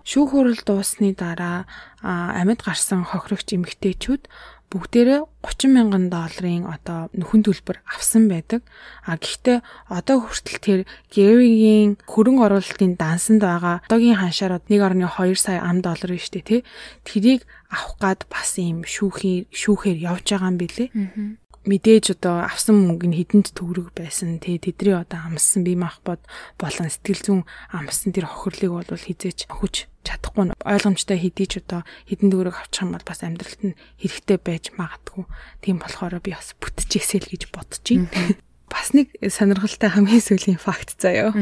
Шүүх 0.05 0.33
хурал 0.33 0.61
дуусны 0.65 1.13
дараа 1.17 1.69
амьд 2.03 2.61
гарсан 2.65 3.05
хохирогч 3.05 3.53
эмэгтэйчүүд 3.57 4.23
бүгдээрээ 4.71 5.21
30 5.43 5.75
мянган 5.75 6.07
долларын 6.15 6.71
одоо 6.71 7.11
нөхөн 7.11 7.43
төлбөр 7.43 7.83
авсан 7.91 8.31
байдаг. 8.31 8.63
А 9.03 9.19
гэхдээ 9.19 9.67
одоо 9.91 10.17
хүртэл 10.23 10.59
тэр 10.63 10.81
Гэригийн 11.11 11.99
хөрөнгө 12.07 12.47
оруулалтын 12.47 12.95
дансанд 12.95 13.43
байгаа 13.43 13.83
одоогийн 13.91 14.23
ханшаар 14.23 14.63
1.2 14.63 15.35
сая 15.35 15.59
ам 15.67 15.83
доллар 15.83 16.15
нь 16.15 16.23
штэ 16.23 16.47
тий. 16.47 16.61
Тэрийг 17.03 17.51
авах 17.67 17.99
гад 17.99 18.21
бас 18.31 18.55
юм 18.63 18.87
шүүхийн 18.87 19.51
шүүхээр 19.51 19.99
явж 20.07 20.27
байгаа 20.31 20.51
юм 20.55 20.59
билэ 20.63 20.85
мэдээж 21.69 22.17
одоо 22.17 22.47
авсан 22.49 22.81
мөнгө 22.87 23.11
нь 23.11 23.19
хідэнд 23.21 23.53
төгрөг 23.53 23.93
байсан. 23.93 24.41
Тий 24.41 24.57
тэдний 24.57 24.97
одоо 24.97 25.21
амссан 25.29 25.65
бие 25.65 25.77
махбод 25.77 26.21
болон 26.57 26.89
сэтгэл 26.89 27.21
зүйн 27.21 27.43
амссан 27.73 28.17
тэр 28.17 28.29
хохирлыг 28.29 28.73
бол 28.73 28.89
хизээч 28.97 29.51
хүч 29.51 29.91
чадахгүй 30.07 30.57
ойлгомжтой 30.65 31.19
хэдий 31.21 31.47
ч 31.49 31.61
одоо 31.61 31.85
хідэн 32.09 32.33
төгрөг 32.33 32.57
авчих 32.57 32.89
юм 32.89 32.97
бол 32.97 33.05
бас 33.05 33.21
амьдралд 33.21 33.61
нь 33.61 33.79
хэрэгтэй 34.01 34.39
байж 34.41 34.65
магадгүй. 34.79 35.29
Тийм 35.61 35.77
болохоор 35.83 36.17
би 36.25 36.33
бас 36.33 36.57
бүтчихсэл 36.57 37.29
гэж 37.29 37.53
бодож 37.53 37.85
байна 37.85 38.41
бас 38.71 38.95
нэг 38.95 39.11
сонирхолтой 39.19 39.91
хамгийн 39.91 40.23
сүүлийн 40.23 40.61
факт 40.63 40.95
заяа 41.03 41.35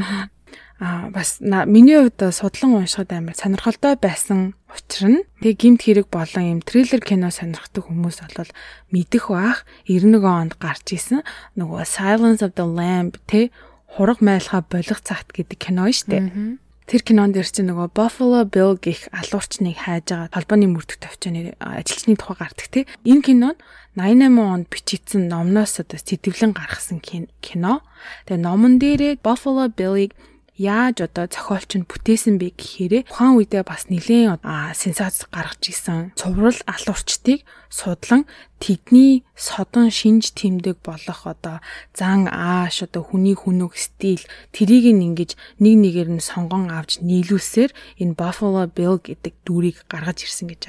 а 0.79 1.11
бас 1.11 1.39
миний 1.41 1.99
хувьд 1.99 2.35
судлан 2.35 2.79
уншихад 2.79 3.11
амар 3.13 3.35
сонирхолтой 3.35 3.99
байсан 3.99 4.55
учир 4.71 5.11
нь 5.11 5.27
тэг 5.43 5.59
гимт 5.59 5.83
хэрэг 5.83 6.07
болон 6.07 6.59
юм 6.59 6.61
триллер 6.63 7.03
кино 7.03 7.35
сонирхдаг 7.35 7.91
хүмүүс 7.91 8.23
бол 8.23 8.51
мэдэх 8.95 9.25
бах 9.35 9.67
91 9.91 10.23
онд 10.23 10.55
гарч 10.63 10.95
исэн 10.95 11.27
нөгөө 11.59 11.83
Silence 11.83 12.47
of 12.47 12.55
the 12.55 12.63
Lamb 12.63 13.19
тэ 13.27 13.51
хураг 13.91 14.23
майлхаа 14.23 14.63
болох 14.63 15.03
цагт 15.03 15.35
гэдэг 15.35 15.59
кино 15.59 15.91
дээ. 15.91 16.63
Тэр 16.89 17.05
кинонд 17.05 17.37
дэр 17.37 17.45
чинь 17.45 17.69
нөгөө 17.69 17.93
Buffalo 17.93 18.49
Bill 18.49 18.81
гих 18.81 19.13
алуурчныг 19.13 19.77
хайж 19.77 20.09
байгаа 20.09 20.33
толбооны 20.33 20.73
мөрдөх 20.73 20.97
төвчөний 20.97 21.53
ажилчны 21.61 22.17
тухай 22.17 22.49
гардаг 22.49 22.69
тий. 22.73 22.89
Энэ 23.05 23.29
кинонд 23.29 23.61
88 23.93 24.41
онд 24.41 24.67
бичигдсэн 24.73 25.29
номноос 25.29 25.85
одоо 25.85 26.01
сэтгэвлэн 26.01 26.57
гаргасан 26.57 27.05
кино. 27.05 27.85
Тэгээ 28.25 28.41
номон 28.41 28.81
дээрээ 28.81 29.21
Buffalo 29.21 29.69
Bill-ыг 29.69 30.17
яаж 30.59 31.07
одоо 31.07 31.31
зохиолч 31.31 31.79
нь 31.79 31.87
бүтээсэн 31.87 32.43
бэ 32.43 32.51
гэхээрээ 32.59 33.03
тухайн 33.07 33.39
үедээ 33.39 33.63
бас 33.63 33.87
нэлээд 33.87 34.43
сенсац 34.75 35.31
гаргаж 35.31 35.63
исэн 35.71 36.11
цуврал 36.19 36.59
алуурчдыг 36.67 37.47
судлан 37.71 38.27
тэдний 38.59 39.23
содон 39.39 39.95
шинж 39.95 40.35
тэмдэг 40.35 40.83
болох 40.83 41.31
одоо 41.31 41.63
зан 41.95 42.27
ааш 42.27 42.91
одоо 42.91 43.07
хүний 43.07 43.39
хүнөг 43.39 43.79
стил 43.79 44.23
тэрийг 44.51 44.91
ингэж 44.91 45.39
нэг 45.63 45.75
нэгээр 45.79 46.11
нь 46.19 46.27
сонгон 46.27 46.75
авч 46.75 46.99
нийлүүлсээр 47.07 47.71
энэ 48.03 48.19
Buffalo 48.19 48.67
Bill 48.67 48.99
гэдэг 48.99 49.35
дүрийг 49.47 49.87
гаргаж 49.87 50.27
ирсэн 50.27 50.51
гэж 50.51 50.63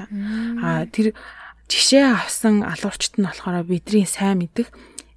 аа 0.61 0.85
тэр 0.85 1.17
жишээ 1.65 2.13
авсан 2.13 2.61
алуурчт 2.61 3.17
нь 3.17 3.25
болохоор 3.25 3.65
бидний 3.65 4.05
сайн 4.05 4.45
мэдих 4.45 4.69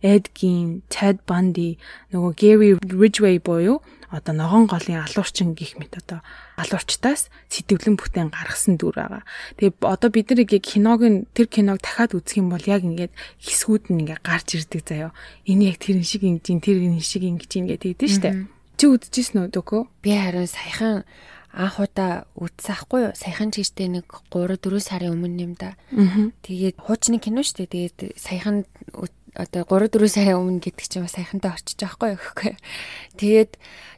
Gein, 0.03 0.83
Ted 0.91 1.23
Bundy, 1.27 1.79
нөгөө 2.11 2.33
Gary 2.35 2.71
Ridgway 2.75 3.39
буюу 3.39 3.79
одоо 4.13 4.35
ногоон 4.37 4.69
голын 4.69 5.09
алуурчин 5.09 5.57
гих 5.57 5.81
мэт 5.81 5.97
одоо 5.97 6.21
алуурчтаас 6.61 7.33
сэтгэвлэн 7.49 7.97
бүтээн 7.97 8.29
гаргасан 8.29 8.77
дүр 8.77 9.01
байгаа. 9.01 9.25
Тэгээ 9.57 9.81
одоо 9.81 10.11
бид 10.13 10.29
нар 10.29 10.45
яг 10.45 10.53
киног 10.61 11.01
нь 11.01 11.25
тэр 11.33 11.49
киног 11.49 11.81
дахиад 11.81 12.13
үзэх 12.13 12.45
юм 12.45 12.53
бол 12.53 12.61
яг 12.69 12.85
ингээд 12.85 13.13
хэсгүүд 13.41 13.89
нь 13.89 14.05
ингээд 14.05 14.21
гарч 14.21 14.49
ирдэг 14.61 14.85
заяо. 14.85 15.11
Энэ 15.49 15.73
яг 15.73 15.81
тэр 15.81 16.05
шиг 16.05 16.29
ингэж 16.29 16.45
ин 16.53 16.61
тэр 16.61 16.79
энэ 16.85 17.01
шиг 17.01 17.25
ингэж 17.25 17.51
ин 17.57 17.67
гэдэг 17.73 17.97
дээ 17.97 18.13
штэ. 18.13 18.31
Чи 18.77 18.85
үзчихсэн 18.93 19.49
үү 19.49 19.53
дөгөө? 19.57 19.83
Би 20.05 20.13
харин 20.13 20.45
саяхан 20.45 21.09
анх 21.57 21.77
удаа 21.81 22.29
үзсахгүй 22.37 23.09
юу? 23.09 23.17
Саяхан 23.17 23.49
чижтэй 23.49 23.89
нэг 23.89 24.09
3 24.29 24.61
4 24.61 24.81
сарын 24.81 25.17
өмнө 25.17 25.41
юм 25.41 25.53
да. 25.57 25.77
Тэгээд 26.45 26.77
хуучны 26.81 27.17
кино 27.17 27.41
штэ. 27.41 27.69
Тэгээд 27.69 28.17
саяхан 28.21 28.69
одоо 29.33 29.65
3 29.65 29.89
4 29.89 30.09
сарын 30.13 30.37
өмнө 30.37 30.61
гэдэг 30.61 30.87
чинь 30.89 31.05
бас 31.05 31.17
саяхантай 31.17 31.53
орчиж 31.57 31.79
байгаа 31.81 32.21
байхгүй 32.21 32.53
юу. 32.53 32.61
Тэгээд 33.17 33.53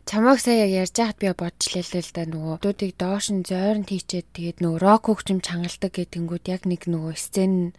чамайг 0.06 0.38
сая 0.38 0.68
яг 0.68 0.86
ярьж 0.86 0.94
байхад 0.94 1.18
би 1.18 1.26
бодчихлээ 1.34 2.02
л 2.06 2.14
да 2.14 2.22
нөгөө 2.30 2.56
дуудыг 2.62 2.92
доош 2.94 3.26
нь 3.34 3.42
зойронд 3.42 3.90
хийчээд 3.90 4.28
тэгээд 4.30 4.58
нөгөө 4.62 4.78
рок 4.78 5.10
хөгжим 5.10 5.42
чангалдаг 5.42 5.92
гэдэнгүүд 5.96 6.44
яг 6.54 6.62
нэг 6.70 6.82
нөгөө 6.86 7.14
сцен 7.18 7.74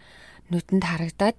нүдэнд 0.51 0.83
харагдаад 0.83 1.37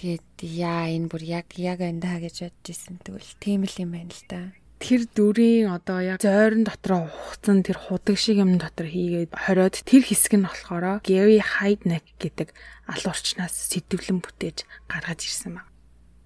тэгээд 0.00 0.26
яа 0.40 0.88
энэ 0.88 1.10
бүр 1.12 1.22
яг 1.22 1.46
яг 1.60 1.84
энэ 1.84 2.00
гэж 2.24 2.36
бодож 2.48 2.66
исэн 2.72 2.96
тэгвэл 3.04 3.32
тийм 3.38 3.68
л 3.68 3.76
юм 3.76 3.90
байна 3.92 4.10
л 4.10 4.24
да 4.26 4.40
тэр 4.78 5.08
дүрийн 5.08 5.72
одоо 5.72 6.00
яг 6.04 6.20
зойрон 6.20 6.64
дотроо 6.68 7.08
ухцсан 7.08 7.64
тэр 7.64 7.80
худаг 7.80 8.16
шиг 8.20 8.40
юм 8.40 8.60
дотор 8.60 8.86
хийгээд 8.86 9.32
хориод 9.32 9.76
тэр 9.82 10.02
хэсэг 10.04 10.36
нь 10.36 10.46
болохоор 10.46 11.00
Gary 11.00 11.40
Heidneck 11.40 12.04
гэдэг 12.20 12.52
алуурчнаас 12.86 13.54
сэтгэвлэн 13.72 14.20
бүтээж 14.20 14.68
гаргаж 14.90 15.20
ирсэн 15.24 15.56
баг 15.56 15.66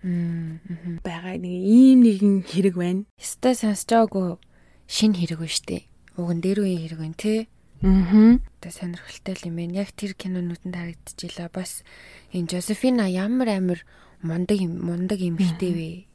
байгаа 0.02 1.36
нэг 1.36 1.60
ийм 1.60 2.00
нэгэн 2.00 2.48
хэрэг 2.48 2.76
байна. 2.76 3.04
Ястай 3.20 3.52
сонсож 3.52 3.84
байгаагүй 3.92 4.40
шин 4.88 5.12
хэрэг 5.12 5.44
байна 5.44 5.52
штэ. 5.52 5.84
Уг 6.16 6.30
нь 6.32 6.40
дээр 6.40 6.64
үеийн 6.64 6.80
хэрэг 6.88 7.00
байна 7.04 7.20
тий. 7.20 7.38
Аа. 7.84 8.40
Тэ 8.64 8.68
сонирхолтой 8.72 9.36
юм 9.44 9.56
байна. 9.60 9.84
Яг 9.84 9.92
тэр 9.92 10.16
кинонуудад 10.16 10.72
харагдчихлаа. 10.72 11.52
Бас 11.52 11.84
энэ 12.32 12.48
Жозефина 12.48 13.12
ямар 13.12 13.60
амир 13.60 13.84
мундаг 14.24 14.60
мундаг 14.64 15.20
юм 15.20 15.36
хтэй 15.36 15.72
вэ? 15.76 16.09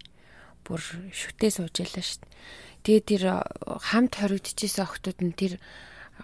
Бүр 0.65 0.81
шүтээ 1.13 1.51
сууж 1.53 1.75
ялаа 1.85 2.03
штэ. 2.03 2.25
Тэгээ 2.85 3.03
тэр 3.05 3.23
хамт 3.85 4.13
хоригдчихсэн 4.17 4.85
охтууд 4.85 5.19
нь 5.21 5.37
тэр 5.37 5.61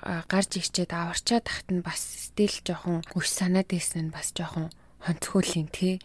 гарч 0.01 0.57
ирчээд 0.57 0.91
аварчаад 0.91 1.45
тахт 1.45 1.69
нь 1.69 1.85
бас 1.85 2.01
стил 2.01 2.53
жоохон 2.65 3.05
өш 3.13 3.27
санаад 3.29 3.69
байсан 3.69 4.09
нь 4.09 4.13
бас 4.13 4.33
жоохон 4.33 4.73
хонцгөөлийн 5.01 5.69
тий 5.73 5.97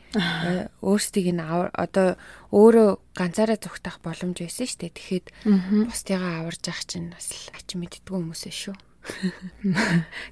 өөрсдийг 0.81 1.37
нь 1.37 1.45
одоо 1.45 2.17
өөрөө 2.53 2.91
ганцаараа 3.13 3.61
зүгтах 3.61 4.01
боломж 4.01 4.41
байсан 4.41 4.65
дээ. 4.65 4.97
Тэгэхэд 4.97 5.27
бусдыгаа 5.93 6.33
аварж 6.41 6.63
явах 6.65 6.85
чинь 6.89 7.13
бас 7.13 7.29
ач 7.53 7.69
мэддгүү 7.77 8.17
хүмүүс 8.17 8.45
шүү. 8.49 8.77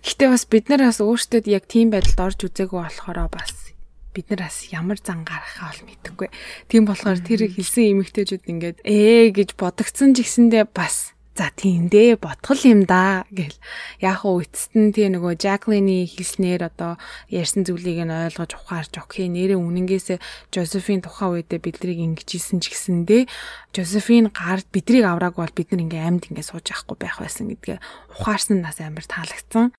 Гэтэ 0.05 0.25
бас 0.33 0.45
бид 0.49 0.67
нар 0.73 0.89
бас 0.89 0.99
өөрсдөд 1.05 1.45
яг 1.47 1.69
тийм 1.69 1.93
байдалд 1.93 2.21
орж 2.25 2.41
үзээгүй 2.49 2.81
болохоор 2.81 3.29
бас 3.29 3.74
бид 4.15 4.31
нар 4.31 4.47
бас 4.47 4.71
ямар 4.71 4.99
зан 5.03 5.27
гарахаа 5.27 5.75
бол 5.75 5.83
мэдэхгүй. 5.91 6.29
Тийм 6.71 6.87
болохоор 6.87 7.19
тэр 7.19 7.51
хэлсэн 7.51 7.99
эмэгтэйчүүд 7.99 8.45
ингээд 8.47 8.79
ээ 8.87 9.35
гэж 9.35 9.59
бодогцсон 9.59 10.15
ч 10.15 10.23
гэсэндээ 10.23 10.71
бас 10.71 11.15
За 11.35 11.51
тийм 11.51 11.91
дээ 11.91 12.15
ботгол 12.15 12.63
юм 12.63 12.87
да 12.87 13.27
гэл. 13.35 13.59
Яг 13.99 14.23
уу 14.23 14.47
эцэст 14.47 14.79
нь 14.79 14.95
тий 14.95 15.11
нөгөө 15.11 15.35
Жаклины 15.35 16.07
хэлснээр 16.07 16.71
одоо 16.71 16.95
ярьсан 17.27 17.67
зүйлийг 17.67 18.07
нь 18.07 18.15
ойлгож 18.15 18.55
ухаарч 18.55 18.95
окей 19.03 19.27
нэрээ 19.27 19.59
үнэнгээсээ 19.59 20.23
Жозефин 20.55 21.03
тухайн 21.03 21.43
үедээ 21.43 21.59
биднийг 21.59 21.99
ингэжсэн 22.23 22.63
ч 22.63 22.71
гэсэндээ 22.71 23.27
Жозефин 23.75 24.31
гард 24.31 24.71
биднийг 24.71 25.11
аврааг 25.11 25.35
бол 25.35 25.51
бид 25.51 25.75
нар 25.75 25.83
ингээ 25.83 26.07
амьд 26.07 26.31
ингээ 26.31 26.47
сууж 26.47 26.71
явахгүй 26.71 27.03
байх 27.03 27.19
байсан 27.19 27.51
гэдгээ 27.51 27.83
ухаарсан 28.15 28.63
нас 28.63 28.79
амар 28.79 29.03
таалагдсан. 29.03 29.75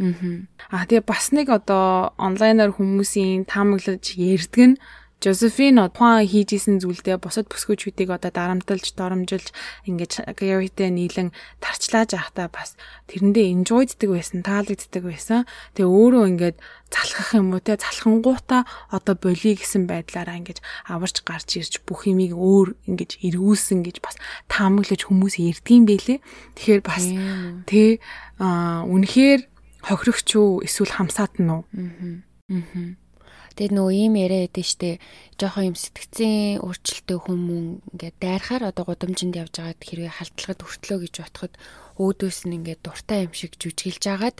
Аа. 0.00 0.88
Тэгээ 0.88 1.04
бас 1.04 1.30
нэг 1.36 1.52
одоо 1.52 2.16
онлайнаар 2.16 2.72
хүмүүсийн 2.72 3.44
таамаглаж 3.44 4.16
ярьдаг 4.16 4.64
нь 4.74 4.76
Josephine 5.20 5.92
тухайн 5.92 6.24
хийжсэн 6.24 6.80
зүйлдээ 6.80 7.20
бусад 7.20 7.44
бүсгүүчүүдийг 7.52 8.08
одоо 8.08 8.32
дарамталж, 8.32 8.96
доромжилж 8.96 9.52
ингэж 9.84 10.24
Garyтэй 10.32 10.88
нийлэн 10.88 11.36
тарчлааж 11.60 12.16
явахдаа 12.16 12.48
бас 12.48 12.72
тэрэндээ 13.12 13.52
enjoyддаг 13.52 14.08
байсан, 14.16 14.40
таалагддаг 14.40 15.04
байсан. 15.04 15.44
Тэгээ 15.76 15.92
өөрөө 15.92 16.24
ингээд 16.24 16.56
залхах 16.88 17.36
юм 17.36 17.52
уу 17.52 17.60
те 17.60 17.76
залхангуудаа 17.76 18.64
одоо 18.88 19.14
болиё 19.20 19.60
гэсэн 19.60 19.84
байдлаараа 19.84 20.40
ингэж 20.40 20.64
аварч 20.88 21.20
гарч 21.20 21.60
ирж 21.60 21.84
бүх 21.84 22.08
юмыг 22.08 22.32
өөр 22.32 22.80
ингэж 22.88 23.20
эргүүлсэн 23.20 23.84
гэж 23.84 24.00
бас 24.00 24.16
таамаглаж 24.48 25.04
хүмүүс 25.04 25.36
ярьдгийм 25.36 25.84
байлээ. 25.84 26.24
Тэгэхээр 26.56 26.80
бас 26.80 27.04
тэ 27.68 28.00
үнэхээр 28.40 29.40
хохирогч 29.86 30.28
уу 30.36 30.60
эсвэл 30.66 30.92
хамсаат 30.96 31.40
нь 31.40 31.50
уу? 31.50 31.62
Аа. 32.50 32.94
Тэгээд 33.60 33.74
нөгөө 33.76 33.94
ийм 33.98 34.14
яриа 34.16 34.46
өгдөө 34.46 34.66
штэ 34.66 34.90
жоохон 35.36 35.74
юм 35.74 35.76
сэтгцийн 35.76 36.62
өөрчлөлтөө 36.64 37.18
хүмүүн 37.28 37.66
ингээд 37.92 38.16
дайрахаар 38.22 38.70
одоо 38.70 38.84
гудамжинд 38.86 39.36
явж 39.36 39.58
байгаад 39.58 39.82
хэрвээ 39.82 40.12
халтлагад 40.16 40.64
өртлөө 40.64 40.98
гэж 41.04 41.14
бодоход 41.20 41.52
өөдөөс 42.00 42.48
нь 42.48 42.56
ингээд 42.56 42.80
дуртай 42.80 43.28
юм 43.28 43.34
шиг 43.36 43.60
жүжиглж 43.60 44.04
агаад 44.08 44.38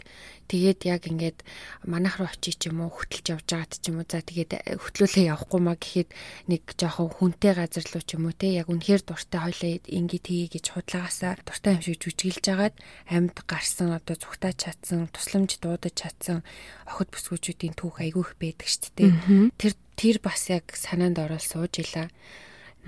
тэгээд 0.49 0.81
яг 0.89 1.05
ингээд 1.05 1.45
манайх 1.85 2.17
руу 2.17 2.27
очиж 2.27 2.57
ч 2.57 2.73
юм 2.73 2.81
уу 2.81 2.89
хөтлж 2.89 3.25
явж 3.29 3.47
агаад 3.53 3.73
ч 3.77 3.85
юм 3.93 4.01
уу 4.01 4.07
за 4.09 4.25
тэгээд 4.25 4.51
хөтлүүлээ 4.81 5.29
явахгүй 5.29 5.61
маа 5.61 5.77
гэхэд 5.77 6.09
нэг 6.49 6.63
жоохон 6.73 7.13
хүнтэй 7.13 7.53
газар 7.53 7.85
руу 7.85 8.01
ч 8.01 8.09
юм 8.17 8.25
уу 8.25 8.33
те 8.33 8.49
яг 8.57 8.67
үнэхээр 8.73 9.01
дуртай 9.05 9.39
хойлоо 9.45 9.71
ингээд 9.85 10.25
тгий 10.25 10.49
гэж 10.49 10.65
худлагаасаа 10.73 11.37
дуртай 11.45 11.71
юм 11.77 11.83
шиг 11.85 11.97
жүжиглж 12.01 12.45
агаад 12.49 12.75
амьд 13.13 13.37
гарсан 13.45 13.93
одоо 13.93 14.15
зүгтаа 14.17 14.53
чадсан 14.57 15.07
тусламж 15.13 15.61
дуудаж 15.61 15.93
чадсан 15.95 16.41
охид 16.89 17.13
бүсгүүчүүдийн 17.13 17.77
түүх 17.77 18.01
айгүй 18.01 18.23
их 18.25 18.33
байдаг 18.41 18.67
шүү 18.67 18.91
дээ 18.97 19.11
тэр 19.55 19.73
тэр 19.95 20.17
бас 20.19 20.49
яг 20.49 20.65
санаанд 20.73 21.21
орол 21.21 21.39
сууж 21.39 21.77
ила 21.77 22.09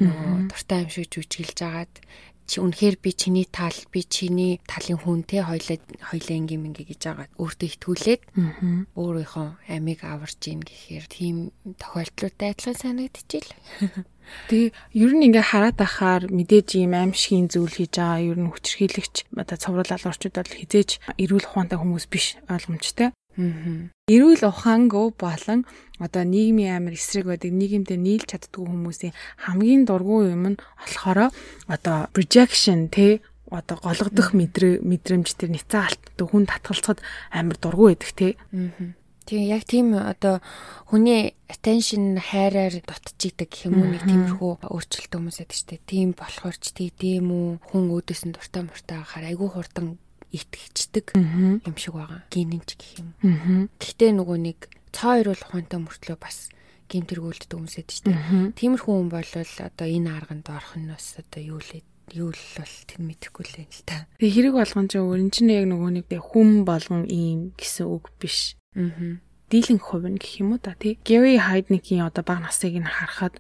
нөгөө 0.01 0.49
дуртай 0.49 0.82
юм 0.82 0.89
шиг 0.89 1.07
жүжиглж 1.13 1.59
агаад 1.61 1.93
чи 2.47 2.59
үнэхээр 2.59 2.95
би 2.99 3.11
чиний 3.13 3.47
тал 3.47 3.75
би 3.91 4.03
чиний 4.03 4.59
талын 4.67 4.99
хүн 4.99 5.21
те 5.23 5.43
хоёлаа 5.43 5.77
хоёлаа 6.11 6.35
ингийн 6.37 6.63
минги 6.63 6.83
гэж 6.83 7.01
байгаа 7.07 7.27
өөртөө 7.39 7.69
итгүүлээд 7.73 8.21
өөрийнхөө 8.95 9.47
амийг 9.71 9.99
аварж 10.03 10.39
ийн 10.47 10.61
гэхээр 10.61 11.05
тийм 11.07 11.35
тохиолдлуудтай 11.79 12.51
адилхан 12.51 12.77
санагдчихил. 12.77 13.51
Тэгээ 14.47 14.71
ер 15.03 15.11
нь 15.15 15.25
ингээ 15.27 15.45
хараад 15.51 15.79
ахаар 15.83 16.23
мэдээж 16.31 16.79
ийм 16.79 16.95
аимшигын 16.95 17.51
зүйл 17.51 17.75
хийж 17.75 17.99
байгаа 17.99 18.23
ер 18.23 18.39
нь 18.39 18.51
хүчрхийлэгч 18.51 19.15
одоо 19.35 19.57
цовруул 19.59 19.91
алуурчуд 19.91 20.35
бол 20.39 20.51
хизээж 20.55 20.89
эрүүл 21.19 21.47
ухаантай 21.47 21.77
хүмүүс 21.79 22.05
биш 22.07 22.39
ойлгомжтой. 22.47 23.11
Эрүүл 23.36 24.43
ухаангүй 24.45 25.15
болон 25.17 25.65
одоо 25.97 26.23
нийгмийн 26.27 26.77
амир 26.77 26.93
эсрэг 26.99 27.25
байдаг 27.31 27.51
нийгэмдээ 27.55 27.97
нийлж 27.97 28.27
чаддгүй 28.29 28.67
хүмүүсийн 28.67 29.13
хамгийн 29.41 29.88
дургүй 29.89 30.29
юм 30.29 30.53
нь 30.53 30.61
болохоор 30.77 31.34
одоо 31.65 31.97
projection 32.13 32.91
те 32.93 33.23
одоо 33.49 33.77
гологдох 33.81 34.34
мэдрэмж 34.34 35.29
тэр 35.38 35.49
алттай 35.53 36.25
хүн 36.25 36.45
татгалцахад 36.49 36.99
амар 37.31 37.57
дургүй 37.57 37.93
байдаг 37.93 38.11
те. 38.13 38.27
Тийм 39.23 39.47
яг 39.47 39.63
тийм 39.63 39.95
одоо 39.95 40.43
хүний 40.91 41.31
attention 41.47 42.19
хайраар 42.19 42.75
дутчихдаг 42.84 43.49
нэг 43.71 44.03
тиймэрхүү 44.03 44.67
өөрчлөлт 44.67 45.13
хүмүүс 45.15 45.38
байдаг 45.39 45.55
шүү 45.55 45.69
дээ. 45.71 45.88
Тийм 45.88 46.09
болохоор 46.11 46.57
ч 46.59 46.75
тийм 46.75 47.31
үү? 47.31 47.49
Хүн 47.71 47.84
өөдөөс 47.88 48.21
нь 48.27 48.36
дуртай 48.36 48.67
муртай 48.67 48.99
байхаар 48.99 49.31
айгүй 49.31 49.49
хурдан 49.55 49.88
итгэждэг 50.34 51.13
юм 51.13 51.75
шиг 51.77 51.93
байгаа. 51.93 52.25
Гинэнч 52.34 52.69
гэх 52.75 52.91
юм. 52.99 53.69
Гэхдээ 53.77 54.11
нөгөө 54.17 54.38
нэг 54.41 54.59
цаа 54.89 55.21
хоёр 55.21 55.31
бол 55.31 55.45
ухаантай 55.45 55.79
мөртлөө 55.79 56.17
бас 56.17 56.49
гин 56.89 57.05
тэргүүлдэг 57.05 57.53
хүмүүс 57.53 57.77
эд 57.79 57.89
чинь. 57.89 58.53
Тиймэрхүү 58.57 58.93
хүн 58.97 59.09
бол 59.13 59.29
одоо 59.29 59.88
энэ 59.88 60.09
арганд 60.09 60.49
орох 60.49 60.73
нь 60.77 60.89
бас 60.89 61.17
одоо 61.21 61.41
юу 61.41 61.61
лээ 61.61 61.86
юу 62.13 62.29
л 62.29 62.45
бол 62.57 62.75
тэр 62.86 62.99
мэдэхгүй 63.01 63.45
л 63.47 63.59
юм 63.63 63.69
л 63.71 63.84
та. 63.88 64.05
Тэгээ 64.19 64.36
хэрэг 64.36 64.53
болгон 64.59 64.88
ч 64.91 64.99
өөр 64.99 65.19
энэ 65.23 65.34
чинь 65.34 65.53
яг 65.55 65.65
нөгөө 65.71 65.91
нэг 65.97 66.05
хүм 66.11 66.67
болгон 66.67 67.07
ийм 67.07 67.55
гэсэн 67.55 67.88
үг 67.88 68.11
биш. 68.19 68.59
Аа. 68.75 69.17
Дийлэн 69.49 69.79
хувь 69.79 70.09
нь 70.09 70.19
гэх 70.19 70.43
юм 70.43 70.53
уу 70.53 70.61
та 70.61 70.75
тий. 70.75 70.99
Гэри 71.01 71.39
Хайдникийн 71.39 72.05
одоо 72.05 72.21
баг 72.21 72.43
насыг 72.43 72.75
нь 72.75 72.86
харахад 72.86 73.39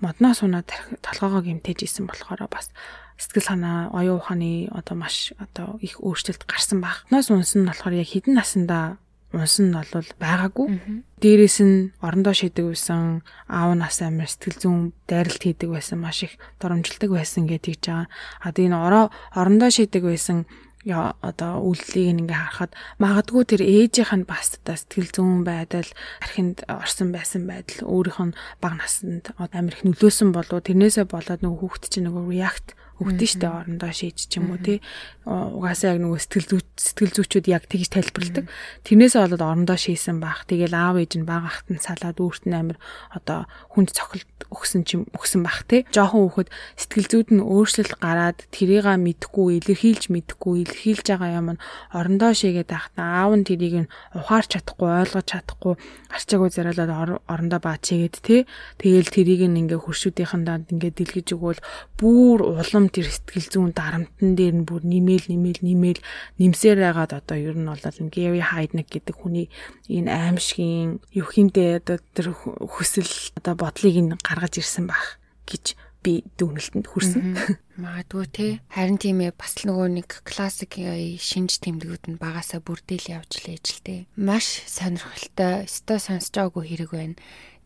модноос 0.00 0.42
унаа 0.42 0.64
толгоогоо 1.02 1.42
гимтэж 1.44 1.84
исэн 1.84 2.06
болохоор 2.08 2.48
бас 2.50 2.70
сэтгэл 3.18 3.50
санаа, 3.50 3.90
оюун 3.90 4.22
ухааны 4.22 4.70
одоо 4.70 4.94
маш 4.94 5.34
одоо 5.42 5.76
их 5.82 5.98
өөрчлөлт 5.98 6.46
гарсан 6.46 6.80
баг. 6.80 7.02
Ноос 7.10 7.28
унс 7.34 7.58
нь 7.58 7.66
болохоор 7.66 7.98
яг 7.98 8.08
хідэн 8.08 8.38
насандаа 8.38 8.96
унс 9.34 9.58
нь 9.60 9.74
бол 9.74 10.08
байгаагүй. 10.22 11.02
Дээрээс 11.20 11.58
нь 11.66 11.90
орондоо 12.00 12.32
шидэг 12.32 12.70
байсан, 12.70 13.26
аав 13.50 13.74
нас 13.74 14.00
амир 14.00 14.30
сэтгэл 14.30 14.62
зүйн 14.62 14.80
дайралт 15.10 15.42
хийдэг 15.42 15.68
байсан, 15.68 15.98
маш 15.98 16.24
их 16.24 16.38
доромжилдог 16.62 17.10
байсан 17.12 17.44
гэдэг 17.50 17.76
жаа. 17.82 18.06
А 18.40 18.54
тэгээ 18.54 18.72
н 18.72 18.78
ороо 18.78 19.10
орондоо 19.34 19.68
шидэг 19.68 20.06
байсан 20.06 20.46
одоо 20.88 21.60
үйлдэлийг 21.68 22.24
ингээ 22.24 22.38
харахад 22.38 22.72
магадгүй 23.02 23.44
тэр 23.44 23.62
ээжийнх 23.66 24.14
нь 24.14 24.24
бас 24.24 24.56
та 24.62 24.78
сэтгэл 24.78 25.10
зүүн 25.12 25.42
байдал 25.44 25.90
архинд 26.22 26.64
орсон 26.64 27.12
байсан 27.12 27.44
байдал 27.44 27.84
өөрийнх 27.84 28.32
нь 28.32 28.36
баг 28.62 28.78
насанд 28.78 29.34
амар 29.36 29.74
их 29.74 29.84
нөлөөсөн 29.84 30.32
болов 30.32 30.64
тэрнээсээ 30.64 31.04
болоод 31.10 31.42
нөгөө 31.42 31.60
хүүхэд 31.60 31.84
чинь 31.92 32.06
нөгөө 32.08 32.24
react 32.30 32.78
өгдөн 33.02 33.30
штэ 33.30 33.46
орондоо 33.48 33.90
шийдэж 33.90 34.26
ч 34.30 34.32
юм 34.38 34.54
уу 34.54 34.60
тий. 34.62 34.78
Угаасаа 35.26 35.94
яг 35.94 36.02
нөгөө 36.02 36.18
сэтгэл 36.22 36.48
зүй 36.50 36.62
сэтгэл 36.78 37.14
зүйчүүд 37.14 37.46
яг 37.50 37.64
тэгж 37.66 37.88
тайлбарладаг. 37.94 38.46
Тэрнээсээ 38.86 39.22
болоод 39.26 39.42
орондоо 39.42 39.78
шийсэн 39.78 40.18
баах. 40.22 40.46
Тэгэл 40.46 40.74
аав 40.74 40.98
ээж 41.02 41.18
нь 41.18 41.26
баг 41.26 41.44
ахт 41.46 41.66
нь 41.70 41.82
салаад 41.82 42.18
өөрт 42.18 42.44
нь 42.46 42.58
амир 42.58 42.78
одоо 43.10 43.46
хүнд 43.74 43.94
цохилт 43.94 44.37
өгсөн 44.50 44.82
ч 44.88 45.02
өгсөн 45.14 45.42
бах 45.46 45.66
тий. 45.68 45.86
Жоохон 45.94 46.30
хүүхэд 46.30 46.48
сэтгэл 46.78 47.08
зүйд 47.10 47.28
нь 47.34 47.44
өөрчлөлт 47.44 47.94
гараад 48.02 48.38
тэрийг 48.54 48.86
мэдхгүй 48.88 49.60
илэрхийлж 49.62 50.10
мэдхгүй 50.10 50.66
илэрхийлж 50.66 51.06
байгаа 51.12 51.38
юм 51.38 51.48
нь 51.54 51.62
орондоо 51.94 52.32
шийгээд 52.32 52.70
байхдаа 52.70 53.28
аав 53.28 53.32
нь 53.36 53.46
тэрийг 53.46 53.74
нь 53.86 53.90
ухаарч 54.14 54.56
чадахгүй 54.56 54.88
ойлгож 54.88 55.26
чадахгүй 55.28 55.74
арчаагүй 56.14 56.50
зариалаад 56.50 57.20
орондоо 57.28 57.60
баа 57.60 57.76
чигээд 57.78 58.16
тий. 58.24 58.40
Тэгэл 58.80 59.12
тэрийг 59.12 59.42
нь 59.46 59.60
ингээ 59.66 59.78
хуршүүдийнхэндээ 59.82 60.72
ингээ 60.72 60.92
дэлгэж 60.96 61.28
өгвөл 61.36 61.60
бүр 61.98 62.38
улам 62.46 62.88
тэр 62.88 63.10
сэтгэл 63.10 63.48
зүүн 63.52 63.72
дарамтан 63.74 64.38
дээр 64.38 64.54
нь 64.62 64.66
бүр 64.68 64.82
нэмэл 64.86 65.26
нэмэл 65.28 65.60
нэмэл 65.66 66.00
нэмсээр 66.38 66.78
байгаад 66.78 67.12
одоо 67.18 67.36
ер 67.36 67.56
нь 67.58 67.68
бол 67.68 67.82
Гэри 68.08 68.40
Хайдник 68.42 68.88
гэдэг 68.88 69.16
хүний 69.18 69.46
энэ 69.88 70.10
аимшигын 70.10 71.00
юу 71.12 71.28
хинтээ 71.28 71.80
одоо 71.82 71.98
тэр 72.14 72.32
хүсэл 72.34 73.10
одоо 73.38 73.54
бодлыг 73.54 73.96
нь 73.98 74.14
гаргаж 74.28 74.60
ирсэн 74.60 74.86
байх 74.86 75.16
гэж 75.48 75.74
би 76.04 76.22
дүгнэлтэнд 76.38 76.86
хүрсэн. 76.86 77.34
Магадгүй 77.82 78.26
те. 78.30 78.46
Харин 78.70 78.98
тийм 79.02 79.18
ээ 79.22 79.34
бас 79.34 79.58
л 79.58 79.70
нөгөө 79.70 79.88
нэг 79.98 80.08
классик 80.22 80.78
шинж 80.78 81.58
тэмдгүүд 81.58 82.04
нь 82.14 82.20
багасаа 82.22 82.62
бүрдээл 82.62 83.18
явж 83.18 83.42
л 83.42 83.82
те. 83.82 84.06
Маш 84.14 84.62
сонирхолтой, 84.70 85.66
өстой 85.66 85.98
сонсож 85.98 86.34
байгаагүй 86.38 86.64
хэрэг 86.70 86.90
байна. 86.94 87.16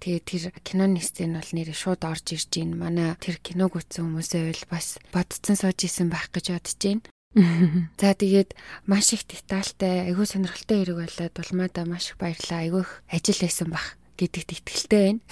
Тэгээ 0.01 0.23
тэр 0.27 0.45
киноны 0.65 0.99
сцен 1.05 1.37
бол 1.37 1.51
нэрээ 1.53 1.77
шууд 1.77 2.03
орж 2.03 2.35
ирж 2.35 2.49
гин. 2.51 2.75
Манай 2.81 3.15
тэр 3.21 3.39
киног 3.39 3.77
үзсэн 3.79 4.11
хүмүүсээ 4.11 4.43
бол 4.51 4.65
бас 4.73 4.99
бодцсон 5.13 5.55
сууж 5.55 5.79
исэн 5.87 6.09
байх 6.11 6.33
гэж 6.33 6.57
бодож 6.57 6.81
байна. 6.83 7.05
За 8.01 8.13
тэгээд 8.13 8.57
маш 8.91 9.13
их 9.15 9.25
детальтай, 9.29 10.11
айгүй 10.11 10.27
сонирхолтой 10.27 10.83
хэрэг 10.83 10.99
болоод 11.07 11.35
улмаада 11.39 11.87
маш 11.87 12.13
их 12.13 12.19
баярлаа. 12.19 12.65
Айгүй 12.67 12.83
их 12.83 12.93
ажил 13.09 13.41
байсан 13.41 13.69
бах 13.71 13.95
гэдэгт 14.19 14.51
итгэлтэй 14.59 15.01
байна. 15.07 15.23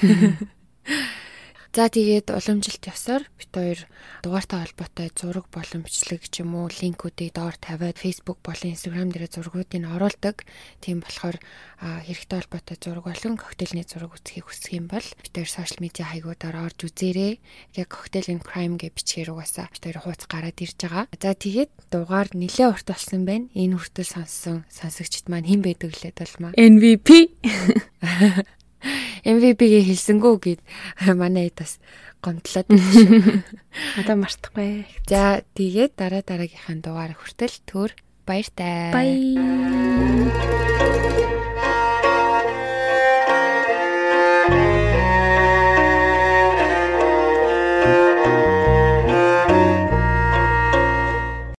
За 1.70 1.86
тэгээд 1.86 2.34
уламжилт 2.34 2.82
ёсоор 2.82 3.22
бит 3.38 3.54
хоёр 3.54 3.78
дугаартай 4.26 4.66
холбоотой 4.66 5.14
зураг 5.14 5.46
болон 5.54 5.86
бичлэг 5.86 6.26
ч 6.26 6.42
юм 6.42 6.58
уу 6.58 6.66
линкүүдийг 6.66 7.30
доор 7.30 7.54
тавиад 7.62 7.94
Facebook 7.94 8.42
болон 8.42 8.74
Instagram 8.74 9.14
дээр 9.14 9.30
зургуудыг 9.30 9.86
оруулдаг. 9.86 10.42
Тийм 10.82 10.98
болохоор 10.98 11.38
хэрэгтэй 11.78 12.38
холбоотой 12.42 12.74
зураг 12.74 13.06
болон 13.06 13.38
коктейльний 13.38 13.86
зураг 13.86 14.18
үзхийг 14.18 14.50
хүсэх 14.50 14.82
юм 14.82 14.90
бол 14.90 15.06
бит 15.22 15.30
хоёр 15.30 15.46
сошиал 15.46 15.78
медиа 15.78 16.10
хаягуудаар 16.10 16.58
орж 16.58 16.90
үзээрэй. 16.90 17.38
Яг 17.78 17.86
коктейл 17.86 18.34
and 18.34 18.42
crime 18.42 18.74
гэж 18.74 18.90
бичгээр 18.90 19.30
угаасаа 19.30 19.70
бит 19.70 19.86
хоёр 19.86 19.98
хууц 20.02 20.26
гараад 20.26 20.58
ирж 20.58 20.74
байгаа. 20.74 21.06
За 21.22 21.38
тэгээд 21.38 21.70
дугаар 21.94 22.34
нэлээ 22.34 22.66
урт 22.66 22.90
болсон 22.90 23.22
байна. 23.22 23.46
Энэ 23.54 23.78
хүртэл 23.78 24.10
сонссон 24.10 24.66
сонсогчд 24.66 25.30
маань 25.30 25.46
хэн 25.46 25.62
байдаг 25.62 25.94
лээд 26.02 26.18
болмаа. 26.18 26.50
MVP 26.58 27.38
MVP-гээ 29.24 29.82
хэлсэнгүү 29.88 30.34
гэд 30.40 30.60
манай 31.20 31.52
бас 31.54 31.78
гомдлоод 32.20 32.68
одоо 34.00 34.16
мартахгүй. 34.16 34.84
За 35.08 35.40
тэгээд 35.56 35.96
дараа 35.96 36.22
дараагийнхаа 36.24 36.76
дугаар 36.80 37.12
хүртэл 37.16 37.56
төр 37.64 37.90
баяртай. 38.28 38.92
Баяр. 38.92 40.28